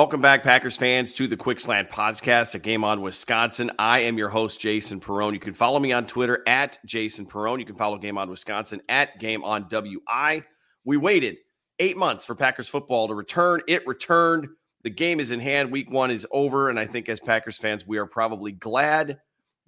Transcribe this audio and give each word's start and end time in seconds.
Welcome 0.00 0.22
back, 0.22 0.42
Packers 0.42 0.78
fans, 0.78 1.12
to 1.16 1.28
the 1.28 1.36
Quick 1.36 1.60
Slant 1.60 1.90
Podcast, 1.90 2.54
a 2.54 2.58
game 2.58 2.84
on 2.84 3.02
Wisconsin. 3.02 3.70
I 3.78 3.98
am 3.98 4.16
your 4.16 4.30
host, 4.30 4.58
Jason 4.58 4.98
Perrone. 4.98 5.34
You 5.34 5.40
can 5.40 5.52
follow 5.52 5.78
me 5.78 5.92
on 5.92 6.06
Twitter 6.06 6.42
at 6.46 6.78
Jason 6.86 7.26
Perrone. 7.26 7.60
You 7.60 7.66
can 7.66 7.76
follow 7.76 7.98
Game 7.98 8.16
On 8.16 8.30
Wisconsin 8.30 8.80
at 8.88 9.18
Game 9.18 9.44
On 9.44 9.68
WI. 9.68 10.42
We 10.86 10.96
waited 10.96 11.36
eight 11.80 11.98
months 11.98 12.24
for 12.24 12.34
Packers 12.34 12.66
football 12.66 13.08
to 13.08 13.14
return. 13.14 13.60
It 13.68 13.86
returned. 13.86 14.48
The 14.84 14.88
game 14.88 15.20
is 15.20 15.32
in 15.32 15.38
hand. 15.38 15.70
Week 15.70 15.90
one 15.90 16.10
is 16.10 16.26
over. 16.30 16.70
And 16.70 16.80
I 16.80 16.86
think 16.86 17.10
as 17.10 17.20
Packers 17.20 17.58
fans, 17.58 17.86
we 17.86 17.98
are 17.98 18.06
probably 18.06 18.52
glad 18.52 19.18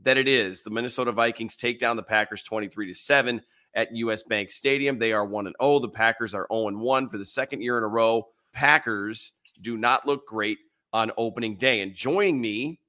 that 0.01 0.17
it 0.17 0.29
is. 0.29 0.63
The 0.63 0.71
Minnesota 0.71 1.13
Vikings 1.13 1.59
take 1.59 1.79
down 1.79 1.99
the 1.99 2.03
Packers 2.03 2.43
23 2.43 2.87
to 2.87 2.95
7 2.95 3.43
at 3.75 3.95
US 3.95 4.23
Bank 4.23 4.51
Stadium. 4.51 4.99
They 4.99 5.13
are 5.13 5.27
1 5.27 5.47
and 5.47 5.57
0. 5.63 5.81
The 5.81 5.91
Packers 5.91 6.33
are 6.33 6.47
0 6.51 6.69
and 6.69 6.81
1 6.81 7.11
for 7.11 7.19
the 7.19 7.27
second 7.27 7.61
year 7.61 7.77
in 7.77 7.85
a 7.85 7.89
row. 7.89 8.29
Packers 8.55 9.33
do 9.61 9.77
not 9.77 10.07
look 10.07 10.27
great 10.27 10.59
on 10.93 11.11
opening 11.17 11.57
day. 11.57 11.81
And 11.81 11.95
joining 11.95 12.41
me 12.41 12.81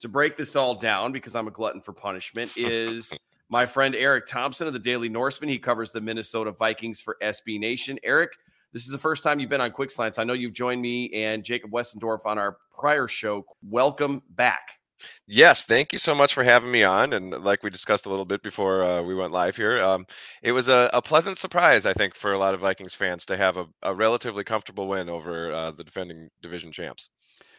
to 0.00 0.08
break 0.08 0.36
this 0.36 0.56
all 0.56 0.74
down, 0.74 1.12
because 1.12 1.34
I'm 1.34 1.48
a 1.48 1.50
glutton 1.50 1.80
for 1.80 1.92
punishment, 1.92 2.52
is 2.56 3.16
my 3.48 3.66
friend 3.66 3.94
Eric 3.94 4.26
Thompson 4.26 4.66
of 4.66 4.72
the 4.72 4.78
Daily 4.78 5.08
Norseman. 5.08 5.48
He 5.48 5.58
covers 5.58 5.92
the 5.92 6.00
Minnesota 6.00 6.52
Vikings 6.52 7.00
for 7.00 7.16
SB 7.22 7.58
Nation. 7.58 7.98
Eric, 8.02 8.32
this 8.72 8.82
is 8.82 8.90
the 8.90 8.98
first 8.98 9.22
time 9.22 9.40
you've 9.40 9.50
been 9.50 9.60
on 9.60 9.70
Quick 9.70 9.90
Slants. 9.90 10.18
I 10.18 10.24
know 10.24 10.34
you've 10.34 10.52
joined 10.52 10.82
me 10.82 11.10
and 11.12 11.42
Jacob 11.42 11.70
Westendorf 11.70 12.26
on 12.26 12.38
our 12.38 12.58
prior 12.70 13.08
show. 13.08 13.44
Welcome 13.62 14.22
back. 14.30 14.77
Yes, 15.26 15.64
thank 15.64 15.92
you 15.92 15.98
so 15.98 16.14
much 16.14 16.34
for 16.34 16.44
having 16.44 16.70
me 16.70 16.82
on. 16.82 17.12
And 17.12 17.30
like 17.30 17.62
we 17.62 17.70
discussed 17.70 18.06
a 18.06 18.10
little 18.10 18.24
bit 18.24 18.42
before 18.42 18.82
uh, 18.82 19.02
we 19.02 19.14
went 19.14 19.32
live 19.32 19.56
here, 19.56 19.82
um, 19.82 20.06
it 20.42 20.52
was 20.52 20.68
a, 20.68 20.90
a, 20.92 21.02
pleasant 21.02 21.38
surprise, 21.38 21.86
I 21.86 21.92
think, 21.92 22.14
for 22.14 22.32
a 22.32 22.38
lot 22.38 22.54
of 22.54 22.60
Vikings 22.60 22.94
fans 22.94 23.26
to 23.26 23.36
have 23.36 23.56
a, 23.56 23.66
a 23.82 23.94
relatively 23.94 24.44
comfortable 24.44 24.88
win 24.88 25.08
over 25.08 25.52
uh, 25.52 25.70
the 25.72 25.84
defending 25.84 26.30
division 26.42 26.72
champs. 26.72 27.10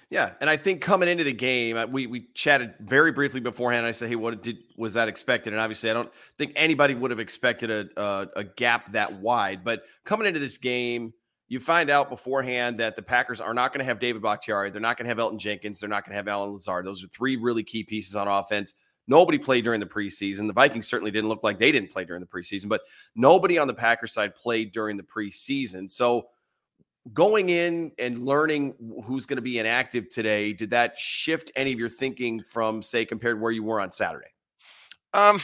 Yeah, 0.09 0.31
and 0.41 0.49
I 0.49 0.57
think 0.57 0.81
coming 0.81 1.07
into 1.07 1.23
the 1.23 1.33
game, 1.33 1.77
uh, 1.77 1.85
we 1.85 2.07
we 2.07 2.29
chatted 2.33 2.73
very 2.79 3.11
briefly 3.11 3.41
beforehand. 3.41 3.85
I 3.85 3.91
said, 3.91 4.09
"Hey, 4.09 4.15
what 4.15 4.41
did 4.41 4.57
was 4.75 4.95
that 4.95 5.07
expected?" 5.07 5.53
And 5.53 5.61
obviously, 5.61 5.91
I 5.91 5.93
don't 5.93 6.11
think 6.35 6.53
anybody 6.55 6.95
would 6.95 7.11
have 7.11 7.19
expected 7.19 7.69
a, 7.69 8.01
a, 8.01 8.27
a 8.37 8.43
gap 8.43 8.91
that 8.93 9.13
wide. 9.13 9.63
But 9.63 9.83
coming 10.05 10.25
into 10.25 10.39
this 10.39 10.57
game, 10.57 11.13
you 11.50 11.59
find 11.59 11.89
out 11.89 12.09
beforehand 12.09 12.80
that 12.80 12.95
the 12.95 13.02
Packers 13.02 13.42
are 13.42 13.55
not 13.55 13.73
going 13.73 13.80
to 13.80 13.86
have 13.86 14.00
David 14.00 14.22
Bakhtiari. 14.22 14.69
They're 14.69 14.80
not 14.80 14.97
going 14.97 15.05
to 15.05 15.09
have 15.09 15.17
Elgton 15.17 15.39
Jenkins. 15.39 15.80
They're 15.80 15.89
not 15.89 16.05
going 16.05 16.11
to 16.11 16.17
have 16.17 16.28
Allen 16.28 16.52
Lazard. 16.52 16.86
Those 16.86 17.03
are 17.03 17.08
three 17.08 17.36
really 17.36 17.64
key 17.64 17.83
pieces 17.83 18.16
on 18.16 18.28
offense. 18.28 18.75
Nobody 19.08 19.39
played 19.39 19.64
during 19.64 19.80
the 19.80 19.88
preseason. 19.88 20.45
The 20.45 20.53
Vikings 20.53 20.88
certainly 20.88 21.09
didn't 21.09 21.27
look 21.27 21.44
like 21.44 21.58
they 21.58 21.72
didn't 21.72 21.89
play 21.89 22.05
during 22.05 22.22
the 22.22 22.27
preseason, 22.27 22.70
but 22.70 22.82
nobody 23.15 23.58
on 23.58 23.67
the 23.67 23.73
Packers 23.73 24.14
side 24.14 24.36
played 24.36 24.71
during 24.71 24.95
the 24.95 25.04
preseason. 25.04 25.89
So 25.89 26.27
going 27.14 27.49
in 27.49 27.92
and 27.98 28.23
learning 28.23 28.76
who's 29.04 29.26
going 29.26 29.38
to 29.38 29.42
be 29.42 29.58
inactive 29.58 30.11
today, 30.11 30.54
did 30.54 30.70
that 30.70 30.99
shift 30.99 31.52
any 31.55 31.73
of 31.73 31.80
your 31.80 31.89
thinking 31.89 32.39
from, 32.43 32.83
say, 32.83 33.04
compared 33.04 33.38
to 33.38 33.42
where 33.42 33.52
you 33.52 33.64
were 33.64 33.82
on 33.82 33.89
Saturday? 33.89 34.27
Um, 35.15 35.42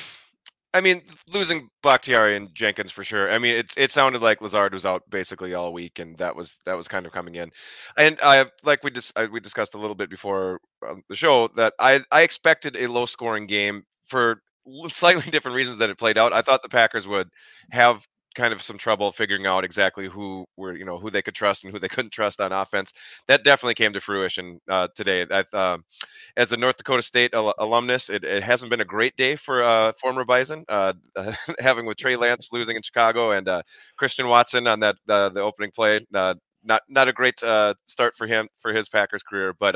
I 0.76 0.82
mean, 0.82 1.04
losing 1.30 1.70
Bakhtiari 1.84 2.36
and 2.36 2.54
Jenkins 2.54 2.92
for 2.92 3.02
sure. 3.02 3.32
I 3.32 3.40
mean, 3.40 3.56
it 3.56 3.74
it 3.78 3.94
sounded 3.94 4.22
like 4.22 4.42
Lazard 4.42 4.74
was 4.74 4.86
out 4.86 5.04
basically 5.10 5.54
all 5.54 5.72
week, 5.72 6.00
and 6.00 6.18
that 6.18 6.36
was 6.36 6.58
that 6.66 6.74
was 6.74 6.90
kind 6.90 7.06
of 7.06 7.14
coming 7.14 7.36
in. 7.36 7.50
And 7.98 8.20
I 8.22 8.48
like 8.66 8.84
we 8.84 8.92
just 8.92 9.14
we 9.32 9.40
discussed 9.40 9.74
a 9.74 9.80
little 9.80 9.96
bit 9.96 10.10
before 10.10 10.60
um, 10.86 11.02
the 11.08 11.16
show 11.16 11.48
that 11.56 11.74
I 11.80 12.02
I 12.12 12.24
expected 12.24 12.76
a 12.76 12.88
low 12.88 13.06
scoring 13.06 13.48
game 13.48 13.84
for 14.06 14.42
slightly 14.90 15.32
different 15.32 15.56
reasons 15.56 15.78
that 15.80 15.90
it 15.90 15.98
played 15.98 16.18
out. 16.18 16.34
I 16.34 16.42
thought 16.42 16.62
the 16.62 16.68
Packers 16.68 17.08
would 17.08 17.30
have 17.72 18.06
kind 18.36 18.54
of 18.54 18.62
some 18.62 18.78
trouble 18.78 19.12
figuring 19.12 19.48
out 19.48 19.64
exactly 19.64 20.08
who 20.08 20.46
were 20.58 20.76
you 20.76 20.86
know 20.86 20.98
who 20.98 21.10
they 21.10 21.22
could 21.22 21.34
trust 21.34 21.64
and 21.64 21.74
who 21.74 21.80
they 21.80 21.88
couldn't 21.96 22.12
trust 22.12 22.42
on 22.42 22.52
offense. 22.52 22.94
That 23.28 23.44
definitely 23.44 23.76
came 23.76 23.94
to 23.94 24.00
fruition 24.02 24.60
uh, 24.70 24.90
today. 24.96 25.26
I, 25.30 25.44
uh, 25.54 25.78
as 26.38 26.52
a 26.52 26.58
North 26.58 26.78
Dakota 26.78 27.02
State 27.02 27.34
al- 27.34 27.56
alumnus, 27.58 28.10
it, 28.10 28.24
it, 28.24 28.44
hasn't 28.44 28.70
been 28.70 28.82
a 28.82 28.86
great 28.86 29.16
day 29.16 29.36
for 29.36 29.64
uh, 29.64 29.94
former 30.00 30.26
Bison, 30.26 30.66
uh, 30.70 30.94
having 31.60 31.86
with 31.86 31.98
Trey 31.98 32.16
Lance 32.16 32.50
losing 32.52 32.76
in 32.76 32.82
Chicago 32.82 33.32
and 33.32 33.48
uh, 33.48 33.62
Christian 33.98 34.28
Watson 34.28 34.68
on 34.68 34.80
that 34.82 34.96
uh, 35.10 35.30
the 35.30 35.42
opening 35.42 35.72
play. 35.72 36.06
not 36.12 36.82
not 36.90 37.08
a 37.08 37.14
great 37.14 37.40
start 37.40 38.16
for 38.16 38.28
him 38.28 38.48
for 38.60 38.74
his 38.74 38.90
Packers 38.90 39.24
career, 39.24 39.54
but. 39.60 39.76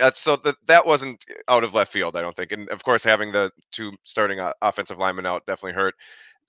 Uh, 0.00 0.10
so 0.14 0.36
the, 0.36 0.54
that 0.66 0.86
wasn't 0.86 1.24
out 1.48 1.64
of 1.64 1.74
left 1.74 1.92
field, 1.92 2.16
I 2.16 2.22
don't 2.22 2.34
think. 2.34 2.52
And 2.52 2.68
of 2.70 2.82
course, 2.82 3.04
having 3.04 3.32
the 3.32 3.50
two 3.72 3.92
starting 4.04 4.40
uh, 4.40 4.52
offensive 4.62 4.98
linemen 4.98 5.26
out 5.26 5.44
definitely 5.46 5.74
hurt. 5.74 5.94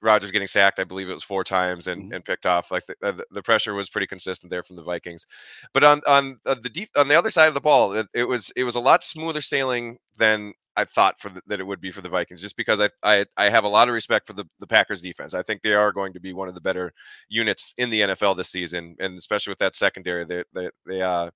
Rodgers 0.03 0.31
getting 0.31 0.47
sacked, 0.47 0.79
I 0.79 0.83
believe 0.83 1.09
it 1.09 1.13
was 1.13 1.23
four 1.23 1.43
times 1.43 1.87
and, 1.87 2.03
mm-hmm. 2.03 2.13
and 2.13 2.25
picked 2.25 2.45
off. 2.45 2.71
Like 2.71 2.85
the, 2.85 3.23
the, 3.31 3.41
pressure 3.41 3.73
was 3.73 3.89
pretty 3.89 4.07
consistent 4.07 4.51
there 4.51 4.63
from 4.63 4.75
the 4.75 4.83
Vikings. 4.83 5.25
But 5.73 5.83
on 5.83 6.01
on 6.07 6.39
uh, 6.45 6.55
the 6.61 6.69
deep 6.69 6.89
on 6.97 7.07
the 7.07 7.17
other 7.17 7.29
side 7.29 7.47
of 7.47 7.53
the 7.53 7.61
ball, 7.61 7.93
it, 7.93 8.07
it, 8.13 8.25
was 8.25 8.51
it 8.55 8.63
was 8.65 8.75
a 8.75 8.79
lot 8.79 9.03
smoother 9.03 9.41
sailing 9.41 9.97
than 10.17 10.53
I 10.75 10.85
thought 10.85 11.19
for 11.19 11.29
the, 11.29 11.41
that 11.47 11.59
it 11.59 11.67
would 11.67 11.81
be 11.81 11.91
for 11.91 12.01
the 12.01 12.09
Vikings. 12.09 12.41
Just 12.41 12.57
because 12.57 12.81
I, 12.81 12.89
I 13.03 13.25
I 13.37 13.49
have 13.49 13.63
a 13.63 13.69
lot 13.69 13.87
of 13.87 13.93
respect 13.93 14.27
for 14.27 14.33
the 14.33 14.45
the 14.59 14.67
Packers 14.67 15.01
defense. 15.01 15.33
I 15.33 15.41
think 15.41 15.61
they 15.61 15.73
are 15.73 15.91
going 15.91 16.13
to 16.13 16.19
be 16.19 16.33
one 16.33 16.49
of 16.49 16.55
the 16.55 16.61
better 16.61 16.93
units 17.29 17.73
in 17.77 17.89
the 17.89 18.01
NFL 18.01 18.37
this 18.37 18.49
season, 18.49 18.95
and 18.99 19.17
especially 19.17 19.51
with 19.51 19.59
that 19.59 19.75
secondary, 19.75 20.25
they 20.25 20.43
they 20.53 20.69
they 20.85 21.01
uh 21.01 21.29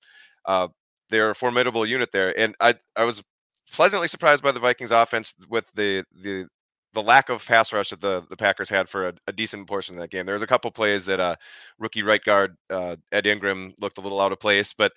uh 0.46 0.68
they're 1.10 1.30
a 1.30 1.36
formidable 1.36 1.86
unit 1.86 2.12
there. 2.12 2.38
And 2.38 2.56
I 2.60 2.76
I 2.96 3.06
was 3.06 3.24
pleasantly 3.72 4.08
surprised 4.08 4.44
by 4.44 4.52
the 4.52 4.60
Vikings 4.60 4.92
offense 4.92 5.34
with 5.50 5.66
the 5.76 6.04
the 6.22 6.48
the 6.94 7.04
lack 7.04 7.30
of 7.30 7.46
pass 7.46 7.74
rush 7.74 7.90
that 7.90 8.02
the, 8.02 8.24
the 8.30 8.38
Packers 8.38 8.70
had 8.70 8.90
for 8.90 9.10
a, 9.10 9.14
a 9.28 9.32
decent 9.32 9.68
portion 9.68 9.96
of 9.96 10.02
that 10.02 10.12
game. 10.12 10.26
There 10.26 10.34
was 10.34 10.42
a 10.42 10.48
couple 10.48 10.72
plays 10.72 11.06
that 11.06 11.20
uh, 11.20 11.36
rookie 11.80 12.04
right 12.04 12.24
guard 12.24 12.56
uh, 12.70 12.96
Ed 13.12 13.28
Ingram 13.28 13.74
looked 13.82 13.98
a 13.98 14.02
little 14.02 14.22
out 14.22 14.32
of 14.32 14.40
place, 14.40 14.74
but 14.74 14.94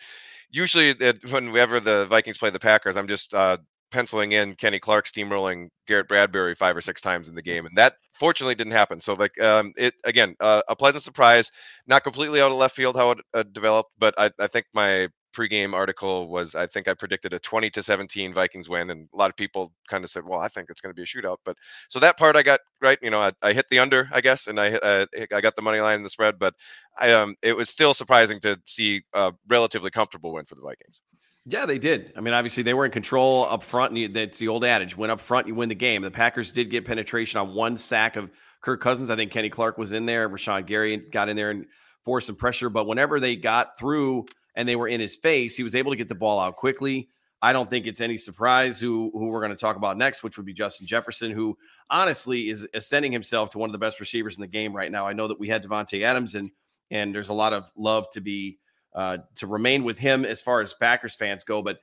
usually 0.51 0.91
it, 0.91 1.19
whenever 1.31 1.81
the 1.81 2.07
Vikings 2.07 2.39
play 2.39 2.51
the 2.51 2.59
Packers, 2.59 2.97
I'm 2.97 3.09
just 3.09 3.35
uh, 3.35 3.59
penciling 3.91 4.33
in 4.33 4.55
Kenny 4.55 4.79
Clark 4.79 5.07
steamrolling 5.07 5.69
Garrett 5.87 6.09
Bradbury 6.09 6.55
five 6.55 6.77
or 6.77 6.81
six 6.81 7.01
times 7.01 7.29
in 7.29 7.35
the 7.35 7.43
game, 7.43 7.67
and 7.67 7.77
that 7.77 7.95
fortunately 8.15 8.55
didn't 8.55 8.73
happen. 8.73 9.01
So 9.01 9.15
like 9.15 9.39
um, 9.41 9.73
it 9.77 9.95
again, 10.05 10.37
uh, 10.41 10.63
a 10.69 10.77
pleasant 10.77 11.03
surprise, 11.03 11.51
not 11.87 12.05
completely 12.05 12.41
out 12.41 12.53
of 12.53 12.57
left 12.59 12.77
field 12.77 12.97
how 12.97 13.11
it 13.13 13.19
uh, 13.35 13.45
developed, 13.53 13.91
but 13.99 14.15
I, 14.19 14.31
I 14.39 14.47
think 14.47 14.67
my 14.75 15.09
pregame 15.33 15.75
article 15.75 16.29
was 16.29 16.55
I 16.55 16.67
think 16.67 16.89
I 16.89 16.95
predicted 16.95 17.33
a 17.33 17.39
20 17.39 17.71
to 17.71 17.83
17 17.83 18.33
Vikings 18.33 18.69
win, 18.69 18.91
and 18.91 19.09
a 19.13 19.17
lot 19.17 19.31
of 19.31 19.37
people 19.37 19.73
kind 19.89 20.05
of 20.05 20.11
said, 20.11 20.25
"Well, 20.25 20.41
I 20.41 20.49
think 20.49 20.69
it's 20.71 20.81
going 20.81 20.95
to 20.95 20.97
be 20.97 21.03
a 21.03 21.07
shootout." 21.07 21.39
But 21.45 21.57
so 21.89 21.99
that 22.01 22.19
part 22.19 22.37
I 22.37 22.43
got 22.43 22.61
right. 22.81 22.99
You 23.03 23.11
know, 23.11 23.21
I, 23.21 23.33
I 23.43 23.53
hit 23.53 23.67
the 23.71 23.79
under, 23.79 24.09
I 24.13 24.21
guess, 24.21 24.47
and 24.47 24.61
I 24.61 24.73
uh, 24.73 25.07
I 25.33 25.41
got 25.41 25.57
the 25.57 25.63
money 25.63 25.81
line 25.81 25.97
in 25.97 26.03
the 26.03 26.11
spread, 26.11 26.39
but 26.39 26.55
I 26.99 27.13
um 27.13 27.37
it 27.43 27.57
was 27.57 27.69
still 27.69 27.95
surprising 27.95 28.41
to 28.41 28.61
see 28.67 29.03
a 29.15 29.33
relatively 29.49 29.91
comfortable 29.91 30.33
win 30.35 30.45
for 30.45 30.55
the 30.55 30.63
Vikings. 30.63 31.03
Yeah, 31.47 31.65
they 31.67 31.79
did. 31.79 32.13
I 32.17 32.21
mean, 32.21 32.35
obviously 32.35 32.63
they 32.63 32.75
were 32.75 32.85
in 32.85 32.91
control 32.91 33.47
up 33.47 33.63
front, 33.63 33.97
and 33.97 34.15
that's 34.15 34.39
the 34.39 34.49
old 34.49 34.65
adage: 34.65 34.97
win 34.97 35.11
up 35.11 35.21
front, 35.21 35.47
you 35.47 35.55
win 35.55 35.69
the 35.69 35.75
game. 35.75 36.03
The 36.03 36.11
Packers 36.11 36.53
did 36.53 36.71
get 36.71 36.85
penetration 36.85 37.41
on 37.41 37.55
one 37.55 37.77
sack 37.77 38.17
of 38.17 38.31
Kirk 38.61 38.81
Cousins. 38.81 39.11
I 39.11 39.17
think 39.17 39.33
Kenny 39.33 39.51
Clark 39.51 39.79
was 39.79 39.93
in 39.93 40.07
there. 40.07 40.29
Rashan 40.29 40.67
Gary 40.67 40.97
got 40.97 41.29
in 41.29 41.37
there 41.37 41.51
and 41.51 41.67
forced 42.05 42.27
some 42.27 42.37
pressure, 42.37 42.69
but 42.69 42.87
whenever 42.87 43.21
they 43.21 43.37
got 43.37 43.79
through 43.79 44.27
and 44.61 44.69
they 44.69 44.77
were 44.77 44.89
in 44.89 45.01
his 45.01 45.17
face, 45.17 45.57
he 45.57 45.63
was 45.63 45.75
able 45.75 45.91
to 45.91 45.97
get 45.97 46.11
the 46.11 46.15
ball 46.15 46.39
out 46.39 46.57
quickly. 46.57 47.09
I 47.41 47.55
don't 47.55 47.71
think 47.71 47.87
it's 47.87 48.03
any 48.03 48.19
surprise 48.19 48.79
who 48.79 49.11
who 49.15 49.29
we're 49.29 49.41
going 49.41 49.57
to 49.57 49.57
talk 49.57 49.77
about 49.77 49.97
next, 49.97 50.23
which 50.23 50.37
would 50.37 50.45
be 50.45 50.53
Justin 50.53 50.87
Jefferson, 50.87 51.31
who 51.31 51.57
honestly 51.89 52.51
is 52.51 52.69
ascending 52.75 53.11
himself 53.11 53.49
to 53.51 53.59
one 53.59 53.71
of 53.71 53.73
the 53.73 53.79
best 53.79 54.01
receivers 54.01 54.35
in 54.35 54.43
the 54.43 54.47
game 54.47 54.77
right 54.77 54.93
now. 54.93 55.07
I 55.07 55.15
know 55.15 55.29
that 55.29 55.41
we 55.41 55.49
had 55.49 55.65
Davante 55.65 56.05
Adams 56.05 56.35
and 56.35 56.51
and 56.91 57.15
there's 57.15 57.31
a 57.31 57.35
lot 57.35 57.55
of 57.55 57.73
love 57.75 58.11
to 58.11 58.21
be 58.21 58.59
uh, 58.95 59.19
to 59.37 59.47
remain 59.47 59.83
with 59.83 59.99
him 59.99 60.27
as 60.27 60.43
far 60.43 60.61
as 60.61 60.75
Packers 60.75 61.15
fans 61.15 61.43
go, 61.43 61.63
but 61.63 61.81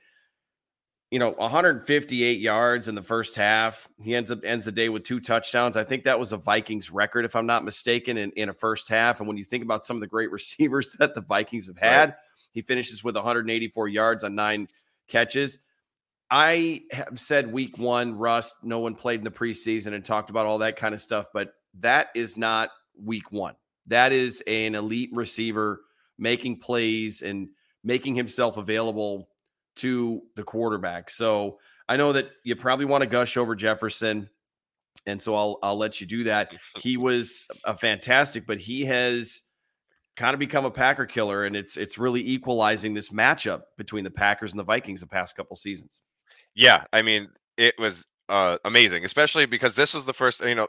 you 1.10 1.18
know 1.18 1.30
158 1.30 2.38
yards 2.38 2.86
in 2.86 2.94
the 2.94 3.02
first 3.02 3.34
half. 3.34 3.88
He 4.00 4.14
ends 4.14 4.30
up 4.30 4.38
ends 4.44 4.66
the 4.66 4.70
day 4.70 4.88
with 4.88 5.02
two 5.02 5.18
touchdowns. 5.18 5.76
I 5.76 5.82
think 5.82 6.04
that 6.04 6.20
was 6.20 6.32
a 6.32 6.36
Vikings 6.36 6.92
record, 6.92 7.24
if 7.24 7.34
I'm 7.34 7.46
not 7.46 7.64
mistaken, 7.64 8.18
in, 8.18 8.30
in 8.36 8.50
a 8.50 8.54
first 8.54 8.88
half. 8.88 9.18
And 9.18 9.26
when 9.26 9.36
you 9.36 9.44
think 9.44 9.64
about 9.64 9.84
some 9.84 9.96
of 9.96 10.00
the 10.00 10.06
great 10.06 10.30
receivers 10.40 10.94
that 11.00 11.16
the 11.16 11.22
Vikings 11.22 11.66
have 11.66 11.78
had. 11.78 12.10
Right 12.10 12.18
he 12.58 12.62
finishes 12.62 13.04
with 13.04 13.14
184 13.14 13.86
yards 13.86 14.24
on 14.24 14.34
nine 14.34 14.66
catches. 15.06 15.58
I 16.28 16.82
have 16.90 17.20
said 17.20 17.52
week 17.52 17.78
one, 17.78 18.18
rust, 18.18 18.64
no 18.64 18.80
one 18.80 18.96
played 18.96 19.20
in 19.20 19.24
the 19.24 19.30
preseason 19.30 19.94
and 19.94 20.04
talked 20.04 20.28
about 20.28 20.44
all 20.44 20.58
that 20.58 20.74
kind 20.74 20.92
of 20.92 21.00
stuff, 21.00 21.28
but 21.32 21.52
that 21.78 22.08
is 22.16 22.36
not 22.36 22.70
week 23.00 23.30
one. 23.30 23.54
That 23.86 24.10
is 24.10 24.42
an 24.48 24.74
elite 24.74 25.10
receiver 25.12 25.82
making 26.18 26.58
plays 26.58 27.22
and 27.22 27.48
making 27.84 28.16
himself 28.16 28.56
available 28.56 29.28
to 29.76 30.22
the 30.34 30.42
quarterback. 30.42 31.10
So 31.10 31.60
I 31.88 31.96
know 31.96 32.12
that 32.12 32.32
you 32.42 32.56
probably 32.56 32.86
want 32.86 33.02
to 33.02 33.08
gush 33.08 33.36
over 33.36 33.54
Jefferson. 33.54 34.28
And 35.06 35.22
so 35.22 35.36
I'll 35.36 35.60
I'll 35.62 35.78
let 35.78 36.00
you 36.00 36.08
do 36.08 36.24
that. 36.24 36.52
He 36.80 36.96
was 36.96 37.46
a 37.64 37.76
fantastic, 37.76 38.48
but 38.48 38.58
he 38.58 38.84
has 38.86 39.42
kind 40.18 40.34
of 40.34 40.40
become 40.40 40.64
a 40.64 40.70
Packer 40.70 41.06
killer, 41.06 41.44
and 41.44 41.56
it's 41.56 41.76
it's 41.76 41.96
really 41.96 42.28
equalizing 42.28 42.92
this 42.92 43.10
matchup 43.10 43.62
between 43.78 44.04
the 44.04 44.10
Packers 44.10 44.52
and 44.52 44.58
the 44.58 44.64
Vikings 44.64 45.00
the 45.00 45.06
past 45.06 45.36
couple 45.36 45.56
seasons. 45.56 46.02
Yeah, 46.54 46.84
I 46.92 47.02
mean, 47.02 47.28
it 47.56 47.74
was 47.78 48.04
uh, 48.28 48.58
amazing, 48.64 49.04
especially 49.04 49.46
because 49.46 49.74
this 49.74 49.94
was 49.94 50.04
the 50.04 50.12
first. 50.12 50.44
You 50.44 50.56
know, 50.56 50.68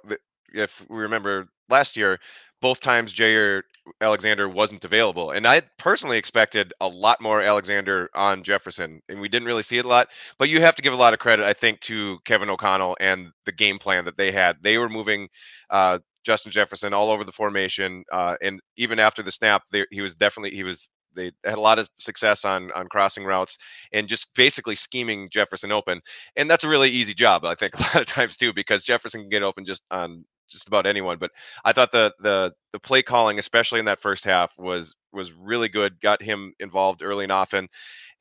if 0.54 0.86
we 0.88 1.00
remember 1.00 1.50
last 1.68 1.98
year, 1.98 2.19
both 2.62 2.80
times 2.80 3.13
Jaire 3.13 3.63
Alexander 4.01 4.48
wasn't 4.48 4.86
available. 4.86 5.31
And 5.31 5.48
I 5.48 5.62
personally 5.78 6.18
expected 6.18 6.74
a 6.80 6.88
lot 6.88 7.22
more 7.22 7.42
Alexander 7.42 8.10
on 8.13 8.44
Jefferson, 8.44 9.01
and 9.10 9.19
we 9.19 9.30
didn't 9.30 9.48
really 9.48 9.63
see 9.63 9.78
it 9.78 9.86
a 9.86 9.88
lot. 9.88 10.10
But 10.38 10.50
you 10.50 10.62
have 10.62 10.75
to 10.75 10.81
give 10.81 10.94
a 10.94 10.98
lot 10.98 11.13
of 11.13 11.19
credit, 11.19 11.46
I 11.46 11.54
think, 11.54 11.80
to 11.81 12.19
Kevin 12.25 12.50
O'Connell 12.50 12.98
and 13.00 13.31
the 13.46 13.51
game 13.51 13.80
plan 13.80 14.06
that 14.06 14.18
they 14.18 14.31
had. 14.31 14.57
They 14.62 14.78
were 14.78 14.90
moving 14.90 15.30
uh, 15.69 16.00
Justin 16.24 16.51
Jefferson 16.51 16.94
all 16.94 17.12
over 17.12 17.24
the 17.24 17.31
formation, 17.31 18.04
uh, 18.12 18.36
and 18.42 18.60
even 18.77 19.00
after 19.00 19.24
the 19.24 19.31
snap, 19.31 19.63
they, 19.71 19.86
he 19.92 20.01
was 20.01 20.16
definitely 20.16 20.56
he 20.56 20.63
was 20.63 20.89
they 21.16 21.31
had 21.44 21.57
a 21.57 21.62
lot 21.62 21.80
of 21.80 21.89
success 21.95 22.45
on 22.45 22.71
on 22.74 22.88
crossing 22.88 23.25
routes 23.25 23.57
and 23.94 24.07
just 24.07 24.33
basically 24.36 24.75
scheming 24.75 25.30
Jefferson 25.30 25.71
open. 25.71 26.01
And 26.36 26.50
that's 26.50 26.63
a 26.63 26.69
really 26.69 26.89
easy 26.89 27.13
job, 27.13 27.45
I 27.45 27.56
think, 27.56 27.75
a 27.80 27.81
lot 27.81 27.95
of 28.01 28.06
times 28.06 28.38
too, 28.38 28.54
because 28.54 28.83
Jefferson 28.83 29.21
can 29.21 29.30
get 29.30 29.44
open 29.44 29.66
just 29.66 29.83
on 29.92 30.25
just 30.50 30.68
about 30.68 30.86
anyone. 30.86 31.18
But 31.19 31.31
I 31.63 31.74
thought 31.74 31.92
the 31.92 32.13
the 32.19 32.54
the 32.74 32.80
play 32.80 33.01
calling, 33.01 33.39
especially 33.39 33.80
in 33.80 33.86
that 33.86 34.00
first 34.00 34.25
half, 34.25 34.57
was 34.57 34.95
was 35.13 35.33
really 35.33 35.69
good. 35.69 36.00
Got 36.01 36.22
him 36.22 36.54
involved 36.60 37.04
early 37.04 37.24
and 37.25 37.31
often, 37.31 37.68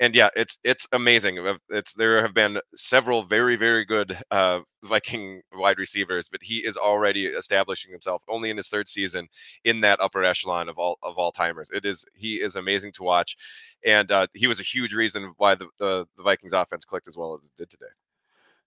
and 0.01 0.15
yeah, 0.15 0.29
it's 0.37 0.59
it's 0.65 0.87
amazing. 0.93 1.59
It's 1.71 1.93
there 1.93 2.23
have 2.23 2.35
been 2.35 2.61
several 2.75 3.25
very 3.25 3.57
very 3.57 3.85
good 3.85 4.19
uh, 4.31 4.61
Viking 4.85 5.43
wide 5.53 5.79
receivers, 5.79 6.29
but 6.31 6.43
he 6.43 6.59
is 6.59 6.77
already 6.77 7.27
establishing 7.27 7.91
himself 7.91 8.23
only 8.29 8.51
in 8.51 8.57
his 8.57 8.69
third 8.69 8.89
season 8.89 9.27
in 9.65 9.81
that 9.81 10.01
upper 10.01 10.25
echelon 10.25 10.69
of 10.69 10.79
all 10.79 10.99
of 11.03 11.19
all 11.19 11.33
timers. 11.33 11.71
It 11.73 11.85
is 11.85 12.05
he 12.15 12.37
is 12.37 12.57
amazing 12.57 12.93
to 12.93 13.03
watch, 13.03 13.37
and 13.85 14.11
uh, 14.13 14.29
he 14.35 14.47
was 14.47 14.61
a 14.61 14.65
huge 14.65 14.95
reason 14.95 15.33
why 15.37 15.55
the, 15.55 15.67
the 15.79 16.07
the 16.17 16.23
Vikings 16.23 16.53
offense 16.53 16.85
clicked 16.85 17.09
as 17.09 17.17
well 17.17 17.35
as 17.35 17.47
it 17.47 17.53
did 17.57 17.71
today. 17.71 17.87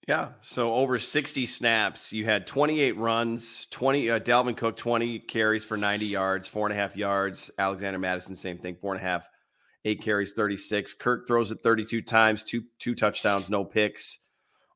Yeah. 0.07 0.29
So 0.41 0.73
over 0.73 0.97
60 0.97 1.45
snaps, 1.45 2.11
you 2.11 2.25
had 2.25 2.47
28 2.47 2.97
runs, 2.97 3.67
20, 3.69 4.09
uh, 4.09 4.19
Dalvin 4.19 4.57
Cook, 4.57 4.75
20 4.75 5.19
carries 5.19 5.63
for 5.63 5.77
90 5.77 6.07
yards, 6.07 6.47
four 6.47 6.65
and 6.65 6.75
a 6.75 6.81
half 6.81 6.97
yards. 6.97 7.51
Alexander 7.59 7.99
Mattison, 7.99 8.35
same 8.35 8.57
thing, 8.57 8.75
four 8.81 8.95
and 8.95 9.01
a 9.01 9.05
half, 9.05 9.29
eight 9.85 10.01
carries, 10.01 10.33
36. 10.33 10.93
Kirk 10.95 11.27
throws 11.27 11.51
it 11.51 11.63
32 11.63 12.01
times, 12.01 12.43
two, 12.43 12.63
two 12.79 12.95
touchdowns, 12.95 13.49
no 13.49 13.63
picks, 13.63 14.19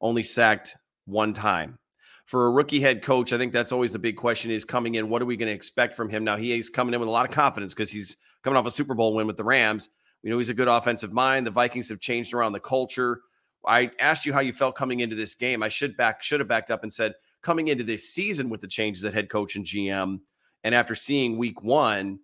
only 0.02 0.24
sacked 0.24 0.78
one 1.06 1.34
time. 1.34 1.78
For 2.26 2.48
a 2.48 2.52
rookie 2.52 2.82
head 2.82 3.04
coach, 3.04 3.34
I 3.34 3.38
think 3.38 3.54
that's 3.54 3.72
always 3.72 3.94
the 3.94 4.00
big 4.00 4.18
question 4.18 4.50
is 4.50 4.66
coming 4.66 4.96
in. 4.96 5.10
What 5.10 5.22
are 5.22 5.26
we 5.26 5.38
going 5.38 5.50
to 5.50 5.54
expect 5.54 5.94
from 5.94 6.10
him? 6.10 6.24
Now, 6.24 6.38
he 6.38 6.58
is 6.58 6.72
coming 6.72 6.94
in 6.94 7.00
with 7.00 7.08
a 7.08 7.12
lot 7.12 7.26
of 7.26 7.32
confidence 7.32 7.74
because 7.74 7.92
he's 7.92 8.18
coming 8.44 8.58
off 8.58 8.66
a 8.66 8.72
Super 8.72 8.96
Bowl 8.96 9.14
win 9.14 9.28
with 9.28 9.38
the 9.38 9.44
Rams. 9.44 9.90
We 10.24 10.32
know 10.32 10.40
he's 10.40 10.50
a 10.50 10.56
good 10.56 10.68
offensive 10.68 11.14
mind. 11.14 11.46
The 11.46 11.52
Vikings 11.52 11.90
have 11.90 12.00
changed 12.00 12.34
around 12.34 12.54
the 12.54 12.60
culture. 12.60 13.22
I 13.68 13.92
asked 14.00 14.26
you 14.26 14.34
how 14.34 14.40
you 14.40 14.54
felt 14.54 14.76
coming 14.76 15.02
into 15.02 15.16
this 15.16 15.36
game. 15.36 15.62
I 15.62 15.70
should 15.70 15.96
back 15.98 16.24
should 16.24 16.40
have 16.40 16.50
backed 16.50 16.72
up 16.72 16.82
and 16.82 16.92
said 16.92 17.14
coming 17.42 17.68
into 17.68 17.84
this 17.84 18.10
season 18.10 18.50
with 18.50 18.62
the 18.62 18.68
changes 18.68 19.06
at 19.06 19.14
head 19.14 19.30
coach 19.30 19.56
and 19.56 19.66
GM, 19.66 20.20
and 20.64 20.76
after 20.76 20.96
seeing 20.96 21.38
week 21.38 21.62
one, 21.62 22.20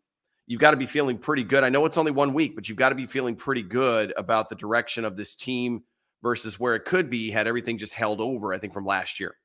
you've 0.52 0.60
got 0.60 0.72
to 0.72 0.78
be 0.78 0.86
feeling 0.86 1.18
pretty 1.18 1.46
good. 1.46 1.64
I 1.64 1.70
know 1.70 1.86
it's 1.86 1.98
only 1.98 2.12
one 2.12 2.34
week, 2.34 2.56
but 2.56 2.68
you've 2.68 2.78
got 2.78 2.90
to 2.90 2.96
be 2.96 3.06
feeling 3.06 3.38
pretty 3.38 3.62
good 3.62 4.14
about 4.18 4.50
the 4.50 4.56
direction 4.56 5.06
of 5.06 5.16
this 5.16 5.34
team 5.34 5.84
versus 6.22 6.60
where 6.60 6.76
it 6.76 6.84
could 6.84 7.10
be 7.10 7.32
had 7.32 7.48
everything 7.48 7.78
just 7.78 7.94
held 7.94 8.20
over. 8.20 8.54
I 8.54 8.58
think 8.58 8.74
from 8.74 8.86
last 8.86 9.22
year. 9.22 9.38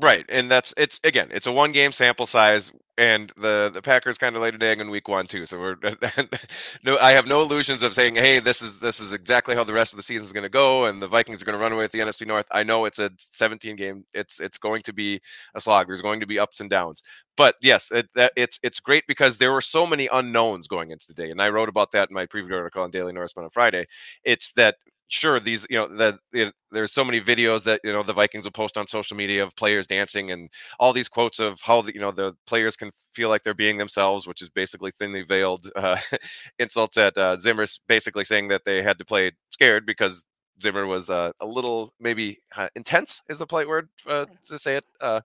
Right, 0.00 0.24
and 0.26 0.50
that's 0.50 0.72
it's 0.78 1.00
again, 1.04 1.28
it's 1.32 1.46
a 1.46 1.52
one 1.52 1.72
game 1.72 1.92
sample 1.92 2.24
size, 2.24 2.72
and 2.96 3.32
the 3.36 3.70
the 3.72 3.82
Packers 3.82 4.18
kind 4.18 4.36
of 4.36 4.42
laid 4.42 4.54
an 4.54 4.62
egg 4.62 4.80
in 4.80 4.90
week 4.90 5.08
one 5.08 5.26
too. 5.26 5.46
So 5.46 5.58
we're 5.58 5.76
no, 6.84 6.96
I 6.98 7.12
have 7.12 7.26
no 7.26 7.40
illusions 7.42 7.82
of 7.82 7.94
saying, 7.94 8.14
hey, 8.14 8.38
this 8.38 8.62
is 8.62 8.78
this 8.78 9.00
is 9.00 9.12
exactly 9.12 9.54
how 9.54 9.64
the 9.64 9.72
rest 9.72 9.92
of 9.92 9.96
the 9.96 10.02
season 10.02 10.24
is 10.24 10.32
going 10.32 10.44
to 10.44 10.48
go, 10.48 10.84
and 10.84 11.02
the 11.02 11.08
Vikings 11.08 11.42
are 11.42 11.44
going 11.44 11.58
to 11.58 11.62
run 11.62 11.72
away 11.72 11.84
with 11.84 11.92
the 11.92 11.98
NFC 11.98 12.26
North. 12.26 12.46
I 12.52 12.62
know 12.62 12.84
it's 12.84 12.98
a 12.98 13.10
17 13.18 13.76
game, 13.76 14.04
it's 14.14 14.40
it's 14.40 14.58
going 14.58 14.82
to 14.82 14.92
be 14.92 15.20
a 15.54 15.60
slog. 15.60 15.88
There's 15.88 16.02
going 16.02 16.20
to 16.20 16.26
be 16.26 16.38
ups 16.38 16.60
and 16.60 16.70
downs, 16.70 17.02
but 17.36 17.56
yes, 17.60 17.90
it, 17.90 18.08
that, 18.14 18.32
it's 18.36 18.60
it's 18.62 18.80
great 18.80 19.04
because 19.08 19.38
there 19.38 19.52
were 19.52 19.60
so 19.60 19.86
many 19.86 20.08
unknowns 20.12 20.68
going 20.68 20.90
into 20.90 21.08
the 21.08 21.14
day, 21.14 21.30
and 21.30 21.42
I 21.42 21.48
wrote 21.48 21.68
about 21.68 21.92
that 21.92 22.10
in 22.10 22.14
my 22.14 22.26
preview 22.26 22.54
article 22.54 22.82
on 22.82 22.90
Daily 22.90 23.12
Norseman 23.12 23.44
on 23.44 23.50
Friday. 23.50 23.86
It's 24.24 24.52
that 24.52 24.76
sure 25.08 25.38
these 25.38 25.66
you 25.70 25.78
know 25.78 25.88
that 25.96 26.16
you 26.32 26.46
know, 26.46 26.52
there's 26.72 26.92
so 26.92 27.04
many 27.04 27.20
videos 27.20 27.62
that 27.64 27.80
you 27.84 27.92
know 27.92 28.02
the 28.02 28.12
vikings 28.12 28.44
will 28.44 28.52
post 28.52 28.76
on 28.76 28.86
social 28.86 29.16
media 29.16 29.42
of 29.44 29.54
players 29.56 29.86
dancing 29.86 30.30
and 30.30 30.48
all 30.80 30.92
these 30.92 31.08
quotes 31.08 31.38
of 31.38 31.60
how 31.62 31.82
the, 31.82 31.94
you 31.94 32.00
know 32.00 32.10
the 32.10 32.32
players 32.46 32.76
can 32.76 32.90
feel 33.12 33.28
like 33.28 33.42
they're 33.42 33.54
being 33.54 33.76
themselves 33.78 34.26
which 34.26 34.42
is 34.42 34.48
basically 34.50 34.90
thinly 34.98 35.22
veiled 35.22 35.70
uh, 35.76 35.96
insults 36.58 36.96
at 36.96 37.16
uh, 37.18 37.36
zimmer's 37.36 37.80
basically 37.88 38.24
saying 38.24 38.48
that 38.48 38.62
they 38.64 38.82
had 38.82 38.98
to 38.98 39.04
play 39.04 39.30
scared 39.50 39.86
because 39.86 40.26
Zimmer 40.62 40.86
was 40.86 41.10
uh, 41.10 41.32
a 41.40 41.46
little 41.46 41.92
maybe 42.00 42.38
uh, 42.56 42.68
intense 42.76 43.22
is 43.28 43.40
a 43.40 43.46
polite 43.46 43.68
word 43.68 43.88
uh, 44.06 44.26
to 44.46 44.58
say 44.58 44.76
it. 44.76 44.84
Uh, 45.00 45.20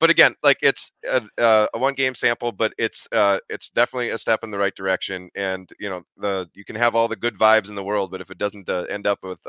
but 0.00 0.10
again, 0.10 0.34
like 0.42 0.58
it's 0.62 0.92
a, 1.08 1.22
uh, 1.38 1.66
a, 1.74 1.78
one 1.78 1.94
game 1.94 2.14
sample, 2.14 2.52
but 2.52 2.72
it's 2.78 3.06
uh, 3.12 3.38
it's 3.48 3.70
definitely 3.70 4.10
a 4.10 4.18
step 4.18 4.40
in 4.42 4.50
the 4.50 4.58
right 4.58 4.74
direction. 4.74 5.30
And 5.36 5.68
you 5.78 5.88
know 5.88 6.02
the 6.16 6.48
you 6.54 6.64
can 6.64 6.76
have 6.76 6.94
all 6.94 7.08
the 7.08 7.16
good 7.16 7.36
vibes 7.36 7.68
in 7.68 7.74
the 7.74 7.84
world, 7.84 8.10
but 8.10 8.20
if 8.20 8.30
it 8.30 8.38
doesn't 8.38 8.68
end 8.68 9.06
up 9.06 9.20
with 9.22 9.40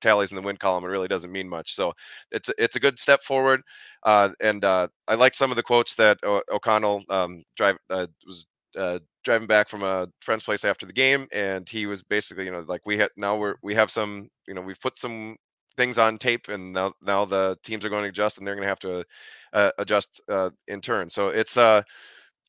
tallies 0.00 0.30
in 0.30 0.36
the 0.36 0.42
win 0.42 0.56
column, 0.56 0.84
it 0.84 0.88
really 0.88 1.08
doesn't 1.08 1.32
mean 1.32 1.48
much. 1.48 1.74
So 1.74 1.92
it's 2.30 2.50
it's 2.58 2.76
a 2.76 2.80
good 2.80 2.98
step 2.98 3.22
forward. 3.22 3.62
and 4.04 4.64
I 4.64 5.14
like 5.16 5.34
some 5.34 5.50
of 5.50 5.56
the 5.56 5.62
quotes 5.62 5.94
that 5.96 6.18
o- 6.24 6.42
O'Connell 6.52 7.02
um, 7.10 7.44
drive 7.56 7.76
was 7.90 8.46
uh, 8.76 8.98
driving 9.28 9.46
back 9.46 9.68
from 9.68 9.82
a 9.82 10.08
friend's 10.22 10.44
place 10.44 10.64
after 10.64 10.86
the 10.86 10.92
game, 10.92 11.28
and 11.32 11.68
he 11.68 11.84
was 11.86 12.02
basically, 12.02 12.46
you 12.46 12.50
know, 12.50 12.64
like 12.66 12.80
we 12.86 12.96
had 12.96 13.10
now 13.18 13.36
we're 13.36 13.56
we 13.62 13.74
have 13.74 13.90
some, 13.90 14.30
you 14.46 14.54
know, 14.54 14.62
we've 14.62 14.80
put 14.80 14.98
some 14.98 15.36
things 15.76 15.98
on 15.98 16.16
tape, 16.18 16.48
and 16.48 16.72
now 16.72 16.94
now 17.02 17.26
the 17.26 17.56
teams 17.62 17.84
are 17.84 17.90
going 17.90 18.04
to 18.04 18.08
adjust, 18.08 18.38
and 18.38 18.46
they're 18.46 18.54
going 18.54 18.64
to 18.64 18.68
have 18.68 18.78
to 18.80 19.04
uh, 19.52 19.70
adjust 19.78 20.22
uh, 20.30 20.48
in 20.68 20.80
turn. 20.80 21.10
So 21.10 21.28
it's 21.28 21.58
uh 21.58 21.82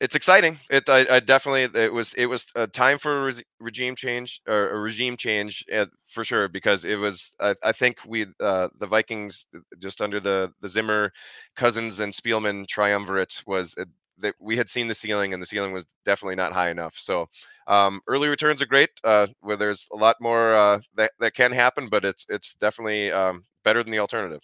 it's 0.00 0.14
exciting. 0.14 0.58
It 0.70 0.88
I, 0.88 1.06
I, 1.16 1.20
definitely 1.20 1.64
it 1.78 1.92
was 1.92 2.14
it 2.14 2.24
was 2.26 2.46
a 2.56 2.66
time 2.66 2.98
for 2.98 3.28
a 3.28 3.32
regime 3.60 3.94
change 3.94 4.40
or 4.48 4.70
a 4.70 4.80
regime 4.80 5.16
change 5.18 5.62
at, 5.70 5.88
uh, 5.88 5.90
for 6.06 6.24
sure 6.24 6.48
because 6.48 6.86
it 6.86 6.96
was 6.96 7.34
I, 7.40 7.54
I 7.62 7.72
think 7.72 7.98
we 8.06 8.26
uh, 8.40 8.68
the 8.78 8.86
Vikings 8.86 9.46
just 9.78 10.00
under 10.00 10.18
the 10.18 10.50
the 10.62 10.68
Zimmer 10.70 11.12
Cousins 11.56 12.00
and 12.00 12.14
Spielman 12.14 12.66
triumvirate 12.66 13.42
was 13.46 13.74
that 14.20 14.34
we 14.40 14.56
had 14.56 14.68
seen 14.68 14.88
the 14.88 14.94
ceiling 14.94 15.32
and 15.32 15.42
the 15.42 15.46
ceiling 15.46 15.72
was 15.72 15.86
definitely 16.04 16.36
not 16.36 16.52
high 16.52 16.70
enough. 16.70 16.94
So 16.96 17.26
um, 17.66 18.00
early 18.06 18.28
returns 18.28 18.62
are 18.62 18.66
great, 18.66 18.90
uh, 19.04 19.28
where 19.40 19.56
there's 19.56 19.86
a 19.92 19.96
lot 19.96 20.16
more 20.20 20.54
uh, 20.54 20.80
that 20.96 21.12
that 21.20 21.34
can 21.34 21.52
happen, 21.52 21.88
but 21.88 22.04
it's 22.04 22.26
it's 22.28 22.54
definitely 22.54 23.12
um, 23.12 23.44
better 23.64 23.82
than 23.82 23.92
the 23.92 23.98
alternative. 23.98 24.40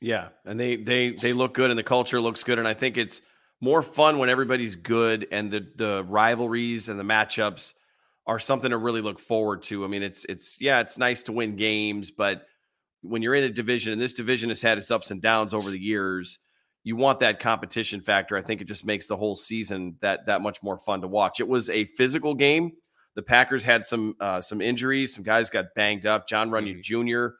Yeah, 0.00 0.28
and 0.44 0.58
they 0.58 0.76
they 0.76 1.12
they 1.12 1.32
look 1.32 1.54
good, 1.54 1.70
and 1.70 1.78
the 1.78 1.84
culture 1.84 2.20
looks 2.20 2.44
good, 2.44 2.58
and 2.58 2.68
I 2.68 2.74
think 2.74 2.96
it's 2.96 3.20
more 3.60 3.82
fun 3.82 4.18
when 4.18 4.28
everybody's 4.28 4.76
good, 4.76 5.26
and 5.30 5.50
the 5.50 5.66
the 5.76 6.04
rivalries 6.08 6.88
and 6.88 6.98
the 6.98 7.04
matchups 7.04 7.72
are 8.26 8.38
something 8.38 8.70
to 8.70 8.78
really 8.78 9.00
look 9.00 9.18
forward 9.18 9.62
to. 9.64 9.84
I 9.84 9.88
mean, 9.88 10.02
it's 10.02 10.24
it's 10.26 10.60
yeah, 10.60 10.80
it's 10.80 10.98
nice 10.98 11.22
to 11.24 11.32
win 11.32 11.56
games, 11.56 12.10
but 12.10 12.46
when 13.02 13.22
you're 13.22 13.34
in 13.34 13.44
a 13.44 13.50
division, 13.50 13.92
and 13.92 14.00
this 14.00 14.14
division 14.14 14.48
has 14.48 14.62
had 14.62 14.78
its 14.78 14.90
ups 14.90 15.10
and 15.10 15.20
downs 15.20 15.52
over 15.52 15.70
the 15.70 15.78
years, 15.78 16.38
you 16.84 16.96
want 16.96 17.20
that 17.20 17.40
competition 17.40 18.02
factor. 18.02 18.36
I 18.36 18.42
think 18.42 18.60
it 18.60 18.68
just 18.68 18.84
makes 18.84 19.06
the 19.06 19.16
whole 19.16 19.36
season 19.36 19.96
that 20.00 20.26
that 20.26 20.42
much 20.42 20.62
more 20.62 20.78
fun 20.78 21.00
to 21.00 21.08
watch. 21.08 21.40
It 21.40 21.48
was 21.48 21.70
a 21.70 21.86
physical 21.86 22.34
game. 22.34 22.72
The 23.14 23.22
Packers 23.22 23.62
had 23.62 23.86
some 23.86 24.14
uh, 24.20 24.40
some 24.40 24.60
injuries. 24.60 25.14
Some 25.14 25.24
guys 25.24 25.50
got 25.50 25.74
banged 25.74 26.06
up. 26.06 26.28
John 26.28 26.50
Runyan 26.50 26.82
mm-hmm. 26.84 27.08
Jr. 27.08 27.34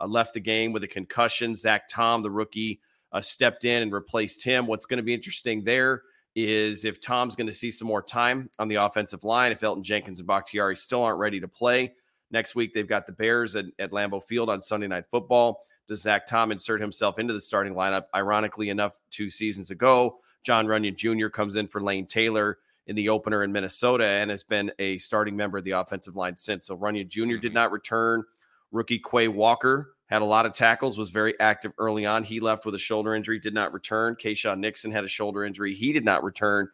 Uh, 0.00 0.06
left 0.06 0.34
the 0.34 0.40
game 0.40 0.72
with 0.72 0.84
a 0.84 0.88
concussion. 0.88 1.54
Zach 1.54 1.88
Tom, 1.88 2.22
the 2.22 2.30
rookie, 2.30 2.80
uh, 3.12 3.22
stepped 3.22 3.64
in 3.64 3.82
and 3.82 3.92
replaced 3.92 4.44
him. 4.44 4.66
What's 4.66 4.86
going 4.86 4.98
to 4.98 5.02
be 5.02 5.14
interesting 5.14 5.64
there 5.64 6.02
is 6.36 6.84
if 6.84 7.00
Tom's 7.00 7.34
going 7.34 7.48
to 7.48 7.52
see 7.52 7.70
some 7.70 7.88
more 7.88 8.02
time 8.02 8.50
on 8.58 8.68
the 8.68 8.76
offensive 8.76 9.24
line. 9.24 9.50
If 9.50 9.60
Elgton 9.60 9.82
Jenkins 9.82 10.20
and 10.20 10.28
Bakhtiari 10.28 10.76
still 10.76 11.02
aren't 11.02 11.18
ready 11.18 11.40
to 11.40 11.48
play 11.48 11.94
next 12.30 12.54
week, 12.54 12.72
they've 12.74 12.88
got 12.88 13.06
the 13.06 13.12
Bears 13.12 13.56
at, 13.56 13.64
at 13.78 13.90
Lambeau 13.90 14.22
Field 14.22 14.50
on 14.50 14.60
Sunday 14.60 14.86
Night 14.86 15.04
Football 15.10 15.60
does 15.90 16.02
Zach 16.02 16.24
Tom 16.24 16.52
insert 16.52 16.80
himself 16.80 17.18
into 17.18 17.34
the 17.34 17.40
starting 17.40 17.74
lineup? 17.74 18.04
Ironically 18.14 18.68
enough, 18.68 19.00
two 19.10 19.28
seasons 19.28 19.72
ago, 19.72 20.20
John 20.44 20.68
Runyan 20.68 20.94
Jr. 20.94 21.26
comes 21.26 21.56
in 21.56 21.66
for 21.66 21.82
Lane 21.82 22.06
Taylor 22.06 22.58
in 22.86 22.94
the 22.94 23.08
opener 23.08 23.42
in 23.42 23.50
Minnesota 23.50 24.06
and 24.06 24.30
has 24.30 24.44
been 24.44 24.70
a 24.78 24.98
starting 24.98 25.34
member 25.36 25.58
of 25.58 25.64
the 25.64 25.72
offensive 25.72 26.14
line 26.14 26.36
since. 26.36 26.66
So 26.66 26.78
Runyan 26.78 27.08
Jr. 27.08 27.22
did 27.22 27.42
mm-hmm. 27.42 27.54
not 27.54 27.72
return. 27.72 28.22
Rookie 28.70 29.00
Quay 29.00 29.26
Walker 29.26 29.96
had 30.06 30.22
a 30.22 30.24
lot 30.24 30.46
of 30.46 30.54
tackles, 30.54 30.96
was 30.96 31.10
very 31.10 31.38
active 31.40 31.72
early 31.76 32.06
on. 32.06 32.22
He 32.22 32.38
left 32.38 32.64
with 32.64 32.76
a 32.76 32.78
shoulder 32.78 33.16
injury, 33.16 33.40
did 33.40 33.52
not 33.52 33.72
return. 33.72 34.14
Keisean 34.14 34.60
Nixon 34.60 34.92
had 34.92 35.02
a 35.02 35.08
shoulder 35.08 35.44
injury. 35.44 35.74
He 35.74 35.92
did 35.92 36.04
not 36.04 36.22
return. 36.22 36.68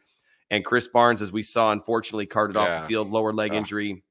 And 0.50 0.62
Krys 0.62 0.92
Barnes, 0.92 1.22
as 1.22 1.32
we 1.32 1.42
saw, 1.42 1.72
unfortunately 1.72 2.26
carted 2.26 2.56
yeah. 2.56 2.62
off 2.62 2.82
the 2.82 2.86
field, 2.86 3.08
lower 3.08 3.32
leg 3.32 3.54
injury 3.54 4.04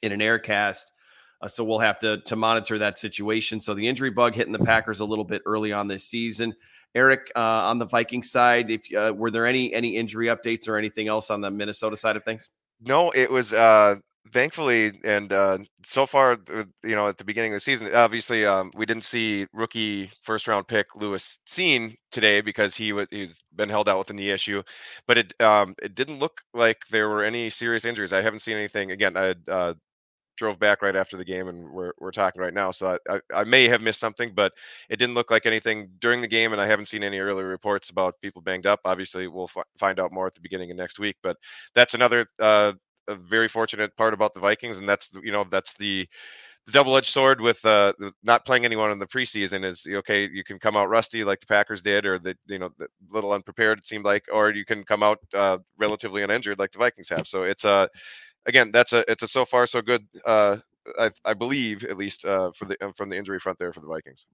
in 0.00 0.12
an 0.12 0.22
air 0.22 0.38
cast. 0.38 0.92
Uh, 1.40 1.48
so 1.48 1.62
we'll 1.62 1.78
have 1.78 1.98
to 2.00 2.18
to 2.22 2.36
monitor 2.36 2.78
that 2.78 2.98
situation. 2.98 3.60
So 3.60 3.74
the 3.74 3.86
injury 3.86 4.10
bug 4.10 4.34
hitting 4.34 4.52
the 4.52 4.58
Packers 4.58 5.00
a 5.00 5.04
little 5.04 5.24
bit 5.24 5.42
early 5.46 5.72
on 5.72 5.88
this 5.88 6.04
season. 6.04 6.54
Eric, 6.94 7.30
uh, 7.36 7.40
on 7.40 7.78
the 7.78 7.84
Viking 7.84 8.22
side, 8.22 8.70
if 8.70 8.92
uh, 8.94 9.12
were 9.14 9.30
there 9.30 9.46
any 9.46 9.72
any 9.72 9.96
injury 9.96 10.26
updates 10.26 10.68
or 10.68 10.76
anything 10.76 11.08
else 11.08 11.30
on 11.30 11.40
the 11.40 11.50
Minnesota 11.50 11.96
side 11.96 12.16
of 12.16 12.24
things? 12.24 12.48
No, 12.80 13.10
it 13.10 13.30
was 13.30 13.52
uh, 13.52 13.96
thankfully, 14.32 14.98
and 15.04 15.32
uh, 15.32 15.58
so 15.84 16.06
far, 16.06 16.38
you 16.82 16.94
know, 16.94 17.08
at 17.08 17.16
the 17.16 17.24
beginning 17.24 17.52
of 17.52 17.56
the 17.56 17.60
season, 17.60 17.94
obviously, 17.94 18.44
um, 18.44 18.70
we 18.74 18.86
didn't 18.86 19.04
see 19.04 19.46
rookie 19.52 20.10
first 20.22 20.48
round 20.48 20.66
pick 20.68 20.94
Lewis 20.94 21.38
Cine 21.46 21.94
today 22.10 22.40
because 22.40 22.74
he 22.74 22.92
was 22.92 23.06
he's 23.10 23.38
been 23.54 23.68
held 23.68 23.88
out 23.88 23.98
with 23.98 24.10
a 24.10 24.12
knee 24.12 24.30
issue, 24.30 24.62
but 25.06 25.18
it 25.18 25.40
um, 25.40 25.74
it 25.82 25.94
didn't 25.94 26.18
look 26.18 26.40
like 26.54 26.78
there 26.90 27.08
were 27.08 27.24
any 27.24 27.50
serious 27.50 27.84
injuries. 27.84 28.12
I 28.12 28.22
haven't 28.22 28.40
seen 28.40 28.56
anything. 28.56 28.90
Again, 28.92 29.16
I 29.16 29.34
uh, 29.50 29.74
drove 30.38 30.58
back 30.58 30.82
right 30.82 30.96
after 30.96 31.16
the 31.16 31.24
game, 31.24 31.48
and 31.48 31.70
we're 31.70 31.92
we're 31.98 32.12
talking 32.12 32.40
right 32.40 32.54
now, 32.54 32.70
so 32.70 32.98
I, 33.08 33.16
I, 33.16 33.40
I 33.40 33.44
may 33.44 33.68
have 33.68 33.82
missed 33.82 34.00
something, 34.00 34.32
but 34.34 34.52
it 34.88 34.96
didn't 34.96 35.14
look 35.14 35.30
like 35.30 35.44
anything 35.46 35.90
during 35.98 36.20
the 36.20 36.28
game, 36.28 36.52
and 36.52 36.60
I 36.60 36.66
haven't 36.66 36.86
seen 36.86 37.02
any 37.04 37.18
early 37.18 37.44
reports 37.44 37.90
about 37.90 38.14
people 38.22 38.40
banged 38.42 38.66
up. 38.66 38.80
Obviously, 38.84 39.28
we'll 39.28 39.50
f- 39.54 39.64
find 39.76 40.00
out 40.00 40.12
more 40.12 40.26
at 40.26 40.34
the 40.34 40.40
beginning 40.40 40.70
of 40.70 40.76
next 40.76 40.98
week, 40.98 41.16
but 41.22 41.36
that's 41.74 41.94
another 41.94 42.26
uh, 42.38 42.72
a 43.08 43.14
very 43.16 43.48
fortunate 43.48 43.96
part 43.96 44.14
about 44.14 44.34
the 44.34 44.40
Vikings, 44.40 44.78
and 44.78 44.88
that's 44.88 45.10
you 45.22 45.32
know 45.32 45.44
that's 45.50 45.74
the 45.74 46.08
the 46.66 46.72
double-edged 46.72 47.10
sword 47.10 47.40
with 47.40 47.64
uh, 47.64 47.94
not 48.22 48.44
playing 48.44 48.66
anyone 48.66 48.90
in 48.90 48.98
the 48.98 49.06
preseason 49.06 49.64
is 49.64 49.86
okay. 49.90 50.28
You 50.30 50.44
can 50.44 50.58
come 50.58 50.76
out 50.76 50.90
rusty 50.90 51.24
like 51.24 51.40
the 51.40 51.46
Packers 51.46 51.80
did, 51.80 52.04
or 52.04 52.18
the 52.18 52.36
you 52.46 52.58
know 52.58 52.68
the 52.78 52.88
little 53.10 53.32
unprepared 53.32 53.78
it 53.78 53.86
seemed 53.86 54.04
like, 54.04 54.24
or 54.30 54.50
you 54.50 54.66
can 54.66 54.84
come 54.84 55.02
out 55.02 55.18
uh, 55.34 55.58
relatively 55.78 56.22
uninjured 56.22 56.58
like 56.58 56.72
the 56.72 56.78
Vikings 56.78 57.08
have. 57.08 57.26
So 57.26 57.44
it's 57.44 57.64
a 57.64 57.88
again 58.46 58.70
that's 58.72 58.92
a 58.92 59.10
it's 59.10 59.22
a 59.22 59.28
so 59.28 59.44
far 59.44 59.66
so 59.66 59.82
good. 59.82 60.06
Uh, 60.24 60.58
I, 60.98 61.10
I 61.24 61.34
believe 61.34 61.84
at 61.84 61.98
least 61.98 62.24
uh, 62.24 62.50
for 62.52 62.64
the 62.64 62.76
from 62.96 63.10
the 63.10 63.16
injury 63.16 63.38
front 63.38 63.58
there 63.58 63.72
for 63.72 63.80
the 63.80 63.86
Vikings. 63.86 64.26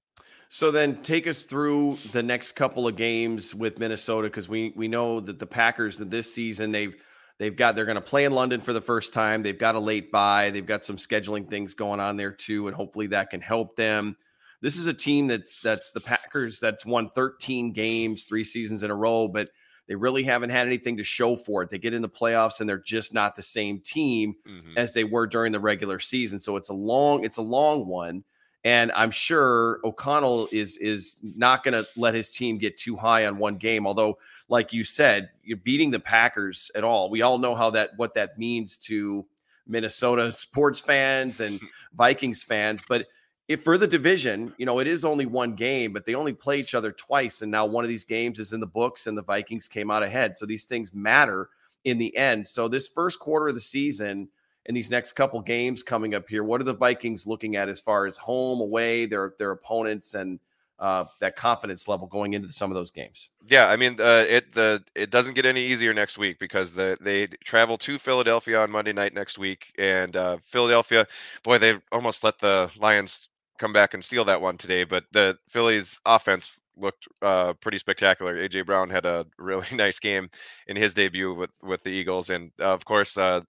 So 0.48 0.70
then 0.70 1.02
take 1.02 1.26
us 1.26 1.44
through 1.44 1.98
the 2.12 2.22
next 2.22 2.52
couple 2.52 2.86
of 2.86 2.94
games 2.94 3.54
with 3.54 3.78
Minnesota 3.78 4.28
because 4.28 4.48
we 4.48 4.72
we 4.76 4.88
know 4.88 5.20
that 5.20 5.38
the 5.38 5.46
Packers 5.46 5.98
that 5.98 6.10
this 6.10 6.32
season 6.32 6.70
they've 6.70 6.94
They've 7.38 7.54
got 7.54 7.74
they're 7.74 7.84
going 7.84 7.96
to 7.96 8.00
play 8.00 8.24
in 8.24 8.32
London 8.32 8.60
for 8.60 8.72
the 8.72 8.80
first 8.80 9.12
time. 9.12 9.42
They've 9.42 9.58
got 9.58 9.74
a 9.74 9.80
late 9.80 10.12
bye. 10.12 10.50
They've 10.50 10.64
got 10.64 10.84
some 10.84 10.96
scheduling 10.96 11.48
things 11.48 11.74
going 11.74 12.00
on 12.00 12.16
there 12.16 12.30
too, 12.30 12.68
and 12.68 12.76
hopefully 12.76 13.08
that 13.08 13.30
can 13.30 13.40
help 13.40 13.74
them. 13.76 14.16
This 14.60 14.76
is 14.76 14.86
a 14.86 14.94
team 14.94 15.26
that's 15.26 15.60
that's 15.60 15.92
the 15.92 16.00
Packers 16.00 16.60
that's 16.60 16.86
won 16.86 17.10
13 17.10 17.72
games, 17.72 18.24
three 18.24 18.44
seasons 18.44 18.82
in 18.82 18.90
a 18.90 18.94
row, 18.94 19.26
but 19.26 19.50
they 19.86 19.94
really 19.94 20.22
haven't 20.22 20.50
had 20.50 20.66
anything 20.66 20.96
to 20.96 21.04
show 21.04 21.36
for 21.36 21.62
it. 21.62 21.70
They 21.70 21.78
get 21.78 21.94
in 21.94 22.02
the 22.02 22.08
playoffs 22.08 22.60
and 22.60 22.68
they're 22.68 22.78
just 22.78 23.12
not 23.12 23.34
the 23.34 23.42
same 23.42 23.80
team 23.80 24.34
mm-hmm. 24.46 24.72
as 24.76 24.94
they 24.94 25.04
were 25.04 25.26
during 25.26 25.52
the 25.52 25.60
regular 25.60 25.98
season. 25.98 26.40
So 26.40 26.56
it's 26.56 26.70
a 26.70 26.74
long 26.74 27.24
it's 27.24 27.36
a 27.36 27.42
long 27.42 27.86
one. 27.86 28.24
And 28.66 28.90
I'm 28.92 29.10
sure 29.10 29.80
O'Connell 29.84 30.48
is 30.50 30.78
is 30.78 31.20
not 31.22 31.64
going 31.64 31.74
to 31.74 31.86
let 31.96 32.14
his 32.14 32.32
team 32.32 32.56
get 32.56 32.78
too 32.78 32.96
high 32.96 33.26
on 33.26 33.36
one 33.36 33.56
game. 33.56 33.86
Although, 33.86 34.16
like 34.48 34.72
you 34.72 34.84
said, 34.84 35.28
you're 35.42 35.58
beating 35.58 35.90
the 35.90 36.00
Packers 36.00 36.70
at 36.74 36.82
all. 36.82 37.10
We 37.10 37.20
all 37.20 37.36
know 37.36 37.54
how 37.54 37.68
that 37.70 37.90
what 37.96 38.14
that 38.14 38.38
means 38.38 38.78
to 38.78 39.26
Minnesota 39.66 40.32
sports 40.32 40.80
fans 40.80 41.40
and 41.40 41.60
Vikings 41.94 42.42
fans. 42.42 42.82
But 42.88 43.06
if 43.46 43.62
for 43.62 43.76
the 43.76 43.86
division, 43.86 44.54
you 44.56 44.64
know, 44.64 44.78
it 44.78 44.86
is 44.86 45.04
only 45.04 45.26
one 45.26 45.54
game, 45.54 45.92
but 45.92 46.04
they 46.04 46.14
only 46.14 46.32
play 46.32 46.58
each 46.60 46.74
other 46.74 46.92
twice, 46.92 47.42
and 47.42 47.50
now 47.50 47.66
one 47.66 47.84
of 47.84 47.88
these 47.88 48.04
games 48.04 48.38
is 48.38 48.52
in 48.52 48.60
the 48.60 48.66
books, 48.66 49.06
and 49.06 49.16
the 49.16 49.22
Vikings 49.22 49.68
came 49.68 49.90
out 49.90 50.02
ahead. 50.02 50.36
So 50.36 50.46
these 50.46 50.64
things 50.64 50.94
matter 50.94 51.50
in 51.84 51.98
the 51.98 52.16
end. 52.16 52.46
So 52.46 52.68
this 52.68 52.88
first 52.88 53.18
quarter 53.18 53.48
of 53.48 53.54
the 53.54 53.60
season 53.60 54.28
and 54.66 54.76
these 54.76 54.90
next 54.90 55.12
couple 55.12 55.40
games 55.40 55.82
coming 55.82 56.14
up 56.14 56.28
here. 56.28 56.42
What 56.42 56.60
are 56.60 56.64
the 56.64 56.74
Vikings 56.74 57.26
looking 57.26 57.56
at 57.56 57.68
as 57.68 57.80
far 57.80 58.06
as 58.06 58.16
home, 58.16 58.60
away, 58.60 59.06
their 59.06 59.34
their 59.38 59.50
opponents, 59.50 60.14
and 60.14 60.40
uh, 60.78 61.04
that 61.20 61.36
confidence 61.36 61.86
level 61.86 62.06
going 62.06 62.32
into 62.32 62.52
some 62.52 62.70
of 62.70 62.74
those 62.74 62.90
games? 62.90 63.28
Yeah, 63.46 63.68
I 63.68 63.76
mean, 63.76 64.00
uh, 64.00 64.24
it 64.26 64.52
the 64.52 64.82
it 64.94 65.10
doesn't 65.10 65.34
get 65.34 65.44
any 65.44 65.62
easier 65.62 65.92
next 65.92 66.16
week 66.16 66.38
because 66.38 66.72
the 66.72 66.96
they 67.00 67.26
travel 67.44 67.76
to 67.78 67.98
Philadelphia 67.98 68.60
on 68.60 68.70
Monday 68.70 68.92
night 68.92 69.14
next 69.14 69.38
week, 69.38 69.74
and 69.78 70.16
uh, 70.16 70.38
Philadelphia, 70.42 71.06
boy, 71.42 71.58
they 71.58 71.74
almost 71.92 72.24
let 72.24 72.38
the 72.38 72.70
Lions 72.78 73.28
come 73.58 73.72
back 73.72 73.94
and 73.94 74.04
steal 74.04 74.24
that 74.24 74.40
one 74.40 74.56
today. 74.56 74.84
But 74.84 75.04
the 75.12 75.36
Phillies 75.48 76.00
offense 76.04 76.60
looked 76.76 77.06
uh, 77.22 77.54
pretty 77.54 77.78
spectacular. 77.78 78.36
AJ 78.36 78.66
Brown 78.66 78.90
had 78.90 79.06
a 79.06 79.26
really 79.38 79.66
nice 79.72 79.98
game 79.98 80.28
in 80.66 80.76
his 80.76 80.94
debut 80.94 81.34
with 81.34 81.50
with 81.62 81.82
the 81.82 81.90
Eagles, 81.90 82.30
and 82.30 82.50
uh, 82.60 82.72
of 82.72 82.84
course, 82.84 83.16
uh, 83.16 83.40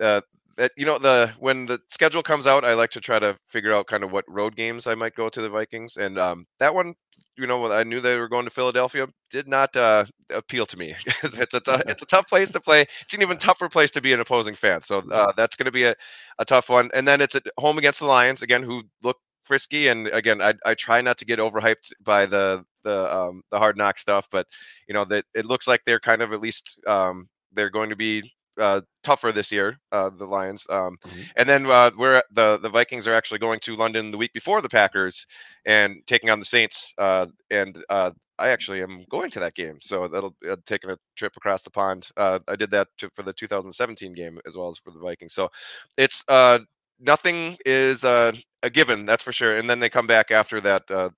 uh, 0.00 0.20
that 0.56 0.72
you 0.76 0.86
know 0.86 0.98
the 0.98 1.32
when 1.38 1.66
the 1.66 1.80
schedule 1.88 2.22
comes 2.22 2.46
out, 2.46 2.64
I 2.64 2.74
like 2.74 2.90
to 2.90 3.00
try 3.00 3.18
to 3.18 3.36
figure 3.48 3.72
out 3.72 3.86
kind 3.86 4.04
of 4.04 4.12
what 4.12 4.24
road 4.28 4.56
games 4.56 4.86
I 4.86 4.94
might 4.94 5.14
go 5.14 5.28
to 5.28 5.42
the 5.42 5.48
Vikings, 5.48 5.96
and 5.96 6.18
um, 6.18 6.46
that 6.60 6.74
one, 6.74 6.94
you 7.36 7.46
know, 7.46 7.72
I 7.72 7.84
knew 7.84 8.00
they 8.00 8.16
were 8.16 8.28
going 8.28 8.44
to 8.44 8.50
Philadelphia, 8.50 9.08
did 9.30 9.48
not 9.48 9.76
uh, 9.76 10.04
appeal 10.30 10.66
to 10.66 10.76
me. 10.76 10.94
it's 11.22 11.54
a 11.54 11.60
t- 11.60 11.82
it's 11.88 12.02
a 12.02 12.06
tough 12.06 12.28
place 12.28 12.52
to 12.52 12.60
play. 12.60 12.82
It's 13.02 13.14
an 13.14 13.22
even 13.22 13.36
tougher 13.38 13.68
place 13.68 13.90
to 13.92 14.00
be 14.00 14.12
an 14.12 14.20
opposing 14.20 14.54
fan. 14.54 14.82
So 14.82 15.02
uh, 15.10 15.32
that's 15.36 15.56
going 15.56 15.66
to 15.66 15.72
be 15.72 15.84
a, 15.84 15.94
a 16.38 16.44
tough 16.44 16.68
one. 16.68 16.90
And 16.94 17.06
then 17.06 17.20
it's 17.20 17.34
at 17.34 17.46
home 17.58 17.78
against 17.78 18.00
the 18.00 18.06
Lions 18.06 18.42
again, 18.42 18.62
who 18.62 18.84
look 19.02 19.18
frisky. 19.44 19.88
And 19.88 20.08
again, 20.08 20.40
I, 20.40 20.54
I 20.64 20.74
try 20.74 21.00
not 21.00 21.18
to 21.18 21.24
get 21.24 21.38
overhyped 21.38 21.92
by 22.02 22.26
the 22.26 22.64
the 22.82 23.14
um, 23.14 23.42
the 23.50 23.58
hard 23.58 23.76
knock 23.76 23.98
stuff, 23.98 24.28
but 24.30 24.46
you 24.88 24.94
know 24.94 25.04
that 25.06 25.24
it 25.34 25.46
looks 25.46 25.68
like 25.68 25.82
they're 25.84 26.00
kind 26.00 26.22
of 26.22 26.32
at 26.32 26.40
least 26.40 26.80
um, 26.86 27.28
they're 27.52 27.70
going 27.70 27.90
to 27.90 27.96
be 27.96 28.32
uh, 28.58 28.80
tougher 29.02 29.32
this 29.32 29.50
year, 29.50 29.78
uh, 29.92 30.10
the 30.10 30.26
Lions. 30.26 30.66
Um, 30.70 30.96
mm-hmm. 31.04 31.22
And 31.36 31.48
then 31.48 31.66
uh, 31.66 31.90
we're 31.96 32.22
the 32.30 32.58
the 32.58 32.68
Vikings 32.68 33.06
are 33.06 33.14
actually 33.14 33.38
going 33.38 33.60
to 33.60 33.76
London 33.76 34.10
the 34.10 34.18
week 34.18 34.32
before 34.32 34.60
the 34.60 34.68
Packers 34.68 35.26
and 35.66 35.96
taking 36.06 36.30
on 36.30 36.38
the 36.38 36.44
Saints. 36.44 36.92
Uh, 36.98 37.26
and 37.50 37.82
uh, 37.88 38.10
I 38.38 38.48
actually 38.48 38.82
am 38.82 39.04
going 39.10 39.30
to 39.30 39.40
that 39.40 39.54
game, 39.54 39.78
so 39.80 40.08
that'll 40.08 40.34
uh, 40.50 40.56
taking 40.66 40.90
a 40.90 40.98
trip 41.16 41.36
across 41.36 41.62
the 41.62 41.70
pond. 41.70 42.08
Uh, 42.16 42.40
I 42.48 42.56
did 42.56 42.70
that 42.70 42.88
to, 42.98 43.10
for 43.14 43.22
the 43.22 43.32
2017 43.32 44.12
game 44.12 44.40
as 44.46 44.56
well 44.56 44.68
as 44.68 44.78
for 44.78 44.90
the 44.90 44.98
Vikings. 44.98 45.34
So 45.34 45.48
it's 45.96 46.24
uh, 46.28 46.60
nothing 47.00 47.56
is 47.64 48.04
uh, 48.04 48.32
a 48.62 48.70
given, 48.70 49.06
that's 49.06 49.24
for 49.24 49.32
sure. 49.32 49.56
And 49.58 49.68
then 49.68 49.80
they 49.80 49.88
come 49.88 50.06
back 50.06 50.30
after 50.30 50.60
that 50.62 50.90
uh, 50.90 51.10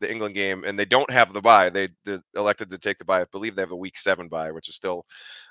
the 0.00 0.10
England 0.10 0.34
game, 0.34 0.64
and 0.64 0.78
they 0.78 0.84
don't 0.84 1.10
have 1.10 1.32
the 1.32 1.40
bye. 1.40 1.70
They, 1.70 1.88
elected 2.34 2.70
to 2.70 2.78
take 2.78 2.98
the 2.98 3.04
bye. 3.04 3.22
I 3.22 3.24
believe 3.32 3.54
they 3.56 3.62
have 3.62 3.70
a 3.70 3.76
week 3.76 3.98
seven 3.98 4.28
bye, 4.28 4.50
which 4.50 4.68
is 4.68 4.74
still 4.76 5.04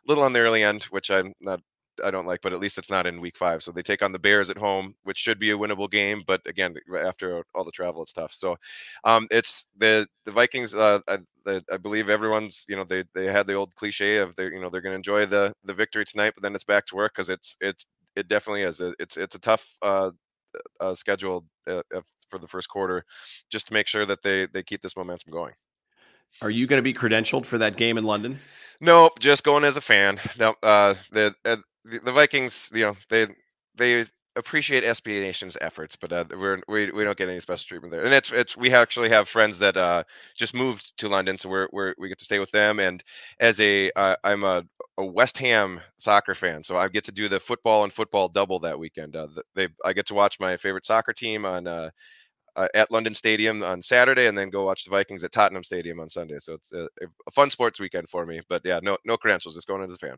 a 0.06 0.10
little 0.10 0.24
on 0.24 0.34
the 0.34 0.40
early 0.42 0.64
end, 0.64 0.84
which 0.86 1.10
I'm 1.12 1.34
not. 1.42 1.62
I 2.02 2.12
don't 2.12 2.26
like, 2.26 2.40
but 2.42 2.54
at 2.54 2.62
least 2.62 2.78
it's 2.78 2.90
not 2.90 3.06
in 3.08 3.20
week 3.20 3.36
five. 3.36 3.62
So 3.62 3.74
they 3.74 3.82
take 3.82 4.02
on 4.02 4.14
the 4.14 4.20
Bears 4.20 4.50
at 4.50 4.58
home, 4.58 4.96
which 5.04 5.18
should 5.18 5.38
be 5.38 5.52
a 5.52 5.58
winnable 5.58 5.92
game. 5.92 6.24
But 6.26 6.40
again, 6.48 6.74
after 6.98 7.44
all 7.54 7.66
the 7.66 7.72
travel, 7.72 8.02
it's 8.04 8.14
tough. 8.14 8.32
So 8.34 8.56
um, 9.04 9.28
it's 9.32 9.68
the 9.78 10.08
the 10.26 10.32
Vikings. 10.32 10.74
Uh, 10.76 11.00
I, 11.10 11.18
the, 11.44 11.62
I 11.72 11.78
believe 11.78 12.10
everyone's 12.10 12.66
you 12.70 12.78
know 12.78 12.86
they 12.86 13.04
they 13.14 13.26
had 13.26 13.48
the 13.48 13.56
old 13.56 13.76
cliche 13.76 14.18
of 14.18 14.34
they 14.38 14.46
you 14.46 14.62
know 14.62 14.70
they're 14.70 14.82
going 14.82 14.94
to 14.94 14.98
enjoy 14.98 15.26
the 15.26 15.52
the 15.66 15.74
victory 15.74 16.06
tonight, 16.06 16.34
but 16.36 16.44
then 16.44 16.56
it's 16.56 16.64
back 16.64 16.86
to 16.88 16.96
work 16.96 17.14
because 17.16 17.30
it's 17.30 17.58
it's 17.60 17.86
it 18.16 18.28
definitely 18.28 18.64
is. 18.64 18.82
It's 19.00 19.18
it's 19.18 19.36
a 19.36 19.40
tough 19.40 19.66
uh, 19.82 20.12
uh, 20.80 20.96
schedule 20.96 21.46
uh, 21.68 21.82
for 22.30 22.40
the 22.40 22.48
first 22.48 22.70
quarter, 22.70 23.04
just 23.50 23.68
to 23.68 23.74
make 23.74 23.88
sure 23.88 24.06
that 24.06 24.22
they 24.22 24.48
they 24.54 24.64
keep 24.64 24.82
this 24.82 24.98
momentum 24.98 25.32
going. 25.32 25.54
Are 26.42 26.50
you 26.50 26.68
going 26.68 26.78
to 26.78 26.84
be 26.84 26.94
credentialed 26.94 27.46
for 27.46 27.58
that 27.58 27.76
game 27.76 27.98
in 27.98 28.04
London? 28.04 28.40
Nope, 28.82 29.20
just 29.20 29.44
going 29.44 29.64
as 29.64 29.78
a 29.78 29.82
fan. 29.82 30.20
No, 30.38 30.56
uh, 30.64 30.96
the, 31.12 31.34
uh, 31.44 31.58
the 31.84 32.00
the 32.00 32.12
Vikings, 32.12 32.72
you 32.74 32.86
know, 32.86 32.96
they 33.10 33.28
they 33.76 34.06
appreciate 34.36 34.84
SB 34.84 35.20
Nation's 35.20 35.58
efforts, 35.62 35.96
but 35.96 36.12
uh, 36.14 36.26
we're 36.30 36.62
we, 36.68 36.92
we 36.92 37.04
don't 37.04 37.18
get 37.18 37.30
any 37.30 37.40
special 37.40 37.66
treatment 37.68 37.92
there. 37.92 38.04
And 38.04 38.14
it's 38.14 38.32
it's 38.32 38.56
we 38.58 38.74
actually 38.74 39.10
have 39.10 39.28
friends 39.28 39.60
that 39.60 39.78
uh, 39.78 40.04
just 40.36 40.54
moved 40.54 40.98
to 41.00 41.10
London, 41.10 41.38
so 41.38 41.50
we're, 41.50 41.68
we're 41.72 41.94
we 41.98 42.10
get 42.10 42.20
to 42.20 42.26
stay 42.26 42.40
with 42.40 42.52
them. 42.52 42.80
And 42.80 43.04
as 43.40 43.60
a 43.60 43.92
uh, 43.96 44.16
a, 44.24 44.64
a 44.98 45.06
West 45.06 45.38
Ham 45.40 45.82
soccer 45.98 46.34
fan, 46.36 46.64
so 46.64 46.78
I 46.78 46.88
get 46.90 47.04
to 47.06 47.12
do 47.12 47.28
the 47.30 47.40
football 47.40 47.84
and 47.84 47.94
football 47.94 48.30
double 48.30 48.60
that 48.60 48.80
weekend. 48.80 49.16
Uh, 49.16 49.28
they 49.56 49.70
I 49.84 49.94
get 49.94 50.08
to 50.08 50.14
watch 50.14 50.40
my 50.40 50.58
favorite 50.58 50.86
soccer 50.86 51.14
team 51.14 51.46
on 51.46 51.92
uh, 52.56 52.68
at 52.74 52.92
London 52.92 53.14
Stadium 53.14 53.64
on 53.64 53.82
Saturday, 53.82 54.28
and 54.28 54.38
then 54.38 54.50
go 54.50 54.66
watch 54.66 54.84
the 54.84 54.90
Vikings 54.90 55.24
at 55.24 55.32
Tottenham 55.32 55.64
Stadium 55.64 56.00
on 56.00 56.10
Sunday. 56.10 56.38
So 56.40 56.54
it's 56.54 56.72
a, 56.74 56.88
a 57.28 57.32
fun 57.32 57.50
sports 57.50 57.80
weekend 57.80 58.10
for 58.10 58.26
me. 58.26 58.42
But 58.50 58.62
yeah, 58.66 58.80
no 58.82 58.98
no 59.06 59.18
credentials, 59.18 59.56
just 59.56 59.68
going 59.68 59.88
as 59.88 59.96
a 59.96 59.98
fan. 59.98 60.18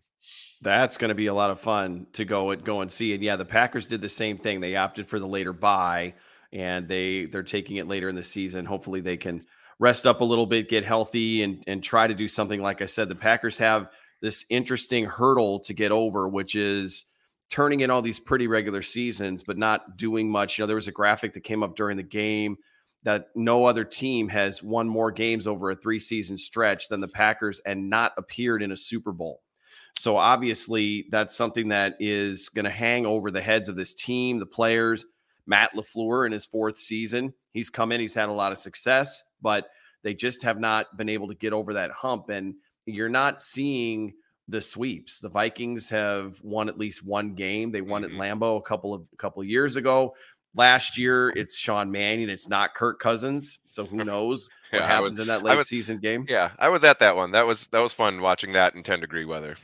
That's 0.62 0.98
going 0.98 1.10
to 1.10 1.16
be 1.16 1.28
a 1.28 1.34
lot 1.34 1.52
of 1.52 1.60
fun 1.60 2.08
to 2.14 2.26
go 2.26 2.52
and 2.52 2.64
go 2.64 2.82
and 2.82 2.92
see. 2.92 3.14
And 3.14 3.24
yeah, 3.24 3.36
the 3.36 3.46
Packers 3.46 3.88
did 3.88 4.02
the 4.02 4.10
same 4.10 4.38
thing. 4.38 4.60
They 4.60 4.76
opted 4.76 5.08
for 5.08 5.20
the 5.20 5.28
later 5.28 5.54
bye, 5.54 6.14
and 6.52 6.88
they 6.88 7.26
they're 7.26 7.44
taking 7.44 7.78
it 7.78 7.88
later 7.88 8.10
in 8.10 8.16
the 8.16 8.24
season. 8.24 8.66
Hopefully, 8.66 9.02
they 9.02 9.18
can 9.18 9.42
rest 9.80 10.06
up 10.06 10.22
a 10.22 10.26
little 10.26 10.46
bit, 10.46 10.70
get 10.70 10.86
healthy, 10.86 11.44
and 11.44 11.64
and 11.68 11.84
try 11.84 12.08
to 12.08 12.14
do 12.14 12.28
something. 12.28 12.62
Like 12.62 12.82
I 12.82 12.86
said, 12.86 13.10
the 13.10 13.16
Packers 13.16 13.58
have 13.58 13.90
this 14.22 14.46
interesting 14.50 15.06
hurdle 15.06 15.60
to 15.62 15.74
get 15.74 15.92
over, 15.92 16.28
which 16.28 16.56
is 16.56 17.06
turning 17.52 17.82
in 17.82 17.92
all 17.92 18.02
these 18.02 18.20
pretty 18.20 18.48
regular 18.48 18.82
seasons, 18.82 19.44
but 19.44 19.58
not 19.58 19.98
doing 19.98 20.30
much. 20.30 20.58
You 20.58 20.64
know, 20.64 20.68
there 20.68 20.76
was 20.76 20.88
a 20.88 20.94
graphic 20.94 21.34
that 21.34 21.44
came 21.44 21.62
up 21.62 21.76
during 21.76 21.98
the 21.98 22.04
game 22.04 22.58
that 23.04 23.28
no 23.36 23.66
other 23.66 23.84
team 23.84 24.30
has 24.30 24.64
won 24.64 24.88
more 24.88 25.12
games 25.12 25.48
over 25.48 25.72
a 25.72 25.76
three 25.76 26.00
season 26.00 26.38
stretch 26.38 26.88
than 26.88 27.02
the 27.02 27.08
Packers 27.08 27.60
and 27.66 27.90
not 27.90 28.14
appeared 28.18 28.64
in 28.64 28.72
a 28.72 28.78
Super 28.78 29.12
Bowl. 29.12 29.42
So 29.98 30.16
obviously, 30.16 31.08
that's 31.12 31.36
something 31.36 31.68
that 31.70 31.96
is 32.00 32.48
going 32.50 32.66
to 32.66 32.72
hang 32.72 33.06
over 33.06 33.30
the 33.30 33.42
heads 33.42 33.68
of 33.68 33.76
this 33.76 33.94
team, 33.94 34.40
the 34.40 34.46
players. 34.46 35.06
Matt 35.48 35.74
LaFleur 35.74 36.26
in 36.26 36.32
his 36.32 36.46
fourth 36.46 36.78
season, 36.78 37.34
he's 37.52 37.70
come 37.70 37.92
in, 37.92 38.00
he's 38.00 38.14
had 38.14 38.30
a 38.30 38.34
lot 38.34 38.52
of 38.52 38.60
success, 38.60 39.24
but 39.42 39.70
they 40.04 40.14
just 40.14 40.44
have 40.44 40.60
not 40.60 40.96
been 40.96 41.10
able 41.10 41.28
to 41.28 41.36
get 41.36 41.52
over 41.52 41.74
that 41.74 41.92
hump. 41.92 42.30
And 42.30 42.54
you're 42.86 43.10
not 43.10 43.42
seeing 43.42 44.14
the 44.48 44.62
sweeps. 44.62 45.20
The 45.20 45.30
Vikings 45.30 45.90
have 45.90 46.40
won 46.44 46.68
at 46.70 46.78
least 46.78 47.06
one 47.08 47.36
game. 47.36 47.72
They 47.72 47.82
won 47.82 48.04
Mhm. 48.04 48.06
at 48.06 48.12
Lambeau 48.12 48.58
a 48.58 48.62
couple 48.62 48.94
of 48.94 49.08
a 49.14 49.16
couple 49.18 49.42
of 49.42 49.48
years 49.48 49.76
ago. 49.76 50.16
Last 50.54 50.98
year, 50.98 51.30
it's 51.30 51.56
Sean 51.58 51.92
Mannion. 51.92 52.30
It's 52.30 52.50
not 52.50 52.74
Kirk 52.76 53.00
Cousins. 53.00 53.60
So 53.70 53.86
who 53.86 53.96
knows 54.04 54.50
what 54.72 54.80
Yeah, 54.82 54.88
happens 54.88 55.14
was- 55.14 55.20
in 55.22 55.28
that 55.28 55.44
late 55.44 55.56
was- 55.56 55.70
season 55.70 56.00
game? 56.00 56.26
Yeah, 56.28 56.52
I 56.60 56.68
was 56.68 56.84
at 56.84 57.00
that 57.00 57.16
one. 57.16 57.30
That 57.32 57.48
was 57.48 57.68
that 57.68 57.80
was 57.80 57.94
fun 57.94 58.20
watching 58.20 58.52
that 58.54 58.76
in 58.76 58.84
10 58.84 59.00
degree 59.00 59.24
weather. 59.24 59.56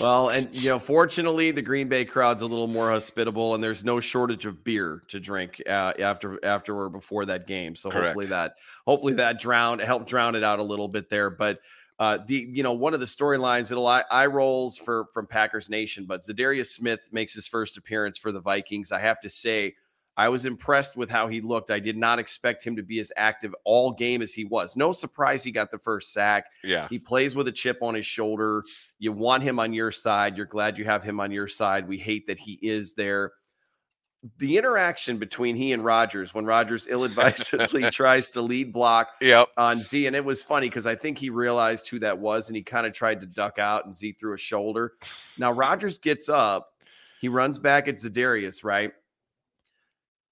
Well, 0.00 0.28
and 0.30 0.52
you 0.54 0.70
know, 0.70 0.78
fortunately, 0.78 1.50
the 1.50 1.62
Green 1.62 1.88
Bay 1.88 2.04
crowd's 2.04 2.42
a 2.42 2.46
little 2.46 2.66
more 2.66 2.90
hospitable, 2.90 3.54
and 3.54 3.62
there's 3.62 3.84
no 3.84 4.00
shortage 4.00 4.46
of 4.46 4.64
beer 4.64 5.02
to 5.08 5.20
drink 5.20 5.62
uh, 5.68 5.92
after 5.98 6.44
after 6.44 6.76
or 6.76 6.88
before 6.88 7.26
that 7.26 7.46
game. 7.46 7.76
So 7.76 7.90
Correct. 7.90 8.06
hopefully 8.06 8.26
that 8.26 8.54
hopefully 8.86 9.14
that 9.14 9.40
drowned 9.40 9.80
helped 9.80 10.08
drown 10.08 10.34
it 10.34 10.42
out 10.42 10.58
a 10.58 10.62
little 10.64 10.88
bit 10.88 11.08
there. 11.08 11.30
But 11.30 11.60
uh, 11.98 12.18
the 12.26 12.48
you 12.52 12.62
know 12.62 12.72
one 12.72 12.94
of 12.94 13.00
the 13.00 13.06
storylines 13.06 13.68
that 13.68 13.78
eye, 13.78 14.04
eye 14.10 14.26
rolls 14.26 14.76
for 14.76 15.06
from 15.12 15.26
Packers 15.26 15.68
Nation, 15.68 16.04
but 16.06 16.22
Za'Darius 16.22 16.68
Smith 16.68 17.08
makes 17.12 17.32
his 17.34 17.46
first 17.46 17.76
appearance 17.76 18.18
for 18.18 18.32
the 18.32 18.40
Vikings. 18.40 18.92
I 18.92 19.00
have 19.00 19.20
to 19.20 19.30
say. 19.30 19.74
I 20.16 20.30
was 20.30 20.46
impressed 20.46 20.96
with 20.96 21.08
how 21.08 21.28
he 21.28 21.40
looked. 21.40 21.70
I 21.70 21.78
did 21.78 21.96
not 21.96 22.18
expect 22.18 22.66
him 22.66 22.74
to 22.74 22.82
be 22.82 22.98
as 22.98 23.12
active 23.16 23.54
all 23.62 23.92
game 23.92 24.20
as 24.20 24.34
he 24.34 24.44
was. 24.44 24.76
No 24.76 24.90
surprise 24.90 25.44
he 25.44 25.52
got 25.52 25.70
the 25.70 25.78
first 25.78 26.12
sack. 26.12 26.46
yeah. 26.64 26.88
He 26.88 26.98
plays 26.98 27.36
with 27.36 27.46
a 27.46 27.52
chip 27.52 27.84
on 27.84 27.94
his 27.94 28.04
shoulder. 28.04 28.64
You 28.98 29.12
want 29.12 29.44
him 29.44 29.60
on 29.60 29.72
your 29.72 29.92
side. 29.92 30.36
You're 30.36 30.46
glad 30.46 30.76
you 30.76 30.84
have 30.86 31.04
him 31.04 31.20
on 31.20 31.30
your 31.30 31.46
side. 31.46 31.86
We 31.86 31.98
hate 31.98 32.26
that 32.26 32.40
he 32.40 32.58
is 32.60 32.94
there. 32.94 33.30
The 34.38 34.58
interaction 34.58 35.18
between 35.18 35.54
he 35.54 35.72
and 35.72 35.84
Rodgers 35.84 36.34
when 36.34 36.44
Rodgers 36.44 36.88
ill 36.90 37.04
advisedly 37.04 37.88
tries 37.92 38.32
to 38.32 38.42
lead 38.42 38.72
block 38.72 39.10
Yep. 39.20 39.48
on 39.56 39.80
Z, 39.80 40.06
and 40.08 40.16
it 40.16 40.24
was 40.24 40.42
funny 40.42 40.68
because 40.68 40.86
I 40.88 40.96
think 40.96 41.18
he 41.18 41.30
realized 41.30 41.88
who 41.88 42.00
that 42.00 42.18
was 42.18 42.48
and 42.48 42.56
he 42.56 42.62
kind 42.64 42.84
of 42.86 42.92
tried 42.92 43.20
to 43.20 43.26
duck 43.26 43.58
out 43.60 43.84
and 43.84 43.94
Z 43.94 44.12
threw 44.18 44.34
a 44.34 44.38
shoulder. 44.38 44.94
Now 45.38 45.52
Rodgers 45.52 45.98
gets 45.98 46.28
up, 46.28 46.72
he 47.20 47.28
runs 47.28 47.60
back 47.60 47.86
at 47.86 47.94
Za'Darius, 47.94 48.64
right? 48.64 48.92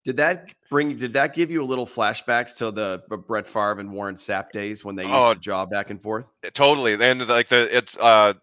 Did 0.05 0.19
that 0.19 0.50
bring? 0.71 0.97
Did 0.97 1.14
that 1.14 1.35
give 1.35 1.50
you 1.50 1.62
a 1.62 1.66
little 1.66 1.87
flashbacks 1.87 2.57
to 2.59 2.71
the 2.71 3.02
Brett 3.26 3.45
Favre 3.47 3.81
and 3.81 3.93
Warren 3.93 4.14
Sapp 4.14 4.52
days 4.52 4.85
when 4.85 4.95
they 4.95 5.02
used 5.02 5.14
Oh. 5.14 5.35
to 5.35 5.40
jaw 5.40 5.66
back 5.66 5.90
and 5.90 6.00
forth? 6.00 6.28
Totally. 6.55 6.95
And 6.95 7.26
like 7.28 7.49
the 7.49 7.76
it's 7.76 7.97
uh 7.99 8.35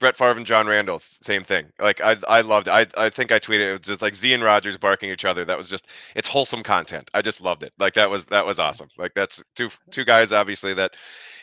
Brett 0.00 0.16
Favre 0.16 0.36
and 0.36 0.46
John 0.46 0.66
Randle, 0.66 1.00
same 1.00 1.42
thing. 1.42 1.66
Like 1.80 2.00
I, 2.00 2.16
I 2.28 2.40
loved. 2.42 2.68
It. 2.68 2.70
I, 2.72 2.86
I 2.96 3.10
think 3.10 3.32
I 3.32 3.38
tweeted 3.38 3.68
it 3.68 3.72
was 3.72 3.80
just 3.80 4.02
like 4.02 4.14
Z 4.14 4.32
and 4.32 4.44
Rodgers 4.44 4.78
barking 4.78 5.10
each 5.10 5.24
other. 5.24 5.44
That 5.44 5.58
was 5.58 5.68
just, 5.68 5.86
it's 6.14 6.28
wholesome 6.28 6.62
content. 6.62 7.10
I 7.14 7.22
just 7.22 7.40
loved 7.40 7.62
it. 7.62 7.72
Like 7.78 7.94
that 7.94 8.08
was 8.08 8.26
that 8.26 8.46
was 8.46 8.58
awesome. 8.58 8.88
Like 8.96 9.12
that's 9.14 9.42
two 9.56 9.70
two 9.90 10.04
guys 10.04 10.32
obviously 10.32 10.74
that 10.74 10.92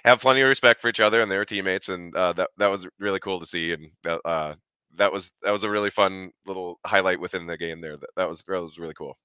have 0.06 0.22
plenty 0.22 0.42
of 0.42 0.48
respect 0.48 0.80
for 0.80 0.88
each 0.88 1.00
other 1.00 1.22
and 1.22 1.32
their 1.32 1.46
teammates, 1.46 1.90
and 1.90 2.16
uh, 2.16 2.34
that 2.34 2.50
that 2.58 2.72
was 2.72 2.88
really 3.00 3.20
cool 3.20 3.40
to 3.40 3.46
see. 3.46 3.74
And 3.74 3.90
that, 4.04 4.22
uh, 4.24 4.56
that 4.96 5.12
was 5.12 5.32
that 5.44 5.52
was 5.52 5.64
a 5.64 5.70
really 5.70 5.90
fun 5.90 6.32
little 6.46 6.80
highlight 6.86 7.20
within 7.20 7.48
the 7.48 7.58
game 7.58 7.82
there. 7.82 7.98
That 7.98 8.10
that 8.16 8.30
was 8.30 8.44
that 8.48 8.62
was 8.62 8.80
really 8.80 8.94
cool. 8.94 9.18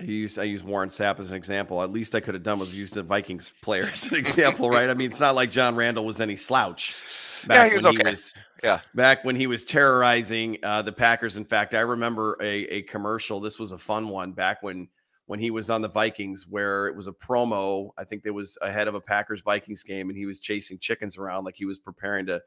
I 0.00 0.04
use 0.04 0.38
I 0.38 0.42
use 0.42 0.62
Warren 0.62 0.88
Sapp 0.88 1.20
as 1.20 1.30
an 1.30 1.36
example. 1.36 1.82
At 1.82 1.92
least 1.92 2.14
I 2.14 2.20
could 2.20 2.34
have 2.34 2.42
done 2.42 2.58
was 2.58 2.74
use 2.74 2.90
the 2.90 3.02
Vikings 3.02 3.52
player 3.62 3.84
as 3.84 4.06
an 4.06 4.14
example, 4.18 4.68
right? 4.68 4.90
I 4.90 4.94
mean, 4.94 5.10
it's 5.10 5.20
not 5.20 5.34
like 5.34 5.50
John 5.50 5.76
Randle 5.76 6.04
was 6.04 6.20
any 6.20 6.36
slouch. 6.36 6.94
Yeah, 7.48 7.68
he 7.68 7.74
was 7.74 7.84
when 7.84 8.00
okay. 8.00 8.10
was 8.10 8.34
Yeah. 8.62 8.80
back 8.94 9.24
when 9.24 9.36
he 9.36 9.46
was 9.46 9.64
terrorizing 9.64 10.58
uh, 10.62 10.82
the 10.82 10.92
Packers. 10.92 11.36
In 11.36 11.44
fact, 11.44 11.74
I 11.74 11.80
remember 11.80 12.36
a, 12.40 12.64
a 12.66 12.82
commercial. 12.82 13.40
This 13.40 13.58
was 13.58 13.72
a 13.72 13.78
fun 13.78 14.08
one 14.08 14.32
back 14.32 14.62
when 14.62 14.88
when 15.26 15.40
he 15.40 15.50
was 15.50 15.70
on 15.70 15.80
the 15.80 15.88
Vikings, 15.88 16.46
where 16.48 16.86
it 16.86 16.94
was 16.94 17.06
a 17.06 17.12
promo. 17.12 17.90
I 17.96 18.04
think 18.04 18.22
there 18.22 18.34
was 18.34 18.58
ahead 18.60 18.88
of 18.88 18.94
a 18.94 19.00
Packers 19.00 19.40
Vikings 19.40 19.82
game, 19.82 20.10
and 20.10 20.18
he 20.18 20.26
was 20.26 20.40
chasing 20.40 20.78
chickens 20.78 21.16
around 21.16 21.44
like 21.44 21.56
he 21.56 21.64
was 21.64 21.78
preparing 21.78 22.26
to 22.26 22.42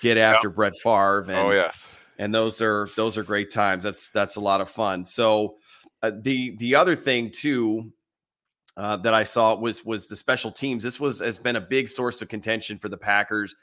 get 0.00 0.16
after 0.16 0.48
Brett 0.48 0.76
Favre. 0.76 1.22
And, 1.22 1.32
oh 1.32 1.50
yes. 1.50 1.88
and 2.18 2.34
those 2.34 2.60
are 2.60 2.88
those 2.96 3.16
are 3.16 3.22
great 3.22 3.52
times. 3.52 3.82
That's 3.82 4.10
that's 4.10 4.36
a 4.36 4.40
lot 4.40 4.60
of 4.60 4.70
fun. 4.70 5.04
So 5.04 5.56
uh, 6.02 6.12
the 6.20 6.56
the 6.56 6.74
other 6.74 6.96
thing 6.96 7.30
too 7.30 7.92
uh, 8.76 8.96
that 8.98 9.14
I 9.14 9.24
saw 9.24 9.54
was 9.54 9.84
was 9.84 10.08
the 10.08 10.16
special 10.16 10.50
teams. 10.50 10.82
This 10.82 11.00
was 11.00 11.20
has 11.20 11.38
been 11.38 11.56
a 11.56 11.60
big 11.60 11.88
source 11.88 12.22
of 12.22 12.28
contention 12.28 12.78
for 12.78 12.88
the 12.88 12.96
Packers 12.96 13.54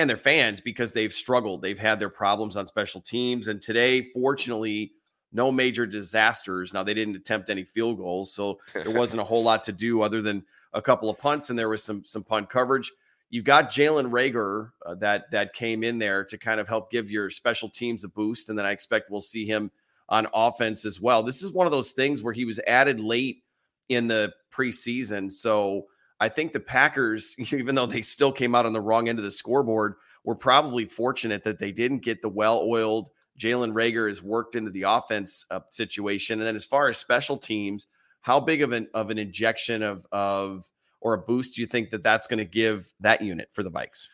and 0.00 0.08
their 0.08 0.16
fans 0.16 0.62
because 0.62 0.94
they've 0.94 1.12
struggled. 1.12 1.60
They've 1.60 1.78
had 1.78 2.00
their 2.00 2.08
problems 2.08 2.56
on 2.56 2.66
special 2.66 3.02
teams, 3.02 3.48
and 3.48 3.60
today, 3.60 4.02
fortunately, 4.02 4.92
no 5.30 5.52
major 5.52 5.86
disasters. 5.86 6.72
Now 6.72 6.82
they 6.82 6.94
didn't 6.94 7.16
attempt 7.16 7.50
any 7.50 7.64
field 7.64 7.98
goals, 7.98 8.32
so 8.32 8.58
there 8.72 8.90
wasn't 8.90 9.20
a 9.20 9.24
whole 9.24 9.42
lot 9.42 9.62
to 9.64 9.72
do 9.72 10.00
other 10.00 10.22
than 10.22 10.42
a 10.72 10.80
couple 10.80 11.10
of 11.10 11.18
punts, 11.18 11.50
and 11.50 11.58
there 11.58 11.68
was 11.68 11.84
some 11.84 12.02
some 12.04 12.24
punt 12.24 12.48
coverage. 12.48 12.90
You've 13.28 13.44
got 13.44 13.70
Jalen 13.70 14.10
Reagor 14.10 14.70
uh, 14.86 14.94
that 14.96 15.30
that 15.32 15.52
came 15.52 15.84
in 15.84 15.98
there 15.98 16.24
to 16.24 16.38
kind 16.38 16.60
of 16.60 16.66
help 16.66 16.90
give 16.90 17.10
your 17.10 17.28
special 17.28 17.68
teams 17.68 18.02
a 18.02 18.08
boost, 18.08 18.48
and 18.48 18.58
then 18.58 18.64
I 18.64 18.70
expect 18.70 19.10
we'll 19.10 19.20
see 19.20 19.44
him 19.44 19.70
on 20.08 20.26
offense 20.32 20.86
as 20.86 20.98
well. 20.98 21.22
This 21.22 21.42
is 21.42 21.52
one 21.52 21.66
of 21.66 21.72
those 21.72 21.92
things 21.92 22.22
where 22.22 22.32
he 22.32 22.46
was 22.46 22.58
added 22.66 23.00
late 23.00 23.44
in 23.90 24.08
the 24.08 24.32
preseason, 24.50 25.30
so 25.30 25.86
I 26.20 26.28
think 26.28 26.52
the 26.52 26.60
Packers, 26.60 27.34
even 27.52 27.74
though 27.74 27.86
they 27.86 28.02
still 28.02 28.32
came 28.32 28.54
out 28.54 28.66
on 28.66 28.72
the 28.72 28.80
wrong 28.80 29.08
end 29.08 29.18
of 29.18 29.24
the 29.24 29.30
scoreboard, 29.30 29.94
were 30.24 30.36
probably 30.36 30.84
fortunate 30.84 31.44
that 31.44 31.58
they 31.58 31.72
didn't 31.72 32.02
get 32.02 32.22
the 32.22 32.28
well-oiled 32.28 33.10
Jalen 33.40 33.72
Reagor 33.72 34.08
has 34.08 34.22
worked 34.22 34.54
into 34.54 34.70
the 34.70 34.82
offense 34.82 35.46
uh, 35.50 35.60
situation. 35.70 36.38
And 36.38 36.46
then 36.46 36.56
as 36.56 36.66
far 36.66 36.88
as 36.88 36.98
special 36.98 37.38
teams, 37.38 37.86
how 38.20 38.38
big 38.38 38.60
of 38.60 38.72
an 38.72 38.88
of 38.92 39.10
an 39.10 39.18
injection 39.18 39.82
of 39.82 40.06
of 40.12 40.70
or 41.00 41.14
a 41.14 41.18
boost 41.18 41.56
do 41.56 41.62
you 41.62 41.66
think 41.66 41.90
that 41.90 42.02
that's 42.02 42.26
going 42.26 42.38
to 42.38 42.44
give 42.44 42.92
that 43.00 43.22
unit 43.22 43.48
for 43.50 43.62
the 43.62 43.70
Vikes? 43.70 44.06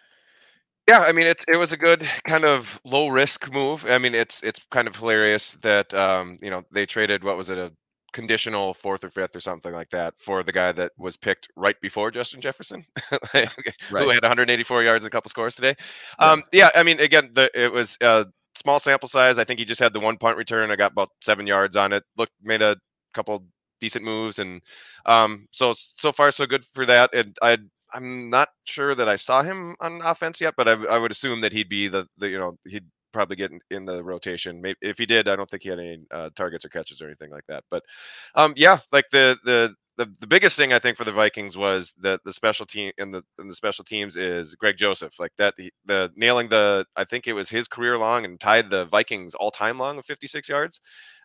Yeah, 0.88 1.00
I 1.00 1.10
mean 1.10 1.26
it. 1.26 1.44
It 1.48 1.56
was 1.56 1.72
a 1.72 1.76
good 1.76 2.08
kind 2.24 2.44
of 2.44 2.80
low 2.84 3.08
risk 3.08 3.52
move. 3.52 3.84
I 3.88 3.98
mean 3.98 4.14
it's 4.14 4.44
it's 4.44 4.64
kind 4.70 4.86
of 4.86 4.94
hilarious 4.94 5.54
that 5.62 5.92
um, 5.92 6.36
you 6.40 6.50
know 6.50 6.62
they 6.70 6.86
traded 6.86 7.24
what 7.24 7.36
was 7.36 7.50
it 7.50 7.58
a 7.58 7.72
conditional 8.16 8.72
fourth 8.72 9.04
or 9.04 9.10
fifth 9.10 9.36
or 9.36 9.40
something 9.40 9.74
like 9.74 9.90
that 9.90 10.14
for 10.18 10.42
the 10.42 10.50
guy 10.50 10.72
that 10.72 10.90
was 10.96 11.18
picked 11.18 11.48
right 11.54 11.78
before 11.82 12.10
Justin 12.10 12.40
Jefferson, 12.40 12.82
who 13.10 13.38
Right. 13.90 14.14
had 14.14 14.22
184 14.22 14.82
yards 14.82 15.04
and 15.04 15.08
a 15.08 15.10
couple 15.14 15.28
scores 15.28 15.54
today. 15.54 15.74
Um, 16.18 16.42
yeah, 16.50 16.70
I 16.74 16.82
mean 16.82 16.98
again 16.98 17.30
the 17.34 17.50
it 17.54 17.70
was 17.70 17.98
a 18.00 18.24
small 18.54 18.80
sample 18.80 19.10
size. 19.10 19.38
I 19.38 19.44
think 19.44 19.58
he 19.58 19.66
just 19.66 19.80
had 19.82 19.92
the 19.92 20.00
one 20.00 20.16
punt 20.16 20.38
return. 20.38 20.70
I 20.70 20.76
got 20.76 20.92
about 20.92 21.10
seven 21.20 21.46
yards 21.46 21.76
on 21.76 21.92
it. 21.92 22.04
Looked 22.16 22.32
made 22.42 22.62
a 22.62 22.76
couple 23.12 23.44
decent 23.82 24.02
moves 24.04 24.38
and 24.38 24.62
um, 25.04 25.46
so 25.52 25.74
so 25.76 26.10
far 26.10 26.30
so 26.30 26.46
good 26.46 26.64
for 26.64 26.86
that. 26.86 27.10
And 27.12 27.36
I 27.42 27.58
I'm 27.92 28.30
not 28.30 28.48
sure 28.64 28.94
that 28.94 29.10
I 29.10 29.16
saw 29.16 29.42
him 29.42 29.76
on 29.80 30.00
offense 30.02 30.40
yet, 30.40 30.54
but 30.56 30.68
I, 30.68 30.72
I 30.86 30.98
would 30.98 31.10
assume 31.10 31.42
that 31.42 31.52
he'd 31.52 31.68
be 31.68 31.88
the, 31.88 32.06
the 32.16 32.28
you 32.30 32.38
know 32.38 32.56
he'd 32.66 32.86
probably 33.16 33.36
get 33.36 33.50
in, 33.52 33.60
in 33.70 33.84
the 33.84 34.02
rotation. 34.04 34.60
Maybe 34.60 34.78
if 34.82 34.98
he 34.98 35.06
did, 35.06 35.28
I 35.28 35.36
don't 35.36 35.50
think 35.50 35.62
he 35.62 35.70
had 35.70 35.78
any 35.78 35.98
uh, 36.10 36.30
targets 36.36 36.64
or 36.64 36.68
catches 36.68 37.00
or 37.02 37.06
anything 37.06 37.30
like 37.30 37.44
that. 37.48 37.64
But 37.70 37.82
um, 38.34 38.52
yeah, 38.56 38.78
like 38.92 39.06
the 39.10 39.36
the 39.44 39.74
the, 39.96 40.12
the 40.20 40.26
biggest 40.26 40.58
thing 40.58 40.74
I 40.74 40.78
think 40.78 40.98
for 40.98 41.04
the 41.04 41.12
Vikings 41.12 41.56
was 41.56 41.94
that 42.00 42.20
the 42.24 42.32
special 42.32 42.66
team 42.66 42.92
and 42.98 43.14
the 43.14 43.22
and 43.38 43.50
the 43.50 43.54
special 43.54 43.84
teams 43.84 44.16
is 44.16 44.54
Greg 44.54 44.76
Joseph 44.76 45.18
like 45.18 45.32
that 45.38 45.54
he- 45.56 45.72
the 45.86 46.12
nailing 46.16 46.48
the 46.48 46.84
I 46.96 47.04
think 47.04 47.26
it 47.26 47.32
was 47.32 47.48
his 47.48 47.66
career 47.68 47.96
long 47.98 48.24
and 48.24 48.38
tied 48.38 48.70
the 48.70 48.84
Vikings 48.86 49.34
all 49.34 49.50
time 49.50 49.78
long 49.78 49.98
of 49.98 50.04
56 50.04 50.48
yards. 50.48 50.80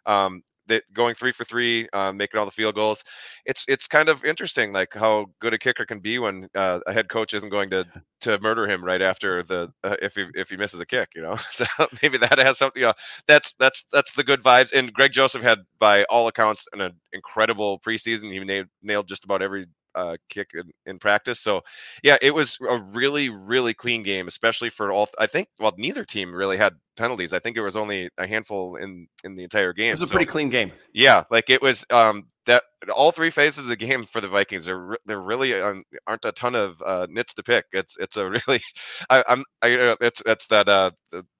Um, 0.05 0.41
that 0.67 0.83
going 0.93 1.15
three 1.15 1.31
for 1.31 1.43
three, 1.43 1.87
uh, 1.93 2.11
making 2.11 2.39
all 2.39 2.45
the 2.45 2.51
field 2.51 2.75
goals. 2.75 3.03
It's 3.45 3.65
it's 3.67 3.87
kind 3.87 4.09
of 4.09 4.23
interesting, 4.25 4.73
like 4.73 4.93
how 4.93 5.27
good 5.39 5.53
a 5.53 5.57
kicker 5.57 5.85
can 5.85 5.99
be 5.99 6.19
when 6.19 6.47
uh, 6.55 6.79
a 6.87 6.93
head 6.93 7.09
coach 7.09 7.33
isn't 7.33 7.49
going 7.49 7.69
to 7.71 7.85
to 8.21 8.39
murder 8.39 8.67
him 8.67 8.83
right 8.83 9.01
after 9.01 9.43
the 9.43 9.71
uh, 9.83 9.95
if 10.01 10.15
he 10.15 10.25
if 10.33 10.49
he 10.49 10.57
misses 10.57 10.81
a 10.81 10.85
kick, 10.85 11.09
you 11.15 11.21
know. 11.21 11.37
So 11.51 11.65
maybe 12.01 12.17
that 12.17 12.37
has 12.39 12.57
something. 12.57 12.81
You 12.81 12.87
know, 12.87 12.93
that's 13.27 13.53
that's 13.53 13.85
that's 13.91 14.13
the 14.13 14.23
good 14.23 14.41
vibes. 14.41 14.73
And 14.73 14.93
Greg 14.93 15.11
Joseph 15.11 15.43
had, 15.43 15.59
by 15.79 16.03
all 16.05 16.27
accounts, 16.27 16.67
an 16.73 16.91
incredible 17.13 17.79
preseason. 17.79 18.31
He 18.31 18.39
nailed, 18.39 18.67
nailed 18.81 19.07
just 19.07 19.25
about 19.25 19.41
every 19.41 19.65
uh, 19.95 20.17
kick 20.29 20.51
in, 20.53 20.71
in 20.85 20.99
practice. 20.99 21.39
So 21.39 21.61
yeah, 22.03 22.17
it 22.21 22.33
was 22.33 22.57
a 22.67 22.77
really 22.93 23.29
really 23.29 23.73
clean 23.73 24.03
game, 24.03 24.27
especially 24.27 24.69
for 24.69 24.91
all. 24.91 25.09
I 25.19 25.27
think 25.27 25.47
well, 25.59 25.73
neither 25.77 26.05
team 26.05 26.33
really 26.33 26.57
had 26.57 26.73
penalties. 26.97 27.33
I 27.33 27.39
think 27.39 27.57
it 27.57 27.61
was 27.61 27.75
only 27.75 28.09
a 28.17 28.27
handful 28.27 28.75
in 28.75 29.07
in 29.23 29.35
the 29.35 29.43
entire 29.43 29.73
game. 29.73 29.89
It 29.89 29.93
was 29.93 30.01
a 30.01 30.07
So- 30.07 30.11
pretty 30.11 30.25
clean 30.25 30.49
game. 30.49 30.71
yeah, 30.93 31.23
like 31.31 31.49
it 31.49 31.61
was 31.61 31.85
um 31.89 32.23
that 32.47 32.63
all 32.95 33.11
three 33.11 33.29
phases 33.29 33.59
of 33.59 33.67
the 33.67 33.75
game 33.75 34.03
for 34.05 34.19
the 34.21 34.27
Vikings 34.27 34.67
are 34.67 34.87
re- 34.87 34.97
there 35.05 35.21
really 35.21 35.53
um, 35.61 35.83
aren't 36.07 36.25
a 36.25 36.31
ton 36.31 36.55
of 36.55 36.81
uh, 36.83 37.05
nits 37.09 37.33
to 37.35 37.43
pick. 37.43 37.65
It's 37.71 37.95
it's 37.97 38.17
a 38.17 38.29
really 38.47 38.61
I, 39.09 39.23
I'm 39.27 39.43
I 39.61 39.95
it's 40.01 40.21
it's 40.25 40.47
that 40.47 40.67
uh 40.67 40.91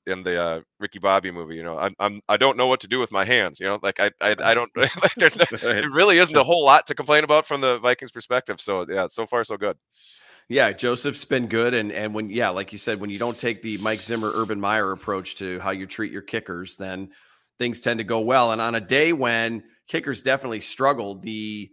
in 0.07 0.23
the 0.23 0.41
uh, 0.41 0.59
Ricky 0.79 0.99
Bobby 0.99 1.29
movie. 1.31 1.55
You 1.55 1.63
know, 1.63 1.77
I'm, 1.77 1.93
I'm 1.99 2.21
I 2.29 2.37
don't 2.37 2.57
know 2.57 2.67
what 2.67 2.79
to 2.81 2.87
do 2.87 2.99
with 2.99 3.11
my 3.11 3.23
hands. 3.25 3.59
You 3.59 3.67
know, 3.67 3.79
like 3.81 3.99
I 3.99 4.11
I, 4.21 4.35
I 4.43 4.53
don't 4.53 4.71
like 4.77 4.91
there's 5.17 5.35
no, 5.35 5.45
it 5.51 5.89
really 5.91 6.17
isn't 6.17 6.35
a 6.35 6.43
whole 6.43 6.63
lot 6.65 6.87
to 6.87 6.95
complain 6.95 7.23
about 7.23 7.45
from 7.45 7.61
the 7.61 7.77
Vikings 7.79 8.11
perspective. 8.11 8.59
So 8.61 8.85
yeah, 8.89 9.07
so 9.09 9.25
far 9.25 9.43
so 9.43 9.57
good. 9.57 9.77
Yeah, 10.51 10.73
Joseph's 10.73 11.23
been 11.23 11.47
good, 11.47 11.73
and 11.73 11.93
and 11.93 12.13
when 12.13 12.29
yeah, 12.29 12.49
like 12.49 12.73
you 12.73 12.77
said, 12.77 12.99
when 12.99 13.09
you 13.09 13.17
don't 13.17 13.37
take 13.37 13.61
the 13.61 13.77
Mike 13.77 14.01
Zimmer, 14.01 14.29
Urban 14.35 14.59
Meyer 14.59 14.91
approach 14.91 15.35
to 15.35 15.61
how 15.61 15.71
you 15.71 15.87
treat 15.87 16.11
your 16.11 16.21
kickers, 16.21 16.75
then 16.75 17.11
things 17.57 17.79
tend 17.79 17.99
to 17.99 18.03
go 18.03 18.19
well. 18.19 18.51
And 18.51 18.59
on 18.59 18.75
a 18.75 18.81
day 18.81 19.13
when 19.13 19.63
kickers 19.87 20.21
definitely 20.21 20.59
struggled, 20.59 21.21
the 21.21 21.71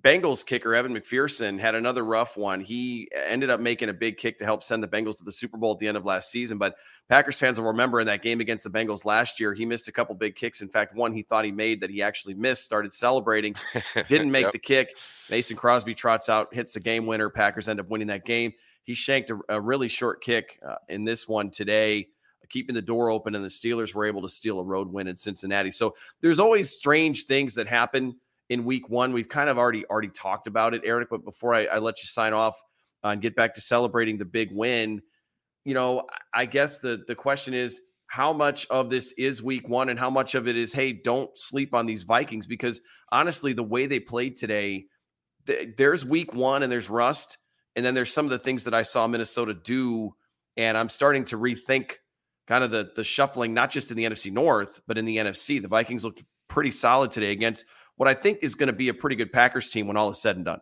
Bengals 0.00 0.44
kicker 0.44 0.74
Evan 0.74 0.94
McPherson 0.94 1.58
had 1.58 1.74
another 1.74 2.04
rough 2.04 2.36
one. 2.36 2.60
He 2.60 3.08
ended 3.14 3.50
up 3.50 3.60
making 3.60 3.88
a 3.88 3.92
big 3.92 4.16
kick 4.16 4.38
to 4.38 4.44
help 4.44 4.62
send 4.62 4.82
the 4.82 4.88
Bengals 4.88 5.18
to 5.18 5.24
the 5.24 5.32
Super 5.32 5.56
Bowl 5.58 5.72
at 5.72 5.78
the 5.78 5.86
end 5.86 5.96
of 5.96 6.04
last 6.04 6.30
season. 6.30 6.58
But 6.58 6.74
Packers 7.08 7.36
fans 7.36 7.58
will 7.58 7.68
remember 7.68 8.00
in 8.00 8.06
that 8.06 8.22
game 8.22 8.40
against 8.40 8.64
the 8.64 8.70
Bengals 8.70 9.04
last 9.04 9.38
year, 9.38 9.54
he 9.54 9.64
missed 9.64 9.88
a 9.88 9.92
couple 9.92 10.14
big 10.14 10.34
kicks. 10.34 10.60
In 10.60 10.68
fact, 10.68 10.96
one 10.96 11.12
he 11.12 11.22
thought 11.22 11.44
he 11.44 11.52
made 11.52 11.80
that 11.80 11.90
he 11.90 12.02
actually 12.02 12.34
missed, 12.34 12.64
started 12.64 12.92
celebrating, 12.92 13.54
didn't 14.08 14.30
make 14.30 14.44
yep. 14.44 14.52
the 14.52 14.58
kick. 14.58 14.96
Mason 15.30 15.56
Crosby 15.56 15.94
trots 15.94 16.28
out, 16.28 16.52
hits 16.52 16.72
the 16.72 16.80
game 16.80 17.06
winner. 17.06 17.30
Packers 17.30 17.68
end 17.68 17.78
up 17.78 17.88
winning 17.88 18.08
that 18.08 18.24
game. 18.24 18.52
He 18.82 18.94
shanked 18.94 19.30
a, 19.30 19.38
a 19.48 19.60
really 19.60 19.88
short 19.88 20.22
kick 20.22 20.58
uh, 20.66 20.76
in 20.88 21.04
this 21.04 21.28
one 21.28 21.50
today 21.50 22.08
keeping 22.52 22.74
the 22.74 22.82
door 22.82 23.10
open, 23.10 23.34
and 23.34 23.42
the 23.42 23.48
Steelers 23.48 23.94
were 23.94 24.04
able 24.04 24.22
to 24.22 24.28
steal 24.28 24.60
a 24.60 24.64
road 24.64 24.92
win 24.92 25.08
in 25.08 25.16
Cincinnati. 25.16 25.70
So 25.70 25.96
there's 26.20 26.38
always 26.38 26.70
strange 26.70 27.24
things 27.24 27.54
that 27.54 27.66
happen 27.66 28.16
in 28.52 28.64
week 28.64 28.90
one. 28.90 29.14
We've 29.14 29.28
kind 29.28 29.48
of 29.48 29.56
already 29.56 29.86
already 29.86 30.08
talked 30.08 30.46
about 30.46 30.74
it, 30.74 30.82
Eric. 30.84 31.08
But 31.10 31.24
before 31.24 31.54
I, 31.54 31.64
I 31.64 31.78
let 31.78 32.02
you 32.02 32.06
sign 32.06 32.34
off 32.34 32.60
and 33.02 33.22
get 33.22 33.34
back 33.34 33.54
to 33.54 33.62
celebrating 33.62 34.18
the 34.18 34.26
big 34.26 34.50
win, 34.52 35.00
you 35.64 35.72
know, 35.72 36.06
I 36.34 36.44
guess 36.44 36.80
the 36.80 37.02
the 37.06 37.14
question 37.14 37.54
is 37.54 37.80
how 38.12 38.34
much 38.34 38.66
of 38.66 38.90
this 38.90 39.12
is 39.12 39.42
week 39.42 39.70
one 39.70 39.88
and 39.88 39.98
how 39.98 40.10
much 40.10 40.34
of 40.34 40.46
it 40.46 40.54
is 40.54 40.70
hey 40.70 40.92
don't 40.92 41.30
sleep 41.34 41.72
on 41.72 41.86
these 41.86 42.02
vikings 42.02 42.46
because 42.46 42.78
honestly 43.10 43.54
the 43.54 43.62
way 43.62 43.86
they 43.86 43.98
played 43.98 44.36
today 44.36 44.84
th- 45.46 45.70
there's 45.78 46.04
week 46.04 46.34
one 46.34 46.62
and 46.62 46.70
there's 46.70 46.90
rust 46.90 47.38
and 47.74 47.86
then 47.86 47.94
there's 47.94 48.12
some 48.12 48.26
of 48.26 48.30
the 48.30 48.38
things 48.38 48.64
that 48.64 48.74
i 48.74 48.82
saw 48.82 49.06
minnesota 49.06 49.54
do 49.54 50.14
and 50.58 50.76
i'm 50.76 50.90
starting 50.90 51.24
to 51.24 51.38
rethink 51.38 51.92
kind 52.46 52.62
of 52.62 52.70
the 52.70 52.90
the 52.96 53.02
shuffling 53.02 53.54
not 53.54 53.70
just 53.70 53.90
in 53.90 53.96
the 53.96 54.04
nfc 54.04 54.30
north 54.30 54.78
but 54.86 54.98
in 54.98 55.06
the 55.06 55.16
nfc 55.16 55.62
the 55.62 55.68
vikings 55.68 56.04
looked 56.04 56.22
pretty 56.48 56.70
solid 56.70 57.10
today 57.10 57.32
against 57.32 57.64
what 58.02 58.08
I 58.08 58.14
think 58.14 58.40
is 58.42 58.56
going 58.56 58.66
to 58.66 58.72
be 58.72 58.88
a 58.88 58.94
pretty 58.94 59.14
good 59.14 59.32
Packers 59.32 59.70
team 59.70 59.86
when 59.86 59.96
all 59.96 60.10
is 60.10 60.20
said 60.20 60.34
and 60.34 60.44
done. 60.44 60.58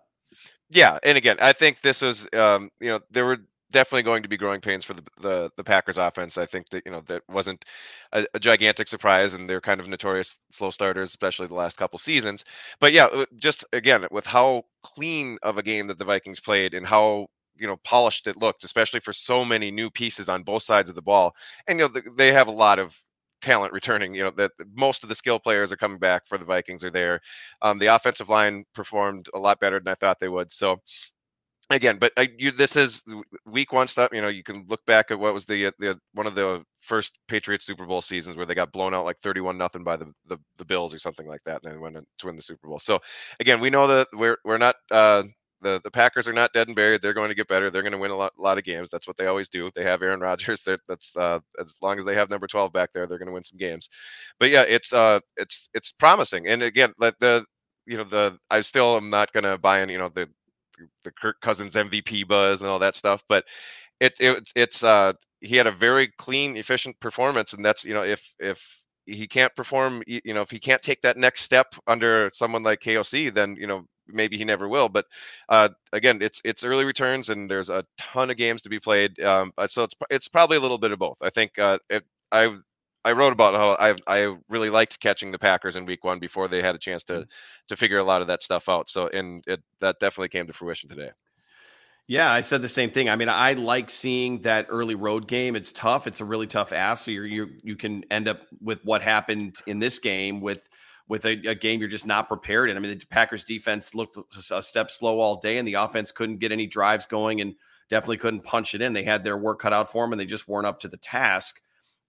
Yeah, 0.68 0.98
and 1.02 1.16
again, 1.16 1.38
I 1.40 1.54
think 1.54 1.80
this 1.80 2.02
was, 2.02 2.28
um, 2.34 2.68
you 2.80 2.90
know, 2.90 3.00
there 3.10 3.24
were 3.24 3.38
definitely 3.70 4.02
going 4.02 4.22
to 4.22 4.28
be 4.28 4.36
growing 4.36 4.60
pains 4.60 4.84
for 4.84 4.92
the, 4.92 5.02
the, 5.22 5.50
the 5.56 5.64
Packers 5.64 5.96
offense. 5.96 6.36
I 6.36 6.44
think 6.44 6.68
that 6.68 6.82
you 6.84 6.92
know 6.92 7.00
that 7.06 7.22
wasn't 7.30 7.64
a, 8.12 8.26
a, 8.34 8.38
gigantic 8.38 8.88
surprise, 8.88 9.32
and 9.32 9.48
they're 9.48 9.62
kind 9.62 9.80
of 9.80 9.88
notorious 9.88 10.38
slow 10.50 10.68
starters, 10.68 11.08
especially 11.08 11.46
the 11.46 11.54
last 11.54 11.78
couple 11.78 11.98
seasons. 11.98 12.44
But 12.78 12.92
yeah, 12.92 13.06
uh, 13.06 13.24
just 13.36 13.64
again 13.72 14.06
with 14.10 14.26
how 14.26 14.64
clean 14.82 15.38
of 15.42 15.56
a 15.56 15.62
game 15.62 15.86
that 15.86 15.98
the 15.98 16.04
Vikings 16.04 16.40
played 16.40 16.74
and 16.74 16.86
how 16.86 17.28
you 17.56 17.66
know 17.66 17.78
polished 17.84 18.26
it 18.26 18.36
looked, 18.36 18.64
especially 18.64 19.00
for 19.00 19.14
so 19.14 19.46
many 19.46 19.70
new 19.70 19.88
pieces 19.88 20.28
on 20.28 20.42
both 20.42 20.62
sides 20.62 20.90
of 20.90 20.94
the 20.94 21.00
ball, 21.00 21.34
and 21.66 21.78
you 21.78 21.88
know 21.88 22.00
they 22.18 22.32
have 22.34 22.48
a 22.48 22.52
lot 22.52 22.78
of 22.78 23.00
talent 23.40 23.72
returning. 23.72 24.14
You 24.14 24.24
know 24.24 24.32
that 24.36 24.52
most 24.74 25.02
of 25.02 25.08
the 25.08 25.14
skill 25.14 25.38
players 25.38 25.72
are 25.72 25.76
coming 25.76 25.98
back 25.98 26.26
for 26.26 26.38
the 26.38 26.44
Vikings 26.44 26.84
are 26.84 26.90
there. 26.90 27.20
Um, 27.62 27.78
the 27.78 27.86
offensive 27.86 28.28
line 28.28 28.64
performed 28.74 29.28
a 29.34 29.38
lot 29.38 29.60
better 29.60 29.78
than 29.78 29.88
I 29.88 29.94
thought 29.94 30.20
they 30.20 30.28
would. 30.28 30.52
So 30.52 30.80
again, 31.70 31.98
but 31.98 32.12
uh, 32.16 32.26
you, 32.36 32.50
this 32.50 32.74
is 32.76 33.04
week 33.46 33.72
one 33.72 33.88
stuff. 33.88 34.10
You 34.12 34.20
know, 34.20 34.28
you 34.28 34.42
can 34.42 34.66
look 34.68 34.84
back 34.86 35.10
at 35.10 35.18
what 35.18 35.32
was 35.32 35.44
the, 35.44 35.66
uh, 35.66 35.70
the 35.78 35.98
one 36.14 36.26
of 36.26 36.34
the 36.34 36.64
first 36.78 37.18
Patriots 37.28 37.64
Super 37.64 37.86
Bowl 37.86 38.02
seasons 38.02 38.36
where 38.36 38.46
they 38.46 38.54
got 38.54 38.72
blown 38.72 38.92
out 38.92 39.04
like 39.04 39.20
thirty-one 39.20 39.56
nothing 39.56 39.84
by 39.84 39.96
the, 39.96 40.12
the, 40.26 40.36
the 40.58 40.64
Bills 40.64 40.92
or 40.92 40.98
something 40.98 41.28
like 41.28 41.42
that, 41.46 41.64
and 41.64 41.72
then 41.72 41.80
went 41.80 41.96
to 41.96 42.26
win 42.26 42.36
the 42.36 42.42
Super 42.42 42.68
Bowl. 42.68 42.80
So 42.80 42.98
again, 43.38 43.60
we 43.60 43.70
know 43.70 43.86
that 43.86 44.08
we're 44.12 44.38
we're 44.44 44.58
not 44.58 44.74
uh, 44.90 45.22
the 45.62 45.80
the 45.84 45.90
Packers 45.90 46.28
are 46.28 46.32
not 46.32 46.52
dead 46.52 46.68
and 46.68 46.76
buried. 46.76 47.02
They're 47.02 47.14
going 47.14 47.28
to 47.28 47.34
get 47.34 47.48
better. 47.48 47.70
They're 47.70 47.82
going 47.82 47.92
to 47.92 47.98
win 47.98 48.10
a 48.10 48.16
lot, 48.16 48.32
lot 48.38 48.58
of 48.58 48.64
games. 48.64 48.90
That's 48.90 49.06
what 49.06 49.16
they 49.16 49.26
always 49.26 49.48
do. 49.48 49.70
They 49.74 49.84
have 49.84 50.02
Aaron 50.02 50.20
Rodgers. 50.20 50.62
They're, 50.66 50.78
that's 50.88 51.16
uh, 51.16 51.40
as 51.60 51.76
long 51.82 51.98
as 51.98 52.04
they 52.04 52.14
have 52.14 52.30
number 52.30 52.46
twelve 52.46 52.72
back 52.72 52.92
there, 52.92 53.06
they're 53.06 53.18
going 53.18 53.28
to 53.28 53.32
win 53.32 53.44
some 53.44 53.58
games. 53.58 53.88
But 54.38 54.50
yeah, 54.50 54.62
it's 54.62 54.92
uh, 54.92 55.20
it's 55.36 55.68
it's 55.74 55.92
promising. 55.92 56.46
And 56.46 56.62
again, 56.62 56.92
like 56.98 57.18
the 57.18 57.44
you 57.86 57.96
know 57.96 58.04
the 58.04 58.38
I 58.50 58.60
still 58.60 58.96
am 58.96 59.10
not 59.10 59.32
going 59.32 59.44
to 59.44 59.58
buy 59.58 59.80
in. 59.82 59.88
You 59.88 59.98
know 59.98 60.10
the 60.14 60.28
the 61.04 61.12
Kirk 61.12 61.36
Cousins 61.40 61.74
MVP 61.74 62.26
buzz 62.26 62.62
and 62.62 62.70
all 62.70 62.78
that 62.78 62.96
stuff. 62.96 63.22
But 63.28 63.44
it, 64.00 64.14
it 64.20 64.48
it's 64.56 64.82
uh 64.82 65.12
he 65.40 65.56
had 65.56 65.66
a 65.66 65.72
very 65.72 66.08
clean, 66.18 66.56
efficient 66.56 66.98
performance, 67.00 67.52
and 67.52 67.64
that's 67.64 67.84
you 67.84 67.94
know 67.94 68.02
if 68.02 68.34
if 68.38 68.80
he 69.06 69.26
can't 69.26 69.54
perform, 69.54 70.02
you 70.06 70.34
know, 70.34 70.42
if 70.42 70.50
he 70.50 70.58
can't 70.58 70.82
take 70.82 71.00
that 71.02 71.16
next 71.16 71.42
step 71.42 71.74
under 71.86 72.30
someone 72.32 72.62
like 72.62 72.80
KOC, 72.80 73.34
then 73.34 73.56
you 73.58 73.66
know 73.66 73.84
maybe 74.12 74.36
he 74.36 74.44
never 74.44 74.68
will. 74.68 74.88
But 74.88 75.06
uh, 75.48 75.70
again, 75.92 76.20
it's 76.22 76.40
it's 76.44 76.64
early 76.64 76.84
returns, 76.84 77.28
and 77.28 77.50
there's 77.50 77.70
a 77.70 77.84
ton 77.98 78.30
of 78.30 78.36
games 78.36 78.62
to 78.62 78.68
be 78.68 78.80
played. 78.80 79.20
Um, 79.20 79.52
uh, 79.58 79.66
so 79.66 79.82
it's 79.82 79.94
it's 80.10 80.28
probably 80.28 80.56
a 80.56 80.60
little 80.60 80.78
bit 80.78 80.92
of 80.92 80.98
both. 80.98 81.18
I 81.22 81.30
think 81.30 81.58
uh, 81.58 81.78
it, 81.88 82.04
I 82.32 82.56
I 83.04 83.12
wrote 83.12 83.32
about 83.32 83.54
how 83.54 83.76
I 83.78 83.96
I 84.06 84.36
really 84.48 84.70
liked 84.70 85.00
catching 85.00 85.32
the 85.32 85.38
Packers 85.38 85.76
in 85.76 85.86
Week 85.86 86.04
One 86.04 86.18
before 86.18 86.48
they 86.48 86.62
had 86.62 86.74
a 86.74 86.78
chance 86.78 87.02
to 87.04 87.12
mm. 87.12 87.26
to 87.68 87.76
figure 87.76 87.98
a 87.98 88.04
lot 88.04 88.20
of 88.20 88.28
that 88.28 88.42
stuff 88.42 88.68
out. 88.68 88.90
So 88.90 89.08
and 89.08 89.42
it 89.46 89.62
that 89.80 89.96
definitely 90.00 90.28
came 90.28 90.46
to 90.46 90.52
fruition 90.52 90.88
today. 90.88 91.10
Yeah, 92.10 92.32
I 92.32 92.40
said 92.40 92.60
the 92.60 92.68
same 92.68 92.90
thing. 92.90 93.08
I 93.08 93.14
mean, 93.14 93.28
I 93.28 93.52
like 93.52 93.88
seeing 93.88 94.40
that 94.40 94.66
early 94.68 94.96
road 94.96 95.28
game. 95.28 95.54
It's 95.54 95.70
tough. 95.70 96.08
It's 96.08 96.20
a 96.20 96.24
really 96.24 96.48
tough 96.48 96.72
ass. 96.72 97.02
So 97.02 97.12
you 97.12 97.22
you 97.22 97.48
you 97.62 97.76
can 97.76 98.04
end 98.10 98.26
up 98.26 98.40
with 98.60 98.84
what 98.84 99.00
happened 99.00 99.56
in 99.66 99.78
this 99.78 100.00
game 100.00 100.40
with 100.40 100.68
with 101.10 101.26
a, 101.26 101.32
a, 101.48 101.56
game 101.56 101.80
you're 101.80 101.88
just 101.88 102.06
not 102.06 102.28
prepared 102.28 102.70
in. 102.70 102.76
I 102.76 102.80
mean, 102.80 102.96
the 102.96 103.04
Packers 103.04 103.42
defense 103.42 103.96
looked 103.96 104.16
a 104.52 104.62
step 104.62 104.92
slow 104.92 105.18
all 105.18 105.40
day, 105.40 105.58
and 105.58 105.66
the 105.66 105.74
offense 105.74 106.12
couldn't 106.12 106.38
get 106.38 106.52
any 106.52 106.68
drives 106.68 107.04
going, 107.04 107.40
and 107.40 107.56
definitely 107.90 108.18
couldn't 108.18 108.44
punch 108.44 108.76
it 108.76 108.80
in. 108.80 108.92
They 108.92 109.02
had 109.02 109.24
their 109.24 109.36
work 109.36 109.60
cut 109.60 109.72
out 109.72 109.90
for 109.90 110.04
them, 110.04 110.12
and 110.12 110.20
they 110.20 110.24
just 110.24 110.46
weren't 110.46 110.68
up 110.68 110.78
to 110.80 110.88
the 110.88 110.96
task. 110.96 111.60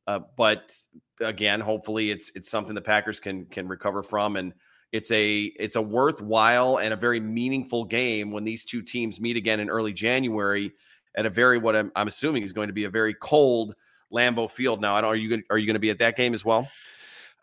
Uh, 0.05 0.19
but 0.37 0.77
again, 1.19 1.59
hopefully, 1.61 2.11
it's 2.11 2.31
it's 2.35 2.47
something 2.47 2.75
the 2.75 2.81
Packers 2.81 3.19
can 3.19 3.45
can 3.45 3.67
recover 3.67 4.03
from, 4.03 4.35
and 4.35 4.53
it's 4.91 5.09
a 5.09 5.45
it's 5.57 5.75
a 5.75 5.81
worthwhile 5.81 6.77
and 6.77 6.93
a 6.93 6.97
very 6.97 7.19
meaningful 7.19 7.85
game 7.85 8.31
when 8.31 8.43
these 8.43 8.65
two 8.65 8.83
teams 8.83 9.19
meet 9.19 9.35
again 9.35 9.59
in 9.59 9.67
early 9.67 9.93
January 9.93 10.73
at 11.15 11.25
a 11.25 11.29
very 11.31 11.57
what 11.57 11.75
I'm, 11.75 11.91
I'm 11.95 12.07
assuming 12.07 12.43
is 12.43 12.53
going 12.53 12.67
to 12.67 12.73
be 12.73 12.83
a 12.83 12.89
very 12.91 13.15
cold 13.15 13.73
Lambeau 14.13 14.49
Field. 14.49 14.79
Now, 14.79 14.95
I 14.95 15.01
don't. 15.01 15.09
Are 15.09 15.15
you 15.15 15.41
are 15.49 15.57
you 15.57 15.65
going 15.65 15.73
to 15.73 15.79
be 15.79 15.89
at 15.89 15.97
that 15.99 16.15
game 16.15 16.35
as 16.35 16.45
well? 16.45 16.69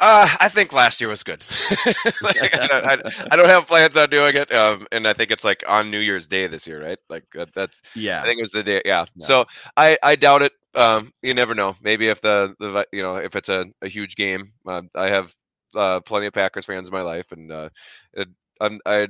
Uh, 0.01 0.29
I 0.41 0.49
think 0.49 0.73
last 0.73 1.01
year 1.01 1.11
was 1.11 1.25
good. 1.25 1.43
like, 2.23 2.37
I, 2.55 2.69
I, 2.71 3.13
I, 3.33 3.37
don't 3.37 3.49
have 3.49 3.67
plans 3.67 3.97
on 3.97 4.09
doing 4.11 4.37
it, 4.37 4.53
um, 4.55 4.87
and 4.93 5.09
I 5.09 5.13
think 5.13 5.33
it's 5.33 5.45
like 5.45 5.65
on 5.67 5.91
New 5.91 5.99
Year's 5.99 6.29
Day 6.29 6.47
this 6.47 6.69
year, 6.69 6.81
right? 6.81 6.99
Like 7.09 7.25
uh, 7.37 7.47
that's 7.53 7.83
yeah. 7.97 8.23
I 8.23 8.25
think 8.25 8.39
it 8.39 8.43
was 8.43 8.53
the 8.53 8.63
day. 8.63 8.83
Yeah. 8.85 9.07
No. 9.17 9.27
So 9.27 9.47
I 9.77 9.99
I 10.03 10.15
doubt 10.15 10.43
it. 10.43 10.53
Um, 10.75 11.13
you 11.23 11.35
never 11.35 11.53
know. 11.53 11.75
Maybe 11.83 12.07
if 12.09 12.21
the 12.21 12.55
the 12.61 12.87
you 12.93 13.03
know 13.03 13.17
if 13.17 13.35
it's 13.35 13.49
a, 13.49 13.67
a 13.83 13.89
huge 13.89 14.15
game, 14.15 14.53
uh, 14.69 14.83
I 14.95 15.09
have 15.09 15.35
uh, 15.75 15.99
plenty 16.01 16.27
of 16.27 16.33
Packers 16.33 16.67
fans 16.67 16.87
in 16.87 16.95
my 16.95 17.03
life, 17.03 17.33
and 17.33 17.51
uh, 17.51 17.69
it, 18.13 18.29
I'm 18.61 18.79
I 18.87 19.09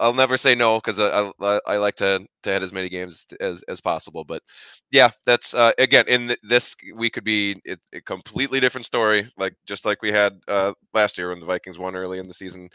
I'll 0.00 0.14
never 0.14 0.36
say 0.36 0.54
no 0.54 0.76
because 0.78 0.98
I, 0.98 1.30
I, 1.40 1.60
I 1.66 1.76
like 1.78 1.96
to 1.96 2.26
to 2.44 2.50
hit 2.50 2.62
as 2.62 2.72
many 2.72 2.88
games 2.88 3.26
as 3.40 3.62
as 3.68 3.80
possible. 3.80 4.24
But 4.24 4.42
yeah, 4.90 5.10
that's 5.26 5.54
uh, 5.54 5.72
again 5.78 6.04
in 6.08 6.36
this 6.42 6.76
we 6.94 7.10
could 7.10 7.24
be 7.24 7.60
a, 7.66 8.00
completely 8.02 8.60
different 8.60 8.86
story, 8.86 9.30
like 9.36 9.54
just 9.66 9.84
like 9.84 10.02
we 10.02 10.12
had 10.12 10.40
uh, 10.48 10.72
last 10.92 11.18
year 11.18 11.30
when 11.30 11.40
the 11.40 11.46
Vikings 11.46 11.78
won 11.78 11.96
early 11.96 12.18
in 12.18 12.28
the 12.28 12.34
season 12.34 12.68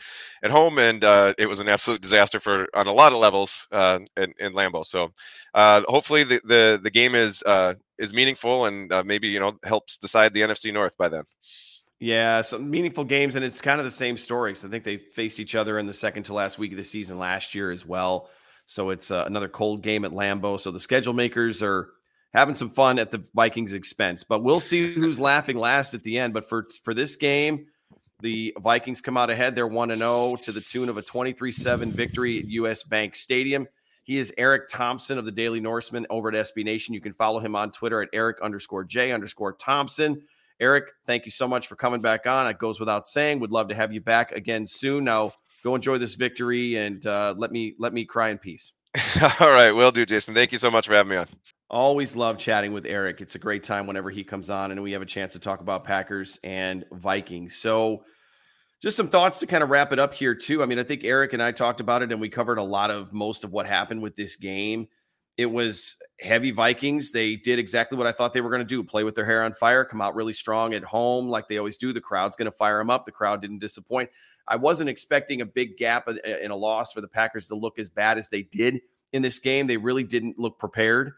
at 0.44 0.52
home, 0.52 0.80
and 0.80 1.04
uh, 1.04 1.34
it 1.38 1.46
was 1.48 1.60
an 1.60 1.70
absolute 1.70 2.02
disaster 2.02 2.40
for 2.40 2.68
on 2.74 2.88
a 2.88 2.94
lot 2.94 3.12
of 3.14 3.20
levels 3.20 3.68
uh, 3.72 4.00
in, 4.18 4.34
in 4.40 4.54
Lambeau. 4.54 4.86
So 4.86 5.10
uh, 5.54 5.82
hopefully 5.88 6.24
the, 6.24 6.42
the 6.46 6.80
the 6.84 6.92
game 6.92 7.16
is 7.16 7.44
uh, 7.46 7.76
is 7.98 8.14
meaningful 8.14 8.66
and 8.66 8.92
maybe 9.06 9.28
you 9.28 9.40
know 9.40 9.58
helps 9.64 9.98
decide 9.98 10.34
the 10.34 10.42
NFC 10.42 10.72
North 10.72 10.98
by 10.98 11.10
then. 11.10 11.24
Yeah, 12.00 12.42
some 12.42 12.70
meaningful 12.70 13.04
games, 13.04 13.36
and 13.36 13.44
it's 13.44 13.60
kind 13.60 13.80
of 13.80 13.86
the 13.86 13.92
same 13.92 14.16
story. 14.16 14.56
So 14.56 14.68
I 14.68 14.72
think 14.72 14.86
they 14.86 14.98
faced 14.98 15.40
each 15.40 15.54
other 15.54 15.78
in 15.78 15.86
the 15.86 15.94
second 15.94 16.24
to 16.24 16.34
last 16.34 16.58
week 16.58 16.72
of 16.72 16.78
the 16.78 16.84
season 16.84 17.20
last 17.20 17.54
year 17.54 17.72
as 17.72 17.86
well. 17.86 18.30
So 18.66 18.92
it's 18.92 19.12
uh, 19.12 19.26
another 19.26 19.50
cold 19.50 19.82
game 19.82 20.06
at 20.06 20.12
Lambeau. 20.12 20.62
So 20.62 20.72
the 20.72 20.80
schedule 20.80 21.14
makers 21.14 21.62
are 21.62 21.90
having 22.34 22.56
some 22.56 22.70
fun 22.70 23.00
at 23.00 23.12
the 23.12 23.26
Vikings' 23.34 23.74
expense. 23.74 24.24
But 24.24 24.44
we'll 24.44 24.60
see 24.60 24.94
who's 24.94 25.20
laughing 25.20 25.58
last 25.58 25.94
at 25.94 26.04
the 26.04 26.20
end. 26.20 26.34
But 26.34 26.48
for 26.48 26.68
for 26.84 26.94
this 26.94 27.16
game, 27.18 27.66
the 28.22 28.56
Vikings 28.62 29.02
come 29.02 29.18
out 29.18 29.30
ahead. 29.30 29.56
They're 29.56 29.68
one 29.68 29.92
and 29.92 30.00
zero 30.00 30.12
oh 30.12 30.36
to 30.38 30.52
the 30.52 30.62
tune 30.62 30.88
of 30.88 30.98
a 30.98 31.02
twenty 31.02 31.34
three 31.34 31.52
seven 31.52 31.92
victory 31.92 32.40
at 32.40 32.46
U.S. 32.46 32.84
Bank 32.84 33.16
Stadium. 33.16 33.68
He 34.04 34.18
is 34.18 34.34
Eric 34.38 34.70
Thompson 34.70 35.18
of 35.18 35.26
the 35.26 35.32
Daily 35.32 35.60
Norseman 35.60 36.08
over 36.10 36.30
at 36.30 36.48
SB 36.48 36.64
Nation. 36.64 36.94
You 36.94 37.02
can 37.02 37.14
follow 37.14 37.40
him 37.40 37.56
on 37.56 37.72
Twitter 37.72 38.02
at 38.02 38.10
Eric 38.14 38.38
underscore 38.42 38.84
J 38.84 39.12
underscore 39.12 39.54
Thompson. 39.54 40.24
Eric, 40.60 40.92
thank 41.06 41.26
you 41.26 41.32
so 41.32 41.48
much 41.48 41.68
for 41.68 41.76
coming 41.76 42.02
back 42.02 42.28
on. 42.28 42.48
It 42.48 42.58
goes 42.58 42.80
without 42.80 43.08
saying. 43.08 43.40
Would 43.40 43.52
love 43.52 43.70
to 43.70 43.76
have 43.76 43.94
you 43.94 44.02
back 44.02 44.34
again 44.34 44.68
soon. 44.68 45.06
Now 45.06 45.34
go 45.64 45.76
enjoy 45.76 45.98
this 45.98 46.16
victory 46.16 46.76
and 46.76 47.06
uh, 47.06 47.34
let 47.38 47.52
me 47.52 47.76
let 47.80 47.94
me 47.94 48.06
cry 48.06 48.30
in 48.30 48.38
peace. 48.38 48.74
All 49.40 49.52
right, 49.52 49.72
will 49.72 49.92
do, 49.92 50.06
Jason. 50.06 50.34
Thank 50.34 50.52
you 50.52 50.58
so 50.58 50.70
much 50.70 50.88
for 50.88 50.94
having 50.94 51.12
me 51.12 51.16
on. 51.16 51.28
Always 51.70 52.16
love 52.16 52.38
chatting 52.38 52.74
with 52.74 52.86
Eric. 52.86 53.22
It's 53.22 53.36
a 53.36 53.40
great 53.40 53.64
time 53.64 53.86
whenever 53.86 54.10
he 54.10 54.24
comes 54.24 54.50
on 54.50 54.72
and 54.72 54.82
we 54.82 54.92
have 54.92 55.04
a 55.04 55.06
chance 55.06 55.34
to 55.34 55.40
talk 55.40 55.62
about 55.62 55.84
Packers 55.84 56.40
and 56.44 56.84
Vikings. 56.94 57.56
So, 57.56 58.04
just 58.82 58.98
some 58.98 59.10
thoughts 59.10 59.40
to 59.40 59.46
kind 59.46 59.62
of 59.62 59.70
wrap 59.70 59.92
it 59.92 60.00
up 60.00 60.14
here, 60.14 60.34
too. 60.34 60.64
I 60.64 60.66
mean, 60.66 60.80
I 60.80 60.84
think 60.84 61.04
Eric 61.04 61.34
and 61.34 61.44
I 61.44 61.52
talked 61.52 61.82
about 61.82 62.02
it 62.02 62.12
and 62.12 62.20
we 62.20 62.30
covered 62.30 62.58
a 62.58 62.64
lot 62.64 62.90
of 62.90 63.14
most 63.14 63.44
of 63.44 63.52
what 63.52 63.66
happened 63.66 64.02
with 64.02 64.16
this 64.16 64.38
game 64.38 64.88
it 65.40 65.50
was 65.50 65.96
heavy 66.20 66.52
Vikings. 66.52 67.14
They 67.14 67.38
did 67.38 67.60
exactly 67.60 67.98
what 67.98 68.06
I 68.06 68.12
thought 68.12 68.34
they 68.34 68.42
were 68.42 68.50
going 68.50 68.60
to 68.60 68.66
do 68.66 68.84
play 68.84 69.06
with 69.06 69.16
their 69.16 69.24
hair 69.24 69.42
on 69.44 69.54
fire, 69.54 69.86
come 69.86 70.02
out 70.02 70.14
really 70.14 70.34
strong 70.34 70.74
at 70.74 70.84
home, 70.84 71.30
like 71.30 71.48
they 71.48 71.58
always 71.58 71.78
do. 71.78 71.94
The 71.94 72.02
crowd's 72.02 72.36
going 72.36 72.52
to 72.52 72.58
fire 72.58 72.78
them 72.78 72.90
up. 72.90 73.06
The 73.06 73.14
crowd 73.14 73.42
didn't 73.42 73.60
disappoint. 73.60 74.10
I 74.50 74.58
wasn't 74.58 74.90
expecting 74.90 75.40
a 75.40 75.46
big 75.46 75.78
gap 75.78 76.10
uh, 76.10 76.16
in 76.42 76.52
a 76.52 76.56
loss 76.58 76.92
for 76.92 77.00
the 77.00 77.08
Packers 77.08 77.48
to 77.48 77.56
look 77.56 77.80
as 77.80 77.88
bad 77.88 78.18
as 78.18 78.28
they 78.28 78.42
did 78.42 78.82
in 79.14 79.22
this 79.22 79.40
game. 79.40 79.66
They 79.66 79.78
really 79.78 80.04
didn't 80.04 80.38
look 80.38 80.60
prepared. 80.60 81.14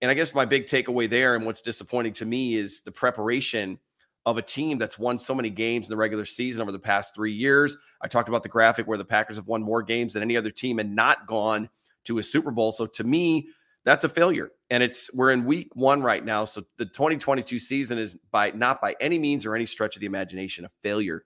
And 0.00 0.10
I 0.10 0.14
guess 0.14 0.34
my 0.34 0.46
big 0.46 0.64
takeaway 0.64 1.08
there 1.10 1.34
and 1.34 1.44
what's 1.44 1.60
disappointing 1.60 2.14
to 2.14 2.24
me 2.24 2.54
is 2.54 2.80
the 2.80 2.92
preparation 2.92 3.78
of 4.24 4.38
a 4.38 4.42
team 4.42 4.78
that's 4.78 4.98
won 4.98 5.18
so 5.18 5.34
many 5.34 5.50
games 5.50 5.84
in 5.84 5.90
the 5.90 5.98
regular 5.98 6.24
season 6.24 6.62
over 6.62 6.72
the 6.72 6.78
past 6.78 7.14
three 7.14 7.34
years. 7.34 7.76
I 8.00 8.08
talked 8.08 8.30
about 8.30 8.42
the 8.42 8.48
graphic 8.48 8.86
where 8.86 8.96
the 8.96 9.04
Packers 9.04 9.36
have 9.36 9.48
won 9.48 9.62
more 9.62 9.82
games 9.82 10.14
than 10.14 10.22
any 10.22 10.38
other 10.38 10.50
team 10.50 10.78
and 10.78 10.96
not 10.96 11.26
gone 11.26 11.68
to 12.04 12.20
a 12.20 12.22
Super 12.22 12.50
Bowl. 12.50 12.72
So 12.72 12.86
to 12.86 13.04
me, 13.04 13.48
that's 13.86 14.02
a 14.02 14.08
failure. 14.08 14.50
And 14.68 14.82
it's 14.82 15.14
we're 15.14 15.30
in 15.30 15.44
week 15.44 15.70
one 15.74 16.02
right 16.02 16.22
now. 16.22 16.44
So 16.44 16.62
the 16.76 16.84
2022 16.84 17.60
season 17.60 17.98
is 17.98 18.16
by 18.32 18.50
not 18.50 18.80
by 18.80 18.96
any 19.00 19.16
means 19.16 19.46
or 19.46 19.54
any 19.54 19.64
stretch 19.64 19.94
of 19.94 20.00
the 20.00 20.06
imagination 20.06 20.64
a 20.64 20.70
failure 20.82 21.24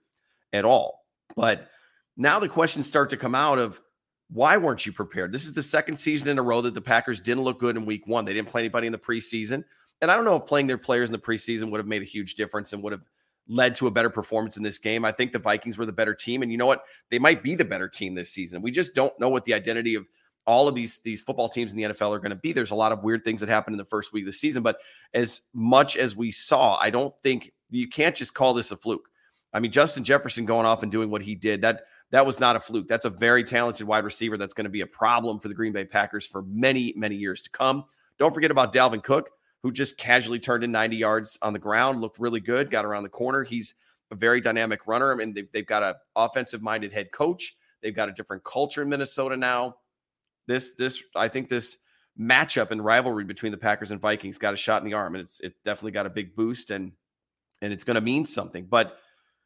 at 0.53 0.63
all. 0.63 1.03
But 1.35 1.67
now 2.15 2.39
the 2.39 2.47
questions 2.47 2.87
start 2.87 3.09
to 3.09 3.17
come 3.17 3.33
out 3.33 3.57
of 3.57 3.81
why 4.29 4.57
weren't 4.57 4.85
you 4.85 4.93
prepared? 4.93 5.31
This 5.31 5.45
is 5.45 5.53
the 5.53 5.63
second 5.63 5.97
season 5.97 6.29
in 6.29 6.37
a 6.37 6.43
row 6.43 6.61
that 6.61 6.75
the 6.75 6.81
Packers 6.81 7.19
didn't 7.19 7.43
look 7.43 7.59
good 7.59 7.75
in 7.75 7.85
week 7.85 8.05
one. 8.05 8.25
They 8.25 8.33
didn't 8.33 8.49
play 8.49 8.61
anybody 8.61 8.85
in 8.85 8.93
the 8.93 8.99
preseason. 8.99 9.63
And 9.99 10.11
I 10.11 10.15
don't 10.15 10.23
know 10.23 10.35
if 10.35 10.45
playing 10.45 10.67
their 10.67 10.77
players 10.77 11.09
in 11.09 11.13
the 11.13 11.19
preseason 11.19 11.71
would 11.71 11.79
have 11.79 11.87
made 11.87 12.03
a 12.03 12.05
huge 12.05 12.35
difference 12.35 12.73
and 12.73 12.83
would 12.83 12.93
have 12.93 13.07
led 13.47 13.73
to 13.75 13.87
a 13.87 13.91
better 13.91 14.09
performance 14.09 14.55
in 14.55 14.63
this 14.63 14.77
game. 14.77 15.03
I 15.03 15.11
think 15.11 15.31
the 15.31 15.39
Vikings 15.39 15.79
were 15.79 15.85
the 15.87 15.91
better 15.91 16.13
team. 16.13 16.43
And 16.43 16.51
you 16.51 16.59
know 16.59 16.67
what? 16.67 16.83
They 17.09 17.19
might 17.19 17.41
be 17.41 17.55
the 17.55 17.65
better 17.65 17.89
team 17.89 18.13
this 18.13 18.31
season. 18.31 18.61
We 18.61 18.71
just 18.71 18.93
don't 18.93 19.19
know 19.19 19.29
what 19.29 19.45
the 19.45 19.55
identity 19.55 19.95
of 19.95 20.05
all 20.45 20.67
of 20.67 20.75
these 20.75 20.99
these 20.99 21.21
football 21.21 21.49
teams 21.49 21.71
in 21.71 21.77
the 21.77 21.83
NFL 21.83 22.15
are 22.15 22.19
going 22.19 22.31
to 22.31 22.35
be. 22.35 22.53
There's 22.53 22.71
a 22.71 22.75
lot 22.75 22.91
of 22.91 23.03
weird 23.03 23.23
things 23.23 23.39
that 23.41 23.49
happen 23.49 23.73
in 23.73 23.77
the 23.77 23.85
first 23.85 24.13
week 24.13 24.23
of 24.23 24.27
the 24.27 24.33
season, 24.33 24.63
but 24.63 24.79
as 25.13 25.41
much 25.53 25.97
as 25.97 26.15
we 26.15 26.31
saw, 26.31 26.77
I 26.77 26.89
don't 26.89 27.13
think 27.21 27.51
you 27.69 27.87
can't 27.87 28.15
just 28.15 28.33
call 28.33 28.53
this 28.53 28.71
a 28.71 28.77
fluke. 28.77 29.07
I 29.53 29.59
mean, 29.59 29.71
Justin 29.71 30.03
Jefferson 30.03 30.45
going 30.45 30.65
off 30.65 30.83
and 30.83 30.91
doing 30.91 31.09
what 31.09 31.21
he 31.21 31.35
did 31.35 31.61
that 31.61 31.83
that 32.11 32.25
was 32.25 32.39
not 32.39 32.55
a 32.55 32.59
fluke. 32.59 32.87
That's 32.87 33.05
a 33.05 33.09
very 33.09 33.43
talented 33.43 33.87
wide 33.87 34.03
receiver 34.03 34.37
that's 34.37 34.53
going 34.53 34.65
to 34.65 34.69
be 34.69 34.81
a 34.81 34.87
problem 34.87 35.39
for 35.39 35.47
the 35.47 35.53
Green 35.53 35.73
Bay 35.73 35.85
Packers 35.85 36.25
for 36.25 36.41
many 36.43 36.93
many 36.95 37.15
years 37.15 37.43
to 37.43 37.49
come. 37.49 37.85
Don't 38.17 38.33
forget 38.33 38.51
about 38.51 38.73
Dalvin 38.73 39.03
Cook, 39.03 39.29
who 39.63 39.71
just 39.71 39.97
casually 39.97 40.39
turned 40.39 40.63
in 40.63 40.71
90 40.71 40.95
yards 40.95 41.37
on 41.41 41.53
the 41.53 41.59
ground, 41.59 42.01
looked 42.01 42.19
really 42.19 42.39
good, 42.39 42.69
got 42.69 42.85
around 42.85 43.03
the 43.03 43.09
corner. 43.09 43.43
He's 43.43 43.75
a 44.11 44.15
very 44.15 44.41
dynamic 44.41 44.87
runner. 44.87 45.11
I 45.11 45.15
mean, 45.15 45.33
they've, 45.33 45.51
they've 45.53 45.65
got 45.65 45.83
an 45.83 45.95
offensive 46.15 46.61
minded 46.61 46.91
head 46.91 47.11
coach. 47.11 47.55
They've 47.81 47.95
got 47.95 48.09
a 48.09 48.11
different 48.11 48.43
culture 48.43 48.81
in 48.83 48.89
Minnesota 48.89 49.37
now 49.37 49.77
this 50.47 50.73
this 50.75 51.03
I 51.15 51.27
think 51.27 51.49
this 51.49 51.77
matchup 52.19 52.71
and 52.71 52.83
rivalry 52.83 53.23
between 53.23 53.51
the 53.51 53.57
Packers 53.57 53.91
and 53.91 54.01
Vikings 54.01 54.37
got 54.37 54.53
a 54.53 54.57
shot 54.57 54.81
in 54.81 54.87
the 54.87 54.95
arm, 54.95 55.15
and 55.15 55.23
it's 55.23 55.39
it 55.39 55.53
definitely 55.63 55.91
got 55.91 56.05
a 56.05 56.09
big 56.09 56.35
boost, 56.35 56.71
and 56.71 56.91
and 57.61 57.71
it's 57.71 57.83
going 57.83 57.95
to 57.95 58.01
mean 58.01 58.25
something. 58.25 58.65
But 58.65 58.97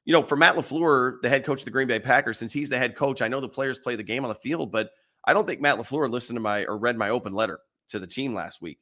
you 0.05 0.13
know, 0.13 0.23
for 0.23 0.35
Matt 0.35 0.55
LaFleur, 0.55 1.21
the 1.21 1.29
head 1.29 1.45
coach 1.45 1.59
of 1.59 1.65
the 1.65 1.71
Green 1.71 1.87
Bay 1.87 1.99
Packers, 1.99 2.37
since 2.37 2.53
he's 2.53 2.69
the 2.69 2.77
head 2.77 2.95
coach, 2.95 3.21
I 3.21 3.27
know 3.27 3.41
the 3.41 3.49
players 3.49 3.79
play 3.79 3.95
the 3.95 4.03
game 4.03 4.23
on 4.23 4.29
the 4.29 4.35
field, 4.35 4.71
but 4.71 4.91
I 5.25 5.33
don't 5.33 5.45
think 5.45 5.61
Matt 5.61 5.77
LaFleur 5.77 6.09
listened 6.09 6.37
to 6.37 6.41
my 6.41 6.65
or 6.65 6.77
read 6.77 6.97
my 6.97 7.09
open 7.09 7.33
letter 7.33 7.59
to 7.89 7.99
the 7.99 8.07
team 8.07 8.33
last 8.33 8.61
week. 8.61 8.79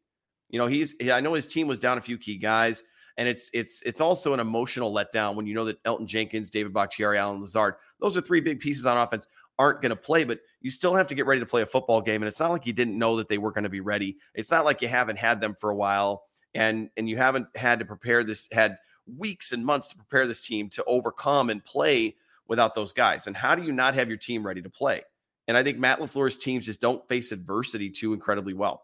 You 0.50 0.60
know, 0.60 0.68
he's 0.68 0.96
I 1.12 1.22
know 1.22 1.34
his 1.34 1.48
team 1.48 1.68
was 1.68 1.80
down 1.80 1.98
a 1.98 2.02
few 2.02 2.18
key 2.18 2.38
guys, 2.38 2.84
and 3.18 3.28
it's 3.28 3.50
it's 3.54 3.82
it's 3.84 4.02
also 4.02 4.34
an 4.34 4.40
emotional 4.40 4.94
letdown 4.94 5.36
when 5.36 5.48
you 5.48 5.54
know 5.54 5.66
that 5.66 5.82
Elgton 5.84 6.08
Jenkins, 6.08 6.50
David 6.50 6.74
Bakhtiari, 6.74 7.18
Allen 7.18 7.42
Lazard, 7.42 7.76
those 8.00 8.18
are 8.18 8.22
three 8.22 8.42
big 8.42 8.60
pieces 8.60 8.86
on 8.86 8.98
offense 8.98 9.26
aren't 9.60 9.82
going 9.82 9.92
to 9.92 9.96
play, 9.96 10.24
but 10.24 10.40
you 10.64 10.72
still 10.72 10.96
have 10.96 11.08
to 11.08 11.16
get 11.16 11.28
ready 11.28 11.42
to 11.42 11.46
play 11.46 11.62
a 11.62 11.68
football 11.68 12.02
game. 12.02 12.24
And 12.24 12.28
it's 12.28 12.40
not 12.40 12.50
like 12.50 12.66
you 12.66 12.74
didn't 12.74 12.98
know 12.98 13.18
that 13.18 13.28
they 13.28 13.38
were 13.38 13.52
going 13.52 13.66
to 13.66 13.70
be 13.70 13.82
ready. 13.82 14.18
It's 14.34 14.50
not 14.50 14.66
like 14.66 14.82
you 14.82 14.88
haven't 14.88 15.18
had 15.18 15.40
them 15.40 15.54
for 15.54 15.70
a 15.70 15.76
while 15.76 16.24
and 16.56 16.90
and 16.98 17.08
you 17.08 17.18
haven't 17.18 17.48
had 17.56 17.80
to 17.80 17.86
prepare 17.86 18.24
this 18.24 18.48
had 18.52 18.78
weeks 19.06 19.52
and 19.52 19.66
months 19.66 19.90
to 19.90 19.98
prepare 19.98 20.26
this 20.26 20.46
team 20.46 20.70
to 20.70 20.84
overcome 20.86 21.50
and 21.50 21.64
play 21.64 22.16
without 22.48 22.74
those 22.74 22.94
guys. 22.94 23.28
And 23.28 23.36
how 23.36 23.56
do 23.56 23.64
you 23.64 23.74
not 23.74 23.96
have 23.96 24.08
your 24.08 24.18
team 24.18 24.46
ready 24.46 24.62
to 24.62 24.70
play? 24.70 25.02
And 25.48 25.58
I 25.58 25.64
think 25.64 25.78
Matt 25.78 26.00
LaFleur's 26.00 26.38
teams 26.38 26.66
just 26.66 26.80
don't 26.80 27.06
face 27.10 27.34
adversity 27.34 27.90
too 27.90 28.14
incredibly 28.14 28.54
well. 28.54 28.84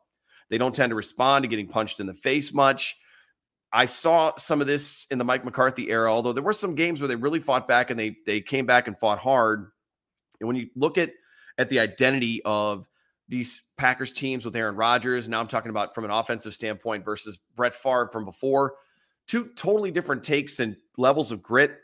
They 0.50 0.58
don't 0.58 0.76
tend 0.76 0.90
to 0.90 0.96
respond 0.96 1.44
to 1.44 1.48
getting 1.48 1.68
punched 1.68 2.02
in 2.02 2.08
the 2.08 2.14
face 2.14 2.54
much. 2.54 2.98
I 3.72 3.86
saw 3.86 4.36
some 4.36 4.62
of 4.62 4.68
this 4.68 5.06
in 5.12 5.20
the 5.20 5.24
Mike 5.24 5.46
McCarthy 5.46 5.90
era, 5.90 6.12
although 6.12 6.34
there 6.34 6.44
were 6.44 6.54
some 6.54 6.76
games 6.76 7.00
where 7.00 7.08
they 7.08 7.16
really 7.16 7.40
fought 7.40 7.68
back 7.68 7.92
and 7.92 8.00
they 8.00 8.18
they 8.26 8.42
came 8.42 8.66
back 8.66 8.88
and 8.88 9.00
fought 9.00 9.20
hard. 9.20 9.72
And 10.42 10.48
when 10.48 10.58
you 10.58 10.70
look 10.76 10.98
at 10.98 11.12
at 11.60 11.70
the 11.70 11.80
identity 11.80 12.42
of 12.46 12.90
these 13.28 13.62
Packers 13.78 14.12
teams 14.12 14.44
with 14.44 14.56
Aaron 14.56 14.76
Rodgers, 14.76 15.30
now 15.30 15.40
I'm 15.40 15.48
talking 15.48 15.70
about 15.70 15.94
from 15.94 16.06
an 16.06 16.10
offensive 16.10 16.56
standpoint 16.56 17.06
versus 17.06 17.38
Brett 17.56 17.76
Favre 17.76 18.10
from 18.12 18.26
before, 18.26 18.74
two 19.28 19.50
totally 19.56 19.92
different 19.92 20.24
takes 20.24 20.60
and 20.60 20.76
levels 20.98 21.32
of 21.32 21.44
grit. 21.44 21.78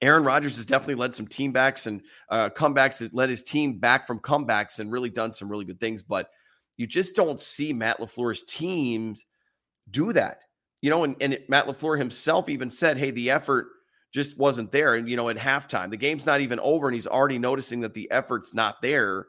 Aaron 0.00 0.24
Rodgers 0.24 0.56
has 0.56 0.66
definitely 0.66 0.96
led 0.96 1.14
some 1.14 1.28
team 1.28 1.52
backs 1.52 1.86
and 1.86 2.02
uh, 2.30 2.48
comebacks, 2.48 3.08
led 3.12 3.28
his 3.28 3.44
team 3.44 3.78
back 3.78 4.06
from 4.06 4.18
comebacks 4.18 4.80
and 4.80 4.90
really 4.90 5.10
done 5.10 5.32
some 5.32 5.48
really 5.48 5.64
good 5.64 5.78
things. 5.78 6.02
But 6.02 6.28
you 6.76 6.88
just 6.88 7.14
don't 7.14 7.38
see 7.38 7.72
Matt 7.72 8.00
LaFleur's 8.00 8.42
teams 8.42 9.24
do 9.88 10.12
that. 10.14 10.40
You 10.80 10.90
know, 10.90 11.04
and, 11.04 11.14
and 11.20 11.38
Matt 11.48 11.68
LaFleur 11.68 11.96
himself 11.96 12.48
even 12.48 12.70
said, 12.70 12.98
hey, 12.98 13.12
the 13.12 13.30
effort– 13.30 13.68
just 14.12 14.38
wasn't 14.38 14.70
there. 14.72 14.94
And 14.94 15.08
you 15.08 15.16
know, 15.16 15.28
at 15.28 15.36
halftime, 15.36 15.90
the 15.90 15.96
game's 15.96 16.26
not 16.26 16.40
even 16.40 16.60
over, 16.60 16.88
and 16.88 16.94
he's 16.94 17.06
already 17.06 17.38
noticing 17.38 17.80
that 17.80 17.94
the 17.94 18.10
effort's 18.10 18.54
not 18.54 18.82
there 18.82 19.26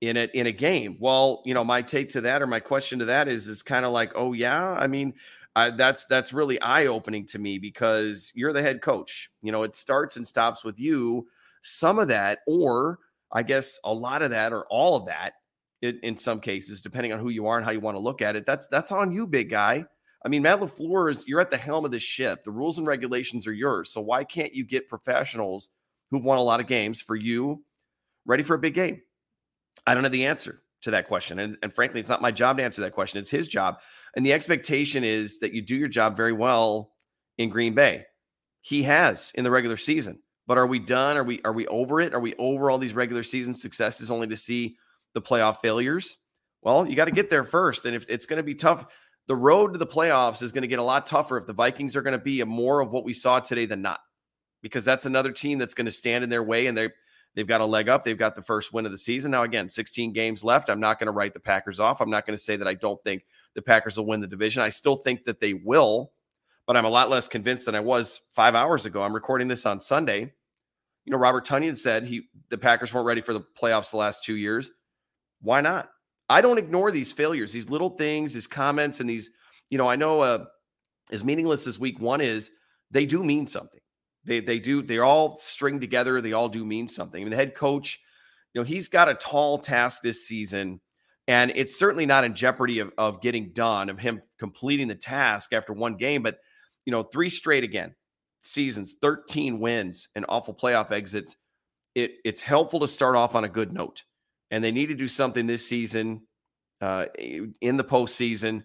in 0.00 0.16
it 0.16 0.34
in 0.34 0.46
a 0.46 0.52
game. 0.52 0.96
Well, 1.00 1.42
you 1.44 1.54
know, 1.54 1.64
my 1.64 1.82
take 1.82 2.10
to 2.10 2.20
that 2.22 2.42
or 2.42 2.46
my 2.46 2.60
question 2.60 2.98
to 3.00 3.06
that 3.06 3.28
is 3.28 3.48
is 3.48 3.62
kind 3.62 3.84
of 3.84 3.92
like, 3.92 4.12
oh 4.14 4.32
yeah, 4.32 4.72
I 4.72 4.86
mean, 4.86 5.14
I, 5.54 5.70
that's 5.70 6.04
that's 6.04 6.32
really 6.32 6.60
eye 6.60 6.86
opening 6.86 7.26
to 7.28 7.38
me 7.38 7.58
because 7.58 8.30
you're 8.34 8.52
the 8.52 8.62
head 8.62 8.82
coach. 8.82 9.30
You 9.42 9.52
know, 9.52 9.62
it 9.62 9.74
starts 9.74 10.16
and 10.16 10.26
stops 10.26 10.64
with 10.64 10.78
you. 10.78 11.26
Some 11.62 11.98
of 11.98 12.08
that, 12.08 12.40
or 12.46 12.98
I 13.32 13.42
guess 13.42 13.80
a 13.84 13.92
lot 13.92 14.22
of 14.22 14.30
that, 14.30 14.52
or 14.52 14.66
all 14.66 14.96
of 14.96 15.06
that, 15.06 15.32
in, 15.82 15.98
in 16.02 16.16
some 16.18 16.40
cases, 16.40 16.82
depending 16.82 17.12
on 17.12 17.18
who 17.18 17.30
you 17.30 17.46
are 17.46 17.56
and 17.56 17.64
how 17.64 17.72
you 17.72 17.80
want 17.80 17.96
to 17.96 18.02
look 18.02 18.20
at 18.20 18.36
it, 18.36 18.44
that's 18.44 18.68
that's 18.68 18.92
on 18.92 19.12
you, 19.12 19.26
big 19.26 19.48
guy. 19.48 19.86
I 20.26 20.28
mean, 20.28 20.42
Matt 20.42 20.58
LaFleur 20.58 21.08
is 21.08 21.28
you're 21.28 21.40
at 21.40 21.52
the 21.52 21.56
helm 21.56 21.84
of 21.84 21.92
the 21.92 22.00
ship. 22.00 22.42
The 22.42 22.50
rules 22.50 22.78
and 22.78 22.86
regulations 22.86 23.46
are 23.46 23.52
yours. 23.52 23.92
So 23.92 24.00
why 24.00 24.24
can't 24.24 24.52
you 24.52 24.64
get 24.64 24.88
professionals 24.88 25.68
who've 26.10 26.24
won 26.24 26.38
a 26.38 26.42
lot 26.42 26.58
of 26.58 26.66
games 26.66 27.00
for 27.00 27.14
you 27.14 27.62
ready 28.24 28.42
for 28.42 28.54
a 28.54 28.58
big 28.58 28.74
game? 28.74 29.02
I 29.86 29.94
don't 29.94 30.02
have 30.02 30.10
the 30.10 30.26
answer 30.26 30.58
to 30.82 30.90
that 30.90 31.06
question. 31.06 31.38
And, 31.38 31.56
and 31.62 31.72
frankly, 31.72 32.00
it's 32.00 32.08
not 32.08 32.22
my 32.22 32.32
job 32.32 32.56
to 32.56 32.64
answer 32.64 32.82
that 32.82 32.92
question. 32.92 33.20
It's 33.20 33.30
his 33.30 33.46
job. 33.46 33.76
And 34.16 34.26
the 34.26 34.32
expectation 34.32 35.04
is 35.04 35.38
that 35.38 35.52
you 35.52 35.62
do 35.62 35.76
your 35.76 35.86
job 35.86 36.16
very 36.16 36.32
well 36.32 36.90
in 37.38 37.48
Green 37.48 37.76
Bay. 37.76 38.04
He 38.62 38.82
has 38.82 39.30
in 39.36 39.44
the 39.44 39.50
regular 39.52 39.76
season. 39.76 40.18
But 40.48 40.58
are 40.58 40.66
we 40.66 40.80
done? 40.80 41.16
Are 41.16 41.24
we 41.24 41.40
are 41.44 41.52
we 41.52 41.68
over 41.68 42.00
it? 42.00 42.14
Are 42.14 42.20
we 42.20 42.34
over 42.34 42.68
all 42.68 42.78
these 42.78 42.94
regular 42.94 43.22
season 43.22 43.54
successes 43.54 44.10
only 44.10 44.26
to 44.26 44.36
see 44.36 44.76
the 45.14 45.22
playoff 45.22 45.60
failures? 45.60 46.16
Well, 46.62 46.84
you 46.84 46.96
got 46.96 47.04
to 47.04 47.12
get 47.12 47.30
there 47.30 47.44
first. 47.44 47.84
And 47.84 47.94
if 47.94 48.10
it's 48.10 48.26
going 48.26 48.38
to 48.38 48.42
be 48.42 48.56
tough, 48.56 48.86
the 49.26 49.36
road 49.36 49.72
to 49.72 49.78
the 49.78 49.86
playoffs 49.86 50.42
is 50.42 50.52
going 50.52 50.62
to 50.62 50.68
get 50.68 50.78
a 50.78 50.84
lot 50.84 51.06
tougher 51.06 51.36
if 51.36 51.46
the 51.46 51.52
Vikings 51.52 51.96
are 51.96 52.02
going 52.02 52.12
to 52.12 52.18
be 52.18 52.40
a 52.40 52.46
more 52.46 52.80
of 52.80 52.92
what 52.92 53.04
we 53.04 53.12
saw 53.12 53.40
today 53.40 53.66
than 53.66 53.82
not, 53.82 54.00
because 54.62 54.84
that's 54.84 55.06
another 55.06 55.32
team 55.32 55.58
that's 55.58 55.74
going 55.74 55.86
to 55.86 55.92
stand 55.92 56.24
in 56.24 56.30
their 56.30 56.42
way 56.42 56.66
and 56.66 56.76
they 56.76 56.90
they've 57.34 57.46
got 57.46 57.60
a 57.60 57.66
leg 57.66 57.88
up. 57.88 58.02
They've 58.02 58.18
got 58.18 58.34
the 58.34 58.42
first 58.42 58.72
win 58.72 58.86
of 58.86 58.92
the 58.92 58.98
season. 58.98 59.30
Now, 59.30 59.42
again, 59.42 59.68
16 59.68 60.12
games 60.12 60.42
left. 60.42 60.68
I'm 60.68 60.80
not 60.80 60.98
going 60.98 61.06
to 61.06 61.12
write 61.12 61.34
the 61.34 61.40
Packers 61.40 61.78
off. 61.78 62.00
I'm 62.00 62.10
not 62.10 62.26
going 62.26 62.36
to 62.36 62.42
say 62.42 62.56
that 62.56 62.66
I 62.66 62.74
don't 62.74 63.02
think 63.04 63.24
the 63.54 63.62
Packers 63.62 63.96
will 63.96 64.06
win 64.06 64.20
the 64.20 64.26
division. 64.26 64.62
I 64.62 64.70
still 64.70 64.96
think 64.96 65.24
that 65.24 65.38
they 65.38 65.52
will, 65.54 66.12
but 66.66 66.76
I'm 66.76 66.84
a 66.84 66.90
lot 66.90 67.10
less 67.10 67.28
convinced 67.28 67.66
than 67.66 67.74
I 67.74 67.80
was 67.80 68.22
five 68.32 68.54
hours 68.54 68.86
ago. 68.86 69.02
I'm 69.02 69.14
recording 69.14 69.48
this 69.48 69.66
on 69.66 69.80
Sunday. 69.80 70.32
You 71.04 71.12
know, 71.12 71.18
Robert 71.18 71.46
Tonyan 71.46 71.76
said 71.76 72.04
he 72.04 72.22
the 72.48 72.58
Packers 72.58 72.92
weren't 72.92 73.06
ready 73.06 73.20
for 73.20 73.32
the 73.32 73.44
playoffs 73.60 73.90
the 73.90 73.96
last 73.98 74.24
two 74.24 74.34
years. 74.34 74.70
Why 75.40 75.60
not? 75.60 75.88
I 76.28 76.40
don't 76.40 76.58
ignore 76.58 76.90
these 76.90 77.12
failures, 77.12 77.52
these 77.52 77.70
little 77.70 77.90
things, 77.90 78.34
these 78.34 78.46
comments, 78.46 79.00
and 79.00 79.08
these, 79.08 79.30
you 79.70 79.78
know, 79.78 79.88
I 79.88 79.96
know 79.96 80.20
uh, 80.20 80.44
as 81.10 81.24
meaningless 81.24 81.66
as 81.66 81.78
week 81.78 82.00
one 82.00 82.20
is, 82.20 82.50
they 82.90 83.06
do 83.06 83.22
mean 83.22 83.46
something. 83.46 83.80
They, 84.24 84.40
they 84.40 84.58
do, 84.58 84.82
they're 84.82 85.04
all 85.04 85.36
string 85.38 85.78
together. 85.78 86.20
They 86.20 86.32
all 86.32 86.48
do 86.48 86.64
mean 86.64 86.88
something. 86.88 87.20
I 87.20 87.24
mean, 87.24 87.30
the 87.30 87.36
head 87.36 87.54
coach, 87.54 88.00
you 88.52 88.60
know, 88.60 88.64
he's 88.64 88.88
got 88.88 89.08
a 89.08 89.14
tall 89.14 89.58
task 89.58 90.02
this 90.02 90.26
season, 90.26 90.80
and 91.28 91.52
it's 91.54 91.78
certainly 91.78 92.06
not 92.06 92.24
in 92.24 92.34
jeopardy 92.34 92.80
of, 92.80 92.90
of 92.98 93.20
getting 93.20 93.52
done, 93.52 93.88
of 93.88 93.98
him 93.98 94.20
completing 94.38 94.88
the 94.88 94.94
task 94.96 95.52
after 95.52 95.72
one 95.72 95.96
game. 95.96 96.22
But, 96.22 96.38
you 96.84 96.90
know, 96.90 97.04
three 97.04 97.30
straight 97.30 97.64
again 97.64 97.94
seasons, 98.42 98.96
13 99.00 99.60
wins, 99.60 100.08
and 100.14 100.24
awful 100.28 100.54
playoff 100.54 100.90
exits. 100.90 101.36
It, 101.94 102.12
it's 102.24 102.40
helpful 102.40 102.80
to 102.80 102.88
start 102.88 103.16
off 103.16 103.34
on 103.34 103.44
a 103.44 103.48
good 103.48 103.72
note 103.72 104.02
and 104.50 104.62
they 104.62 104.70
need 104.70 104.86
to 104.86 104.94
do 104.94 105.08
something 105.08 105.46
this 105.46 105.66
season 105.66 106.22
uh, 106.80 107.06
in 107.60 107.76
the 107.76 107.84
postseason 107.84 108.64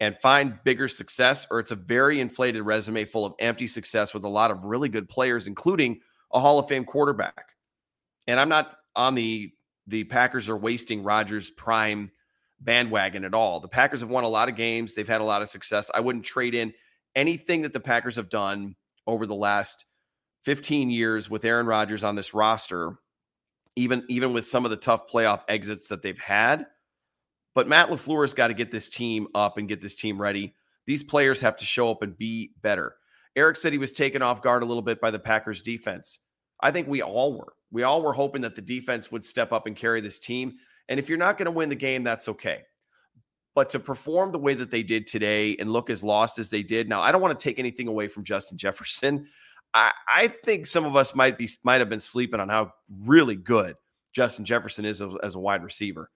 and 0.00 0.16
find 0.20 0.58
bigger 0.64 0.88
success, 0.88 1.46
or 1.50 1.60
it's 1.60 1.70
a 1.70 1.76
very 1.76 2.20
inflated 2.20 2.62
resume 2.62 3.04
full 3.04 3.24
of 3.24 3.34
empty 3.38 3.66
success 3.66 4.12
with 4.12 4.24
a 4.24 4.28
lot 4.28 4.50
of 4.50 4.64
really 4.64 4.88
good 4.88 5.08
players, 5.08 5.46
including 5.46 6.00
a 6.32 6.40
Hall 6.40 6.58
of 6.58 6.66
Fame 6.68 6.84
quarterback. 6.84 7.50
And 8.26 8.40
I'm 8.40 8.48
not 8.48 8.76
on 8.96 9.14
the 9.14 9.52
the 9.86 10.04
Packers 10.04 10.48
are 10.48 10.56
wasting 10.56 11.02
Rodgers' 11.02 11.50
prime 11.50 12.10
bandwagon 12.60 13.24
at 13.24 13.34
all. 13.34 13.60
The 13.60 13.68
Packers 13.68 14.00
have 14.00 14.10
won 14.10 14.24
a 14.24 14.28
lot 14.28 14.48
of 14.48 14.56
games, 14.56 14.94
they've 14.94 15.08
had 15.08 15.20
a 15.20 15.24
lot 15.24 15.42
of 15.42 15.48
success. 15.48 15.90
I 15.92 16.00
wouldn't 16.00 16.24
trade 16.24 16.54
in 16.54 16.72
anything 17.14 17.62
that 17.62 17.72
the 17.72 17.80
Packers 17.80 18.16
have 18.16 18.28
done 18.28 18.76
over 19.06 19.26
the 19.26 19.34
last 19.34 19.84
15 20.44 20.90
years 20.90 21.30
with 21.30 21.44
Aaron 21.44 21.66
Rodgers 21.66 22.02
on 22.02 22.16
this 22.16 22.34
roster, 22.34 22.98
even 23.76 24.04
even 24.08 24.32
with 24.32 24.46
some 24.46 24.64
of 24.64 24.70
the 24.70 24.76
tough 24.76 25.08
playoff 25.10 25.42
exits 25.48 25.88
that 25.88 26.02
they've 26.02 26.18
had. 26.18 26.66
But 27.54 27.68
Matt 27.68 27.88
LaFleur's 27.88 28.34
got 28.34 28.48
to 28.48 28.54
get 28.54 28.70
this 28.70 28.88
team 28.88 29.28
up 29.34 29.58
and 29.58 29.68
get 29.68 29.82
this 29.82 29.96
team 29.96 30.20
ready. 30.20 30.54
These 30.86 31.02
players 31.02 31.40
have 31.40 31.56
to 31.56 31.64
show 31.64 31.90
up 31.90 32.02
and 32.02 32.16
be 32.16 32.52
better. 32.62 32.96
Eric 33.36 33.56
said 33.56 33.72
he 33.72 33.78
was 33.78 33.92
taken 33.92 34.22
off 34.22 34.42
guard 34.42 34.62
a 34.62 34.66
little 34.66 34.82
bit 34.82 35.00
by 35.00 35.10
the 35.10 35.18
Packers 35.18 35.62
defense. 35.62 36.20
I 36.60 36.70
think 36.70 36.88
we 36.88 37.02
all 37.02 37.34
were. 37.34 37.54
We 37.70 37.82
all 37.82 38.02
were 38.02 38.12
hoping 38.12 38.42
that 38.42 38.54
the 38.54 38.62
defense 38.62 39.10
would 39.10 39.24
step 39.24 39.52
up 39.52 39.66
and 39.66 39.76
carry 39.76 40.00
this 40.00 40.18
team. 40.18 40.54
And 40.88 40.98
if 40.98 41.08
you're 41.08 41.18
not 41.18 41.38
going 41.38 41.46
to 41.46 41.52
win 41.52 41.68
the 41.68 41.74
game, 41.74 42.04
that's 42.04 42.28
okay. 42.28 42.62
But 43.54 43.70
to 43.70 43.80
perform 43.80 44.32
the 44.32 44.38
way 44.38 44.54
that 44.54 44.70
they 44.70 44.82
did 44.82 45.06
today 45.06 45.56
and 45.56 45.72
look 45.72 45.90
as 45.90 46.02
lost 46.02 46.38
as 46.38 46.50
they 46.50 46.62
did, 46.62 46.88
now 46.88 47.00
I 47.00 47.12
don't 47.12 47.20
want 47.20 47.38
to 47.38 47.42
take 47.42 47.58
anything 47.58 47.88
away 47.88 48.08
from 48.08 48.24
Justin 48.24 48.58
Jefferson. 48.58 49.26
I, 49.74 50.28
think 50.28 50.66
some 50.66 50.84
of 50.84 50.96
us 50.96 51.14
might 51.14 51.38
be 51.38 51.48
might 51.62 51.80
have 51.80 51.88
been 51.88 52.00
sleeping 52.00 52.40
on 52.40 52.48
how 52.48 52.74
really 53.04 53.36
good 53.36 53.76
Justin 54.12 54.44
Jefferson 54.44 54.84
is 54.84 55.00
as, 55.00 55.12
as 55.22 55.34
a 55.34 55.38
wide 55.38 55.64
receiver. 55.64 56.10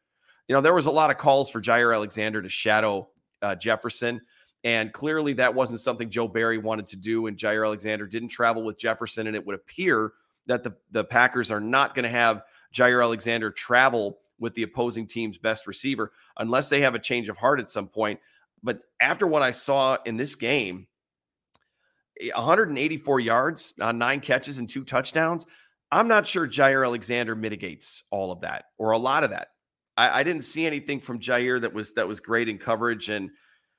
You 0.49 0.55
know, 0.55 0.61
there 0.61 0.75
was 0.75 0.87
a 0.87 0.91
lot 0.91 1.11
of 1.11 1.19
calls 1.19 1.51
for 1.51 1.61
Jaire 1.61 1.95
Alexander 1.95 2.43
to 2.43 2.49
shadow 2.49 3.09
uh, 3.43 3.55
Jefferson. 3.55 4.21
And 4.65 4.93
clearly, 4.93 5.33
that 5.35 5.55
wasn't 5.55 5.81
something 5.81 6.11
Joe 6.11 6.29
Barry 6.29 6.59
wanted 6.59 6.87
to 6.89 6.97
do. 6.97 7.27
And 7.27 7.37
Jaire 7.37 7.65
Alexander 7.65 8.07
didn't 8.07 8.29
travel 8.29 8.65
with 8.65 8.79
Jefferson. 8.79 9.27
And 9.27 9.37
it 9.37 9.47
would 9.47 9.55
appear 9.55 10.13
that 10.47 10.63
the, 10.63 10.75
the 10.91 11.05
Packers 11.05 11.51
are 11.51 11.61
not 11.61 11.95
going 11.95 12.05
to 12.05 12.09
have 12.09 12.43
Jaire 12.75 13.03
Alexander 13.03 13.51
travel 13.51 14.19
with 14.39 14.55
the 14.55 14.63
opposing 14.63 15.07
team's 15.07 15.39
best 15.39 15.67
receiver 15.67 16.13
unless 16.37 16.69
they 16.69 16.81
have 16.81 16.95
a 16.95 17.01
change 17.01 17.29
of 17.29 17.37
heart 17.37 17.61
at 17.61 17.71
some 17.71 17.89
point. 17.89 18.21
But 18.63 18.81
after 19.01 19.27
what 19.27 19.43
I 19.43 19.51
saw 19.51 19.99
in 20.05 20.17
this 20.17 20.35
game, 20.35 20.87
Eh, 22.21 22.31
184 22.35 23.21
yards 23.21 23.75
on 23.81 23.99
nine 23.99 24.21
catches 24.21 24.59
and 24.59 24.69
two 24.69 24.85
touchdowns. 24.85 25.47
I'm 25.91 26.09
not 26.09 26.27
sure 26.27 26.49
Jaire 26.49 26.85
Alexander 26.85 27.35
mitigates 27.35 28.03
all 28.11 28.33
of 28.33 28.41
that 28.41 28.65
or 28.79 28.91
a 28.91 28.99
lot 28.99 29.25
of 29.25 29.31
that. 29.31 29.49
I, 29.97 30.21
I 30.21 30.23
didn't 30.23 30.43
see 30.43 30.67
anything 30.67 31.01
from 31.01 31.21
Jaire 31.21 31.61
that 31.61 31.73
was 31.73 31.95
that 31.95 32.09
was 32.09 32.21
great 32.21 32.49
in 32.49 32.59
coverage. 32.59 33.09
And 33.09 33.31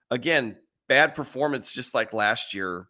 again, 0.10 0.56
bad 0.88 1.16
performance 1.16 1.72
just 1.72 1.94
like 1.94 2.14
last 2.14 2.54
year. 2.54 2.88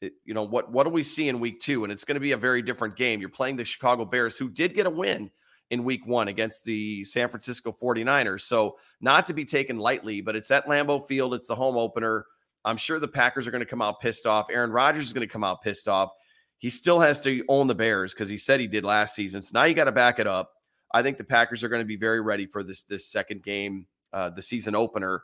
It, 0.00 0.12
you 0.24 0.34
know 0.34 0.42
what 0.42 0.70
what 0.70 0.84
do 0.84 0.90
we 0.90 1.02
see 1.02 1.28
in 1.28 1.40
week 1.40 1.60
two? 1.60 1.84
And 1.84 1.92
it's 1.92 2.04
going 2.04 2.14
to 2.16 2.20
be 2.20 2.32
a 2.32 2.36
very 2.36 2.62
different 2.62 2.96
game. 2.96 3.20
You're 3.20 3.30
playing 3.30 3.56
the 3.56 3.64
Chicago 3.64 4.04
Bears, 4.04 4.36
who 4.36 4.48
did 4.48 4.74
get 4.74 4.86
a 4.86 4.90
win 4.90 5.30
in 5.70 5.84
week 5.84 6.06
one 6.06 6.28
against 6.28 6.64
the 6.64 7.04
San 7.04 7.28
Francisco 7.28 7.72
49ers. 7.72 8.42
So 8.42 8.76
not 9.00 9.26
to 9.26 9.34
be 9.34 9.44
taken 9.44 9.76
lightly, 9.76 10.20
but 10.20 10.36
it's 10.36 10.50
at 10.50 10.66
Lambeau 10.66 11.04
Field. 11.04 11.34
It's 11.34 11.48
the 11.48 11.56
home 11.56 11.76
opener. 11.76 12.26
I'm 12.66 12.76
sure 12.76 12.98
the 12.98 13.08
Packers 13.08 13.46
are 13.46 13.52
going 13.52 13.64
to 13.64 13.70
come 13.70 13.80
out 13.80 14.00
pissed 14.00 14.26
off. 14.26 14.48
Aaron 14.50 14.72
Rodgers 14.72 15.06
is 15.06 15.12
going 15.12 15.26
to 15.26 15.32
come 15.32 15.44
out 15.44 15.62
pissed 15.62 15.86
off. 15.88 16.10
He 16.58 16.68
still 16.68 17.00
has 17.00 17.20
to 17.20 17.44
own 17.48 17.68
the 17.68 17.74
Bears 17.74 18.12
because 18.12 18.28
he 18.28 18.36
said 18.36 18.58
he 18.58 18.66
did 18.66 18.84
last 18.84 19.14
season. 19.14 19.40
So 19.40 19.52
now 19.54 19.64
you 19.64 19.74
got 19.74 19.84
to 19.84 19.92
back 19.92 20.18
it 20.18 20.26
up. 20.26 20.50
I 20.92 21.02
think 21.02 21.16
the 21.16 21.24
Packers 21.24 21.62
are 21.62 21.68
going 21.68 21.80
to 21.80 21.86
be 21.86 21.96
very 21.96 22.20
ready 22.20 22.46
for 22.46 22.62
this 22.62 22.82
this 22.82 23.10
second 23.10 23.42
game, 23.42 23.86
uh, 24.12 24.30
the 24.30 24.42
season 24.42 24.74
opener 24.74 25.22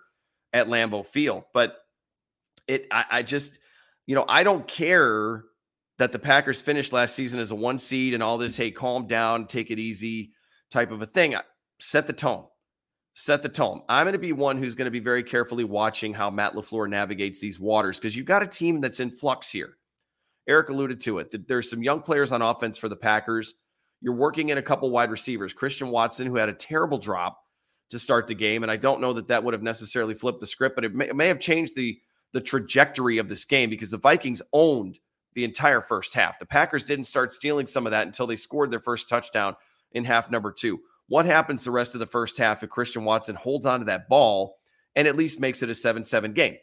at 0.53 0.69
Lambeau 0.69 1.05
Field. 1.05 1.45
But 1.53 1.77
it, 2.69 2.87
I, 2.91 3.05
I 3.11 3.23
just, 3.23 3.59
you 4.07 4.15
know, 4.15 4.25
I 4.29 4.45
don't 4.45 4.67
care 4.69 5.45
that 5.99 6.13
the 6.13 6.19
Packers 6.19 6.61
finished 6.61 6.93
last 6.93 7.15
season 7.15 7.41
as 7.41 7.51
a 7.51 7.55
one 7.57 7.79
seed 7.79 8.15
and 8.15 8.23
all 8.23 8.39
this. 8.39 8.57
Hey, 8.57 8.71
calm 8.71 9.07
down, 9.07 9.47
take 9.47 9.71
it 9.71 9.79
easy, 9.79 10.33
type 10.71 10.91
of 10.91 11.03
a 11.03 11.07
thing. 11.07 11.35
Set 11.81 12.07
the 12.07 12.13
tone. 12.13 12.45
Set 13.15 13.43
the 13.43 13.49
tone. 13.49 13.83
I'm 13.89 14.05
going 14.05 14.13
to 14.13 14.19
be 14.19 14.33
one 14.33 14.57
who's 14.57 14.75
going 14.75 14.87
to 14.87 14.91
be 14.91 15.01
very 15.01 15.23
carefully 15.23 15.65
watching 15.65 16.15
how 16.15 16.31
Matt 16.31 16.55
LaFleur 16.55 16.89
navigates 16.89 17.41
these 17.41 17.61
waters 17.61 17.99
because 17.99 18.17
you've 18.17 18.27
got 18.27 18.43
a 18.43 18.47
team 18.47 18.81
that's 18.81 19.01
in 19.01 19.11
flux 19.11 19.51
here. 19.51 19.77
Eric 20.49 20.71
alluded 20.71 21.01
to 21.03 21.19
it. 21.19 21.47
There's 21.47 21.71
some 21.71 21.83
young 21.83 22.01
players 22.01 22.33
on 22.33 22.43
offense 22.43 22.79
for 22.79 22.89
the 22.89 22.97
Packers. 22.97 23.55
You're 24.01 24.15
working 24.15 24.49
in 24.49 24.59
a 24.59 24.63
couple 24.63 24.91
wide 24.91 25.11
receivers. 25.11 25.53
Christian 25.53 25.89
Watson, 25.89 26.27
who 26.27 26.37
had 26.37 26.49
a 26.49 26.55
terrible 26.55 26.99
drop 26.99 27.39
to 27.91 27.99
start 27.99 28.27
the 28.27 28.35
game, 28.35 28.63
and 28.63 28.73
I 28.73 28.77
don't 28.77 29.01
know 29.01 29.13
that 29.13 29.29
that 29.29 29.45
would 29.45 29.55
have 29.55 29.63
necessarily 29.63 30.15
flipped 30.15 30.41
the 30.41 30.47
script, 30.47 30.75
but 30.75 30.85
it 30.85 30.95
may, 30.95 31.09
it 31.09 31.17
may 31.17 31.29
have 31.29 31.39
changed 31.39 31.77
the 31.77 32.01
the 32.33 32.41
trajectory 32.41 33.19
of 33.19 33.29
this 33.29 33.45
game 33.45 33.71
because 33.71 33.91
the 33.91 33.99
Vikings 33.99 34.41
owned 34.53 34.99
the 35.35 35.45
entire 35.45 35.81
first 35.81 36.15
half. 36.15 36.39
The 36.39 36.47
Packers 36.47 36.85
didn't 36.85 37.05
start 37.05 37.33
stealing 37.33 37.67
some 37.67 37.87
of 37.87 37.91
that 37.91 38.07
until 38.07 38.27
they 38.27 38.37
scored 38.37 38.71
their 38.71 38.81
first 38.81 39.09
touchdown 39.09 39.55
in 39.93 40.05
half 40.05 40.31
number 40.31 40.51
two. 40.51 40.81
What 41.13 41.27
happens 41.27 41.63
the 41.63 41.71
rest 41.71 41.93
of 41.93 42.01
the 42.01 42.07
first 42.07 42.39
half 42.39 42.63
if 42.63 42.71
Christian 42.71 43.05
Watson 43.05 43.35
holds 43.35 43.67
on 43.67 43.81
to 43.81 43.85
that 43.85 44.09
ball 44.09 44.57
and 44.97 45.07
at 45.07 45.15
least 45.15 45.41
makes 45.41 45.63
it 45.63 45.69
a 45.69 45.75
7 45.75 46.05
7 46.05 46.33
game? 46.33 46.57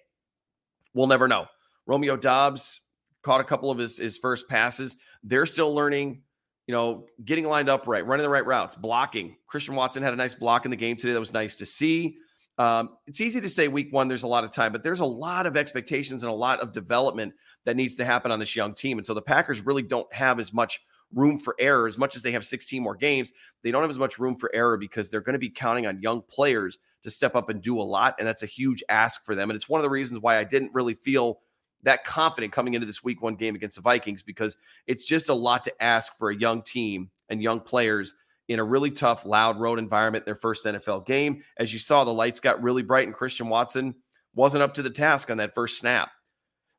We'll 0.95 1.05
never 1.05 1.27
know. 1.27 1.45
Romeo 1.85 2.17
Doubs 2.17 2.81
caught 3.21 3.41
a 3.41 3.43
couple 3.43 3.69
of 3.69 3.77
his, 3.77 3.97
his 3.97 4.17
first 4.17 4.49
passes. 4.49 4.95
They're 5.21 5.45
still 5.45 5.75
learning 5.75 6.23
you 6.65 6.73
know, 6.73 7.05
getting 7.23 7.45
lined 7.45 7.69
up 7.69 7.87
right, 7.87 8.03
running 8.03 8.23
the 8.23 8.29
right 8.29 8.45
routes, 8.45 8.73
blocking. 8.73 9.35
Christian 9.45 9.75
Watson 9.75 10.01
had 10.01 10.13
a 10.13 10.15
nice 10.15 10.33
block 10.33 10.65
in 10.65 10.71
the 10.71 10.77
game 10.77 10.97
today. 10.97 11.13
That 11.13 11.19
was 11.19 11.31
nice 11.31 11.55
to 11.57 11.67
see. 11.67 12.17
Um, 12.57 12.97
it's 13.05 13.21
easy 13.21 13.39
to 13.41 13.49
say 13.49 13.67
week 13.67 13.93
one, 13.93 14.07
there's 14.07 14.23
a 14.23 14.27
lot 14.27 14.43
of 14.43 14.51
time, 14.51 14.71
but 14.71 14.81
there's 14.81 14.99
a 14.99 15.05
lot 15.05 15.45
of 15.45 15.57
expectations 15.57 16.23
and 16.23 16.31
a 16.31 16.35
lot 16.35 16.59
of 16.59 16.73
development 16.73 17.33
that 17.65 17.75
needs 17.75 17.97
to 17.97 18.05
happen 18.05 18.31
on 18.31 18.39
this 18.39 18.55
young 18.55 18.73
team. 18.73 18.97
And 18.97 19.05
so 19.05 19.13
the 19.13 19.21
Packers 19.21 19.63
really 19.63 19.83
don't 19.83 20.11
have 20.11 20.39
as 20.39 20.51
much 20.51 20.81
room 21.13 21.39
for 21.39 21.55
error 21.59 21.87
as 21.87 21.97
much 21.97 22.15
as 22.15 22.21
they 22.21 22.31
have 22.31 22.45
16 22.45 22.81
more 22.81 22.95
games. 22.95 23.31
They 23.63 23.71
don't 23.71 23.81
have 23.81 23.89
as 23.89 23.99
much 23.99 24.19
room 24.19 24.35
for 24.35 24.53
error 24.53 24.77
because 24.77 25.09
they're 25.09 25.21
going 25.21 25.33
to 25.33 25.39
be 25.39 25.49
counting 25.49 25.87
on 25.87 26.01
young 26.01 26.21
players 26.21 26.79
to 27.03 27.11
step 27.11 27.35
up 27.35 27.49
and 27.49 27.61
do 27.61 27.79
a 27.79 27.83
lot. 27.83 28.15
And 28.19 28.27
that's 28.27 28.43
a 28.43 28.47
huge 28.47 28.83
ask 28.89 29.23
for 29.23 29.35
them. 29.35 29.49
And 29.49 29.55
it's 29.55 29.69
one 29.69 29.79
of 29.79 29.83
the 29.83 29.89
reasons 29.89 30.21
why 30.21 30.37
I 30.37 30.43
didn't 30.43 30.73
really 30.73 30.93
feel 30.93 31.39
that 31.83 32.03
confident 32.03 32.51
coming 32.51 32.73
into 32.73 32.85
this 32.85 33.03
week 33.03 33.21
one 33.21 33.35
game 33.35 33.55
against 33.55 33.77
the 33.77 33.81
Vikings 33.81 34.21
because 34.21 34.57
it's 34.85 35.05
just 35.05 35.29
a 35.29 35.33
lot 35.33 35.63
to 35.63 35.83
ask 35.83 36.15
for 36.17 36.29
a 36.29 36.35
young 36.35 36.61
team 36.61 37.09
and 37.29 37.41
young 37.41 37.61
players 37.61 38.15
in 38.49 38.59
a 38.59 38.63
really 38.63 38.91
tough, 38.91 39.25
loud 39.25 39.59
road 39.59 39.79
environment, 39.79 40.25
their 40.25 40.35
first 40.35 40.65
NFL 40.65 41.05
game. 41.05 41.43
As 41.57 41.71
you 41.71 41.79
saw, 41.79 42.03
the 42.03 42.13
lights 42.13 42.39
got 42.39 42.61
really 42.61 42.81
bright 42.81 43.07
and 43.07 43.15
Christian 43.15 43.47
Watson 43.47 43.95
wasn't 44.35 44.63
up 44.63 44.73
to 44.73 44.81
the 44.81 44.89
task 44.89 45.29
on 45.31 45.37
that 45.37 45.53
first 45.53 45.77
snap. 45.77 46.09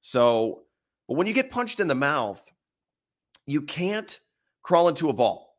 So, 0.03 0.63
but 1.09 1.17
when 1.17 1.27
you 1.27 1.33
get 1.33 1.51
punched 1.51 1.81
in 1.81 1.89
the 1.89 1.95
mouth, 1.95 2.45
you 3.51 3.63
can't 3.63 4.19
crawl 4.63 4.89
into 4.89 5.09
a 5.09 5.13
ball. 5.13 5.57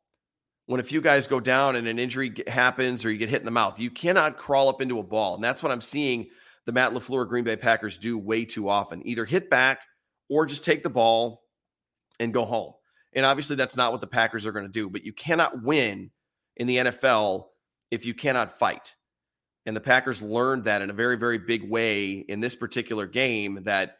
When 0.67 0.79
a 0.79 0.83
few 0.83 1.01
guys 1.01 1.27
go 1.27 1.39
down 1.41 1.75
and 1.75 1.87
an 1.87 1.99
injury 1.99 2.33
happens 2.47 3.03
or 3.03 3.11
you 3.11 3.17
get 3.17 3.29
hit 3.29 3.41
in 3.41 3.45
the 3.45 3.51
mouth, 3.51 3.79
you 3.79 3.91
cannot 3.91 4.37
crawl 4.37 4.69
up 4.69 4.81
into 4.81 4.99
a 4.99 5.03
ball. 5.03 5.35
And 5.35 5.43
that's 5.43 5.61
what 5.61 5.71
I'm 5.71 5.81
seeing 5.81 6.27
the 6.65 6.71
Matt 6.71 6.93
LaFleur 6.93 7.27
Green 7.27 7.43
Bay 7.43 7.57
Packers 7.57 7.97
do 7.97 8.17
way 8.17 8.45
too 8.45 8.69
often. 8.69 9.05
Either 9.05 9.25
hit 9.25 9.49
back 9.49 9.81
or 10.29 10.45
just 10.45 10.63
take 10.63 10.83
the 10.83 10.89
ball 10.89 11.41
and 12.19 12.33
go 12.33 12.45
home. 12.45 12.73
And 13.13 13.25
obviously, 13.25 13.57
that's 13.57 13.75
not 13.75 13.91
what 13.91 13.99
the 13.99 14.07
Packers 14.07 14.45
are 14.45 14.53
going 14.53 14.65
to 14.65 14.71
do, 14.71 14.89
but 14.89 15.03
you 15.03 15.11
cannot 15.11 15.61
win 15.61 16.11
in 16.55 16.67
the 16.67 16.77
NFL 16.77 17.47
if 17.89 18.05
you 18.05 18.13
cannot 18.13 18.57
fight. 18.57 18.95
And 19.65 19.75
the 19.75 19.81
Packers 19.81 20.21
learned 20.21 20.63
that 20.63 20.81
in 20.81 20.89
a 20.89 20.93
very, 20.93 21.17
very 21.17 21.39
big 21.39 21.69
way 21.69 22.13
in 22.13 22.39
this 22.39 22.55
particular 22.55 23.05
game 23.05 23.63
that 23.63 23.97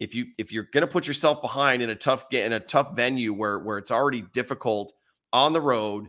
if 0.00 0.14
you 0.14 0.26
if 0.38 0.50
you're 0.50 0.66
going 0.72 0.82
to 0.82 0.86
put 0.86 1.06
yourself 1.06 1.42
behind 1.42 1.82
in 1.82 1.90
a 1.90 1.94
tough 1.94 2.26
in 2.32 2.54
a 2.54 2.60
tough 2.60 2.96
venue 2.96 3.32
where 3.32 3.58
where 3.58 3.78
it's 3.78 3.90
already 3.90 4.22
difficult 4.32 4.92
on 5.32 5.52
the 5.52 5.60
road 5.60 6.08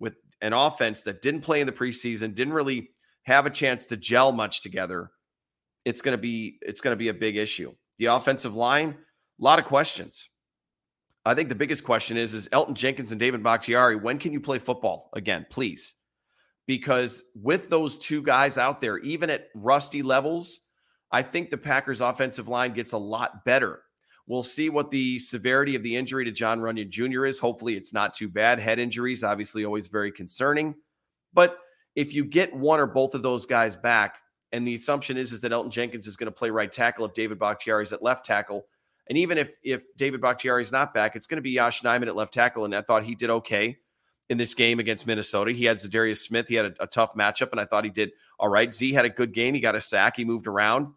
with 0.00 0.14
an 0.40 0.52
offense 0.52 1.02
that 1.02 1.22
didn't 1.22 1.42
play 1.42 1.60
in 1.60 1.66
the 1.66 1.72
preseason, 1.72 2.34
didn't 2.34 2.54
really 2.54 2.90
have 3.24 3.46
a 3.46 3.50
chance 3.50 3.86
to 3.86 3.96
gel 3.96 4.32
much 4.32 4.62
together, 4.62 5.10
it's 5.84 6.00
going 6.00 6.16
to 6.16 6.20
be 6.20 6.58
it's 6.62 6.80
going 6.80 6.92
to 6.92 6.98
be 6.98 7.08
a 7.08 7.14
big 7.14 7.36
issue. 7.36 7.72
The 7.98 8.06
offensive 8.06 8.56
line, 8.56 8.90
a 9.40 9.44
lot 9.44 9.58
of 9.58 9.66
questions. 9.66 10.28
I 11.24 11.34
think 11.34 11.48
the 11.48 11.54
biggest 11.54 11.84
question 11.84 12.16
is 12.16 12.32
is 12.34 12.48
Elgton 12.48 12.74
Jenkins 12.74 13.10
and 13.10 13.20
David 13.20 13.42
Bakhtiari, 13.42 13.96
when 13.96 14.18
can 14.18 14.32
you 14.32 14.40
play 14.40 14.58
football 14.58 15.10
again, 15.12 15.46
please? 15.50 15.94
Because 16.66 17.22
with 17.34 17.68
those 17.68 17.98
two 17.98 18.22
guys 18.22 18.58
out 18.58 18.80
there, 18.80 18.98
even 18.98 19.30
at 19.30 19.48
rusty 19.54 20.02
levels, 20.02 20.60
I 21.10 21.22
think 21.22 21.50
the 21.50 21.58
Packers 21.58 22.00
offensive 22.00 22.48
line 22.48 22.72
gets 22.72 22.92
a 22.92 22.98
lot 22.98 23.44
better. 23.44 23.82
We'll 24.26 24.42
see 24.42 24.70
what 24.70 24.90
the 24.90 25.18
severity 25.20 25.76
of 25.76 25.82
the 25.82 25.94
injury 25.94 26.24
to 26.24 26.32
Jon 26.32 26.60
Runyan 26.60 26.90
Jr. 26.90 27.26
is. 27.26 27.38
Hopefully, 27.38 27.76
it's 27.76 27.92
not 27.92 28.14
too 28.14 28.28
bad. 28.28 28.58
Head 28.58 28.78
injuries, 28.78 29.22
obviously, 29.22 29.64
always 29.64 29.86
very 29.86 30.10
concerning. 30.10 30.74
But 31.32 31.58
if 31.94 32.12
you 32.12 32.24
get 32.24 32.54
one 32.54 32.80
or 32.80 32.86
both 32.86 33.14
of 33.14 33.22
those 33.22 33.46
guys 33.46 33.76
back, 33.76 34.18
and 34.52 34.66
the 34.66 34.74
assumption 34.74 35.16
is, 35.16 35.32
is 35.32 35.40
that 35.42 35.52
Elgton 35.52 35.70
Jenkins 35.70 36.06
is 36.06 36.16
going 36.16 36.26
to 36.26 36.32
play 36.32 36.50
right 36.50 36.72
tackle 36.72 37.04
if 37.04 37.14
David 37.14 37.38
Bakhtiari 37.38 37.84
is 37.84 37.92
at 37.92 38.02
left 38.02 38.24
tackle. 38.24 38.66
And 39.08 39.16
even 39.16 39.38
if 39.38 39.56
if 39.62 39.84
David 39.96 40.20
Bakhtiari 40.20 40.62
is 40.62 40.72
not 40.72 40.92
back, 40.92 41.14
it's 41.14 41.26
going 41.26 41.36
to 41.36 41.42
be 41.42 41.52
Yosh 41.52 41.82
Nijman 41.82 42.08
at 42.08 42.16
left 42.16 42.34
tackle. 42.34 42.64
And 42.64 42.74
I 42.74 42.82
thought 42.82 43.04
he 43.04 43.14
did 43.14 43.30
okay 43.30 43.78
in 44.28 44.38
this 44.38 44.54
game 44.54 44.78
against 44.80 45.06
Minnesota. 45.06 45.52
He 45.52 45.64
had 45.64 45.76
Za'Darius 45.76 46.18
Smith. 46.18 46.48
He 46.48 46.56
had 46.56 46.66
a, 46.66 46.84
a 46.84 46.86
tough 46.86 47.14
matchup, 47.14 47.52
and 47.52 47.60
I 47.60 47.64
thought 47.64 47.84
he 47.84 47.90
did 47.90 48.10
all 48.38 48.48
right. 48.48 48.72
Z 48.72 48.92
had 48.92 49.04
a 49.04 49.10
good 49.10 49.32
game. 49.32 49.54
He 49.54 49.60
got 49.60 49.74
a 49.74 49.80
sack. 49.80 50.16
He 50.16 50.24
moved 50.24 50.46
around. 50.46 50.88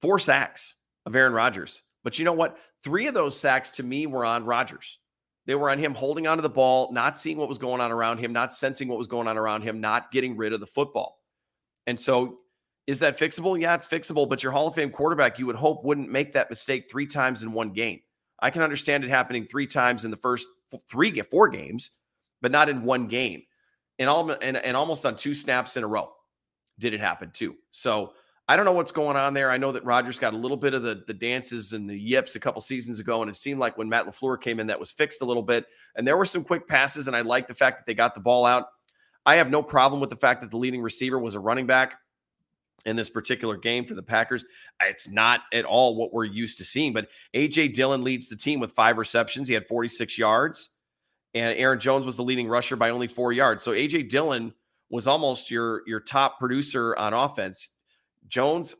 Four 0.00 0.18
sacks 0.18 0.74
of 1.06 1.16
Aaron 1.16 1.32
Rodgers. 1.32 1.82
But 2.04 2.18
you 2.18 2.24
know 2.24 2.32
what? 2.32 2.58
Three 2.84 3.06
of 3.06 3.14
those 3.14 3.38
sacks 3.38 3.72
to 3.72 3.82
me 3.82 4.06
were 4.06 4.24
on 4.24 4.44
Rodgers. 4.44 4.98
They 5.46 5.54
were 5.54 5.70
on 5.70 5.78
him 5.78 5.94
holding 5.94 6.26
onto 6.26 6.42
the 6.42 6.50
ball, 6.50 6.92
not 6.92 7.18
seeing 7.18 7.38
what 7.38 7.48
was 7.48 7.58
going 7.58 7.80
on 7.80 7.90
around 7.90 8.18
him, 8.18 8.32
not 8.32 8.52
sensing 8.52 8.86
what 8.86 8.98
was 8.98 9.06
going 9.06 9.26
on 9.26 9.38
around 9.38 9.62
him, 9.62 9.80
not 9.80 10.12
getting 10.12 10.36
rid 10.36 10.52
of 10.52 10.60
the 10.60 10.66
football. 10.66 11.18
And 11.86 11.98
so, 11.98 12.40
is 12.86 13.00
that 13.00 13.18
fixable? 13.18 13.58
Yeah, 13.58 13.74
it's 13.74 13.86
fixable. 13.86 14.28
But 14.28 14.42
your 14.42 14.52
Hall 14.52 14.68
of 14.68 14.74
Fame 14.74 14.90
quarterback, 14.90 15.38
you 15.38 15.46
would 15.46 15.56
hope, 15.56 15.84
wouldn't 15.84 16.10
make 16.10 16.34
that 16.34 16.50
mistake 16.50 16.90
three 16.90 17.06
times 17.06 17.42
in 17.42 17.52
one 17.52 17.72
game. 17.72 18.00
I 18.40 18.50
can 18.50 18.62
understand 18.62 19.04
it 19.04 19.10
happening 19.10 19.46
three 19.46 19.66
times 19.66 20.04
in 20.04 20.10
the 20.10 20.16
first 20.16 20.48
three, 20.88 21.20
four 21.22 21.48
games, 21.48 21.90
but 22.40 22.52
not 22.52 22.68
in 22.68 22.84
one 22.84 23.08
game. 23.08 23.42
And, 23.98 24.08
all, 24.08 24.30
and, 24.30 24.56
and 24.56 24.76
almost 24.76 25.04
on 25.04 25.16
two 25.16 25.34
snaps 25.34 25.76
in 25.76 25.84
a 25.84 25.88
row 25.88 26.12
did 26.78 26.94
it 26.94 27.00
happen 27.00 27.30
too. 27.32 27.56
So 27.70 28.12
I 28.46 28.56
don't 28.56 28.64
know 28.64 28.72
what's 28.72 28.92
going 28.92 29.16
on 29.16 29.34
there. 29.34 29.50
I 29.50 29.58
know 29.58 29.72
that 29.72 29.84
Rodgers 29.84 30.18
got 30.18 30.32
a 30.32 30.36
little 30.36 30.56
bit 30.56 30.72
of 30.72 30.82
the, 30.82 31.02
the 31.06 31.12
dances 31.12 31.72
and 31.72 31.88
the 31.88 31.98
yips 31.98 32.34
a 32.34 32.40
couple 32.40 32.60
seasons 32.60 32.98
ago, 32.98 33.20
and 33.20 33.30
it 33.30 33.34
seemed 33.34 33.60
like 33.60 33.76
when 33.76 33.88
Matt 33.88 34.06
LaFleur 34.06 34.40
came 34.40 34.60
in, 34.60 34.68
that 34.68 34.80
was 34.80 34.90
fixed 34.90 35.20
a 35.20 35.24
little 35.24 35.42
bit. 35.42 35.66
And 35.96 36.06
there 36.06 36.16
were 36.16 36.24
some 36.24 36.44
quick 36.44 36.66
passes, 36.66 37.08
and 37.08 37.16
I 37.16 37.20
like 37.20 37.46
the 37.46 37.54
fact 37.54 37.78
that 37.78 37.86
they 37.86 37.94
got 37.94 38.14
the 38.14 38.20
ball 38.20 38.46
out. 38.46 38.68
I 39.26 39.36
have 39.36 39.50
no 39.50 39.62
problem 39.62 40.00
with 40.00 40.08
the 40.08 40.16
fact 40.16 40.40
that 40.40 40.50
the 40.50 40.56
leading 40.56 40.80
receiver 40.80 41.18
was 41.18 41.34
a 41.34 41.40
running 41.40 41.66
back 41.66 41.94
in 42.86 42.96
this 42.96 43.10
particular 43.10 43.56
game 43.56 43.84
for 43.84 43.94
the 43.94 44.02
Packers. 44.02 44.44
It's 44.82 45.08
not 45.08 45.42
at 45.52 45.64
all 45.64 45.96
what 45.96 46.12
we're 46.12 46.24
used 46.24 46.58
to 46.58 46.64
seeing, 46.64 46.92
but 46.92 47.08
AJ 47.34 47.74
Dillon 47.74 48.02
leads 48.02 48.28
the 48.28 48.36
team 48.36 48.60
with 48.60 48.72
five 48.72 48.98
receptions. 48.98 49.48
He 49.48 49.54
had 49.54 49.66
46 49.66 50.16
yards, 50.18 50.70
and 51.34 51.56
Aaron 51.58 51.80
Jones 51.80 52.06
was 52.06 52.16
the 52.16 52.24
leading 52.24 52.48
rusher 52.48 52.76
by 52.76 52.90
only 52.90 53.08
four 53.08 53.32
yards. 53.32 53.62
So 53.62 53.72
AJ 53.72 54.10
Dillon 54.10 54.54
was 54.90 55.06
almost 55.06 55.50
your 55.50 55.82
your 55.86 56.00
top 56.00 56.38
producer 56.38 56.96
on 56.96 57.12
offense. 57.12 57.70
Jones, 58.28 58.74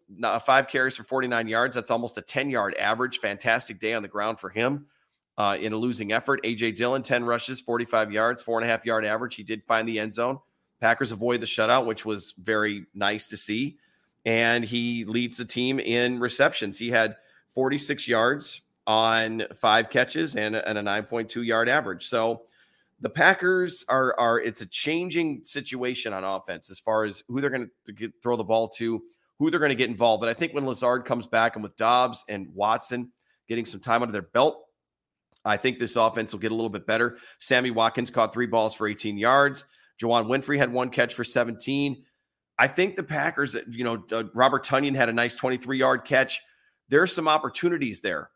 five 0.44 0.68
carries 0.68 0.96
for 0.96 1.04
49 1.04 1.48
yards. 1.48 1.74
That's 1.74 1.90
almost 1.90 2.18
a 2.18 2.22
10 2.22 2.50
yard 2.50 2.74
average. 2.74 3.18
Fantastic 3.18 3.80
day 3.80 3.94
on 3.94 4.02
the 4.02 4.08
ground 4.08 4.38
for 4.38 4.50
him 4.50 4.86
uh, 5.38 5.56
in 5.58 5.72
a 5.72 5.76
losing 5.76 6.12
effort. 6.12 6.42
AJ 6.44 6.76
Dillon, 6.76 7.02
10 7.02 7.24
rushes, 7.24 7.60
45 7.60 8.12
yards, 8.12 8.42
four 8.42 8.58
and 8.58 8.68
a 8.68 8.68
half 8.68 8.84
yard 8.84 9.04
average. 9.06 9.36
He 9.36 9.42
did 9.42 9.62
find 9.64 9.88
the 9.88 9.98
end 9.98 10.12
zone. 10.12 10.38
Packers 10.80 11.12
avoid 11.12 11.40
the 11.40 11.46
shutout, 11.46 11.86
which 11.86 12.04
was 12.04 12.34
very 12.38 12.86
nice 12.94 13.28
to 13.28 13.36
see. 13.36 13.78
And 14.28 14.62
he 14.62 15.06
leads 15.06 15.38
the 15.38 15.46
team 15.46 15.80
in 15.80 16.20
receptions. 16.20 16.76
He 16.76 16.90
had 16.90 17.16
46 17.54 18.06
yards 18.06 18.60
on 18.86 19.44
five 19.54 19.88
catches 19.88 20.36
and, 20.36 20.54
and 20.54 20.76
a 20.76 20.82
9.2 20.82 21.46
yard 21.46 21.70
average. 21.70 22.08
So, 22.08 22.42
the 23.00 23.08
Packers 23.08 23.84
are 23.88 24.14
are 24.18 24.40
it's 24.40 24.60
a 24.60 24.66
changing 24.66 25.44
situation 25.44 26.12
on 26.12 26.24
offense 26.24 26.68
as 26.68 26.80
far 26.80 27.04
as 27.04 27.22
who 27.28 27.40
they're 27.40 27.48
going 27.48 27.70
to 27.86 28.12
throw 28.20 28.36
the 28.36 28.44
ball 28.44 28.68
to, 28.70 29.00
who 29.38 29.50
they're 29.50 29.60
going 29.60 29.70
to 29.70 29.76
get 29.76 29.88
involved. 29.88 30.20
But 30.20 30.28
I 30.28 30.34
think 30.34 30.52
when 30.52 30.66
Lazard 30.66 31.04
comes 31.04 31.24
back 31.24 31.54
and 31.54 31.62
with 31.62 31.76
Doubs 31.76 32.24
and 32.28 32.48
Watson 32.54 33.12
getting 33.48 33.64
some 33.64 33.80
time 33.80 34.02
under 34.02 34.10
their 34.10 34.22
belt, 34.22 34.64
I 35.44 35.56
think 35.56 35.78
this 35.78 35.94
offense 35.94 36.32
will 36.32 36.40
get 36.40 36.50
a 36.50 36.54
little 36.56 36.68
bit 36.68 36.86
better. 36.86 37.18
Sammy 37.38 37.70
Watkins 37.70 38.10
caught 38.10 38.32
three 38.34 38.46
balls 38.46 38.74
for 38.74 38.88
18 38.88 39.16
yards. 39.16 39.64
Juwann 40.02 40.26
Winfree 40.26 40.58
had 40.58 40.72
one 40.72 40.90
catch 40.90 41.14
for 41.14 41.24
17. 41.24 42.04
I 42.58 42.66
think 42.66 42.96
the 42.96 43.02
Packers, 43.02 43.56
you 43.70 43.84
know, 43.84 44.04
uh, 44.12 44.24
Robert 44.34 44.66
Tonyan 44.66 44.96
had 44.96 45.08
a 45.08 45.12
nice 45.12 45.34
23 45.34 45.78
yard 45.78 46.04
catch. 46.04 46.40
There's 46.88 47.12
some 47.12 47.28
opportunities 47.28 48.00
there. 48.00 48.30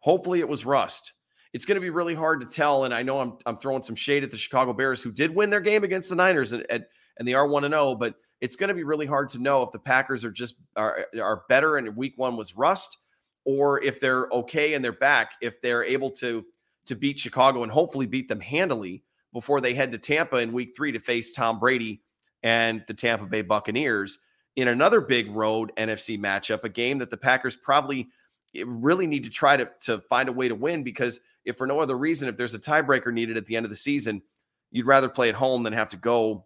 Hopefully 0.00 0.40
it 0.40 0.48
was 0.48 0.64
rust 0.64 1.12
it's 1.52 1.64
going 1.64 1.76
to 1.76 1.80
be 1.80 1.90
really 1.90 2.14
hard 2.14 2.40
to 2.40 2.46
tell. 2.46 2.84
And 2.84 2.94
I 2.94 3.02
know 3.02 3.20
I'm, 3.20 3.38
I'm 3.46 3.58
throwing 3.58 3.82
some 3.82 3.94
shade 3.94 4.22
at 4.22 4.30
the 4.30 4.36
Chicago 4.36 4.72
Bears, 4.72 5.02
who 5.02 5.12
did 5.12 5.34
win 5.34 5.50
their 5.50 5.60
game 5.60 5.84
against 5.84 6.08
the 6.08 6.14
Niners, 6.14 6.52
and, 6.52 6.64
and, 6.70 6.84
and 7.18 7.26
they 7.26 7.34
are 7.34 7.46
one 7.46 7.64
and 7.64 7.72
zero. 7.72 7.88
Oh, 7.88 7.94
but 7.94 8.14
it's 8.40 8.56
going 8.56 8.68
to 8.68 8.74
be 8.74 8.84
really 8.84 9.06
hard 9.06 9.30
to 9.30 9.38
know 9.38 9.62
if 9.62 9.72
the 9.72 9.78
Packers 9.78 10.24
are 10.24 10.30
just 10.30 10.54
are, 10.76 11.06
are 11.20 11.42
better 11.48 11.76
and 11.76 11.96
Week 11.96 12.14
One 12.16 12.36
was 12.36 12.56
rust, 12.56 12.98
or 13.44 13.82
if 13.82 14.00
they're 14.00 14.28
okay 14.28 14.74
and 14.74 14.84
they're 14.84 14.92
back. 14.92 15.32
If 15.42 15.60
they're 15.60 15.84
able 15.84 16.10
to 16.12 16.44
to 16.86 16.94
beat 16.94 17.18
Chicago 17.18 17.62
and 17.62 17.70
hopefully 17.70 18.06
beat 18.06 18.28
them 18.28 18.40
handily 18.40 19.04
before 19.32 19.60
they 19.60 19.74
head 19.74 19.92
to 19.92 19.98
Tampa 19.98 20.36
in 20.36 20.52
Week 20.52 20.72
Three 20.74 20.92
to 20.92 21.00
face 21.00 21.32
Tom 21.32 21.58
Brady 21.58 22.02
and 22.42 22.84
the 22.88 22.94
Tampa 22.94 23.26
Bay 23.26 23.42
Buccaneers 23.42 24.18
in 24.56 24.68
another 24.68 25.00
big 25.00 25.30
road 25.30 25.72
NFC 25.76 26.18
matchup, 26.18 26.64
a 26.64 26.68
game 26.68 26.98
that 26.98 27.10
the 27.10 27.16
Packers 27.16 27.56
probably 27.56 28.08
eh, 28.54 28.64
really 28.66 29.06
need 29.06 29.24
to 29.24 29.30
try 29.30 29.56
to, 29.56 29.68
to 29.84 30.00
find 30.08 30.28
a 30.28 30.32
way 30.32 30.48
to 30.48 30.54
win 30.54 30.82
because 30.82 31.20
if 31.44 31.56
for 31.56 31.66
no 31.66 31.80
other 31.80 31.96
reason, 31.96 32.28
if 32.28 32.36
there's 32.36 32.54
a 32.54 32.58
tiebreaker 32.58 33.12
needed 33.12 33.36
at 33.36 33.46
the 33.46 33.56
end 33.56 33.64
of 33.64 33.70
the 33.70 33.76
season, 33.76 34.22
you'd 34.70 34.86
rather 34.86 35.08
play 35.08 35.28
at 35.28 35.34
home 35.34 35.62
than 35.62 35.72
have 35.72 35.88
to 35.90 35.96
go 35.96 36.44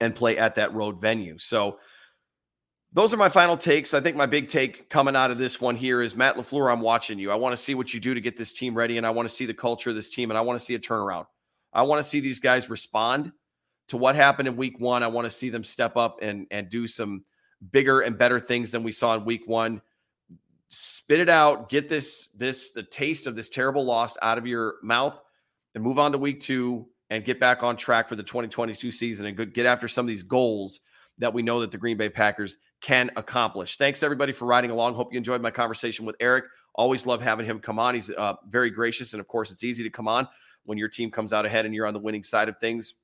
and 0.00 0.14
play 0.14 0.38
at 0.38 0.54
that 0.56 0.74
road 0.74 1.00
venue. 1.00 1.38
So 1.38 1.78
those 2.92 3.14
are 3.14 3.16
my 3.16 3.28
final 3.28 3.56
takes. 3.56 3.94
I 3.94 4.00
think 4.00 4.16
my 4.16 4.26
big 4.26 4.48
take 4.48 4.90
coming 4.90 5.14
out 5.14 5.30
of 5.30 5.38
this 5.38 5.60
one 5.60 5.76
here 5.76 6.02
is 6.02 6.16
Matt 6.16 6.36
LaFleur, 6.36 6.72
I'm 6.72 6.80
watching 6.80 7.18
you. 7.18 7.30
I 7.30 7.36
want 7.36 7.52
to 7.56 7.62
see 7.62 7.74
what 7.74 7.94
you 7.94 8.00
do 8.00 8.14
to 8.14 8.20
get 8.20 8.36
this 8.36 8.52
team 8.52 8.74
ready, 8.74 8.96
and 8.96 9.06
I 9.06 9.10
want 9.10 9.28
to 9.28 9.34
see 9.34 9.46
the 9.46 9.54
culture 9.54 9.90
of 9.90 9.96
this 9.96 10.10
team, 10.10 10.30
and 10.30 10.38
I 10.38 10.40
want 10.40 10.58
to 10.58 10.64
see 10.64 10.74
a 10.74 10.78
turnaround. 10.78 11.26
I 11.72 11.82
want 11.82 12.02
to 12.04 12.08
see 12.08 12.18
these 12.18 12.40
guys 12.40 12.68
respond 12.68 13.32
to 13.90 13.96
what 13.96 14.16
happened 14.16 14.48
in 14.48 14.56
week 14.56 14.80
one. 14.80 15.02
I 15.04 15.08
want 15.08 15.26
to 15.26 15.30
see 15.30 15.50
them 15.50 15.62
step 15.62 15.96
up 15.96 16.18
and 16.22 16.46
and 16.50 16.68
do 16.68 16.86
some 16.86 17.24
bigger 17.70 18.00
and 18.00 18.18
better 18.18 18.40
things 18.40 18.70
than 18.70 18.82
we 18.82 18.92
saw 18.92 19.14
in 19.14 19.24
week 19.24 19.42
one 19.46 19.82
spit 20.70 21.18
it 21.18 21.28
out, 21.28 21.68
get 21.68 21.88
this 21.88 22.28
this 22.28 22.70
the 22.70 22.82
taste 22.82 23.26
of 23.26 23.36
this 23.36 23.50
terrible 23.50 23.84
loss 23.84 24.16
out 24.22 24.38
of 24.38 24.46
your 24.46 24.76
mouth, 24.82 25.20
and 25.74 25.84
move 25.84 25.98
on 25.98 26.12
to 26.12 26.18
week 26.18 26.40
two 26.40 26.86
and 27.10 27.24
get 27.24 27.40
back 27.40 27.62
on 27.62 27.76
track 27.76 28.08
for 28.08 28.16
the 28.16 28.22
2022 28.22 28.92
season 28.92 29.26
and 29.26 29.52
get 29.52 29.66
after 29.66 29.88
some 29.88 30.04
of 30.04 30.08
these 30.08 30.22
goals 30.22 30.80
that 31.18 31.34
we 31.34 31.42
know 31.42 31.60
that 31.60 31.72
the 31.72 31.78
Green 31.78 31.96
Bay 31.96 32.08
Packers 32.08 32.56
can 32.80 33.10
accomplish. 33.16 33.76
Thanks 33.76 34.02
everybody 34.02 34.32
for 34.32 34.46
riding 34.46 34.70
along. 34.70 34.94
Hope 34.94 35.12
you 35.12 35.18
enjoyed 35.18 35.42
my 35.42 35.50
conversation 35.50 36.06
with 36.06 36.16
Eric. 36.20 36.44
Always 36.76 37.04
love 37.04 37.20
having 37.20 37.44
him 37.44 37.58
come 37.58 37.80
on. 37.80 37.96
He's 37.96 38.10
uh, 38.10 38.34
very 38.48 38.70
gracious, 38.70 39.12
and 39.12 39.20
of 39.20 39.26
course, 39.26 39.50
it's 39.50 39.64
easy 39.64 39.82
to 39.82 39.90
come 39.90 40.06
on 40.06 40.28
when 40.64 40.78
your 40.78 40.88
team 40.88 41.10
comes 41.10 41.32
out 41.32 41.44
ahead 41.44 41.66
and 41.66 41.74
you're 41.74 41.86
on 41.86 41.94
the 41.94 42.00
winning 42.00 42.22
side 42.22 42.48
of 42.48 42.58
things. 42.58 42.94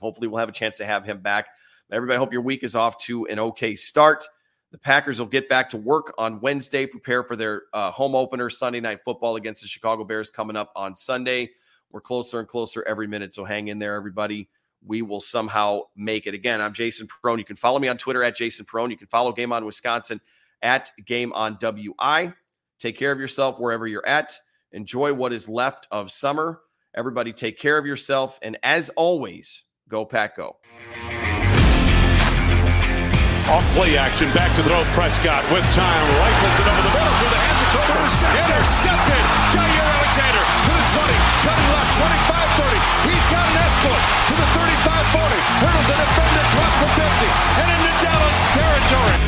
Hopefully, 0.00 0.28
we'll 0.28 0.38
have 0.38 0.48
a 0.48 0.52
chance 0.52 0.76
to 0.78 0.86
have 0.86 1.04
him 1.04 1.20
back. 1.20 1.48
Everybody, 1.90 2.18
hope 2.18 2.32
your 2.32 2.42
week 2.42 2.64
is 2.64 2.74
off 2.74 2.98
to 3.04 3.26
an 3.26 3.38
okay 3.38 3.74
start. 3.74 4.26
The 4.70 4.78
Packers 4.78 5.18
will 5.18 5.26
get 5.26 5.48
back 5.48 5.70
to 5.70 5.78
work 5.78 6.12
on 6.18 6.40
Wednesday, 6.40 6.84
prepare 6.84 7.24
for 7.24 7.36
their 7.36 7.62
uh, 7.72 7.90
home 7.90 8.14
opener 8.14 8.50
Sunday 8.50 8.80
night 8.80 9.00
football 9.02 9.36
against 9.36 9.62
the 9.62 9.68
Chicago 9.68 10.04
Bears 10.04 10.28
coming 10.28 10.56
up 10.56 10.70
on 10.76 10.94
Sunday. 10.94 11.50
We're 11.90 12.02
closer 12.02 12.38
and 12.38 12.46
closer 12.46 12.84
every 12.86 13.06
minute, 13.06 13.32
so 13.32 13.44
hang 13.44 13.68
in 13.68 13.78
there, 13.78 13.94
everybody. 13.94 14.50
We 14.84 15.00
will 15.00 15.22
somehow 15.22 15.82
make 15.96 16.26
it. 16.26 16.34
Again, 16.34 16.60
I'm 16.60 16.74
Jason 16.74 17.08
Perone. 17.08 17.38
You 17.38 17.44
can 17.44 17.56
follow 17.56 17.78
me 17.78 17.88
on 17.88 17.96
Twitter 17.96 18.22
at 18.22 18.36
Jason 18.36 18.66
Perone. 18.66 18.90
You 18.90 18.98
can 18.98 19.06
follow 19.06 19.32
Game 19.32 19.52
On 19.52 19.64
Wisconsin 19.64 20.20
at 20.60 20.92
Game 21.06 21.32
On 21.32 21.56
WI. 21.60 22.34
Take 22.78 22.98
care 22.98 23.10
of 23.10 23.18
yourself 23.18 23.58
wherever 23.58 23.86
you're 23.86 24.06
at. 24.06 24.38
Enjoy 24.72 25.14
what 25.14 25.32
is 25.32 25.48
left 25.48 25.88
of 25.90 26.12
summer. 26.12 26.60
Everybody, 26.94 27.32
take 27.32 27.58
care 27.58 27.78
of 27.78 27.86
yourself. 27.86 28.38
And 28.42 28.58
as 28.62 28.90
always, 28.90 29.64
Go 29.88 30.04
Pack 30.04 30.36
Go. 30.36 30.60
Off 33.48 33.64
play 33.72 33.96
action, 33.96 34.28
back 34.36 34.52
to 34.60 34.62
throw. 34.62 34.84
Prescott 34.92 35.40
with 35.48 35.64
time, 35.72 36.04
rifles 36.20 36.56
it 36.60 36.68
over 36.68 36.84
the 36.84 36.92
middle 36.92 37.14
through 37.16 37.32
the 37.32 37.40
hands 37.40 37.60
of 37.64 37.68
Cooper. 37.72 37.96
Intercepted. 37.96 38.36
Intercepted. 38.44 39.24
Jaire 39.56 39.88
Alexander 39.88 40.44
to 40.44 40.72
the 40.76 40.84
20, 40.92 41.16
cutting 41.48 41.68
left, 41.72 41.96
25 41.96 42.60
30. 42.60 42.76
He's 43.08 43.26
got 43.32 43.44
an 43.48 43.56
escort 43.64 44.02
to 44.28 44.34
the 44.36 44.48
35 44.52 45.16
40. 45.16 45.40
Hurdles 45.64 45.88
a 45.88 45.96
defender 45.96 46.44
across 46.52 46.74
the 46.84 46.88
50 46.92 47.64
and 47.64 47.68
into 47.72 47.92
Dallas 48.04 48.36
territory. 48.52 49.27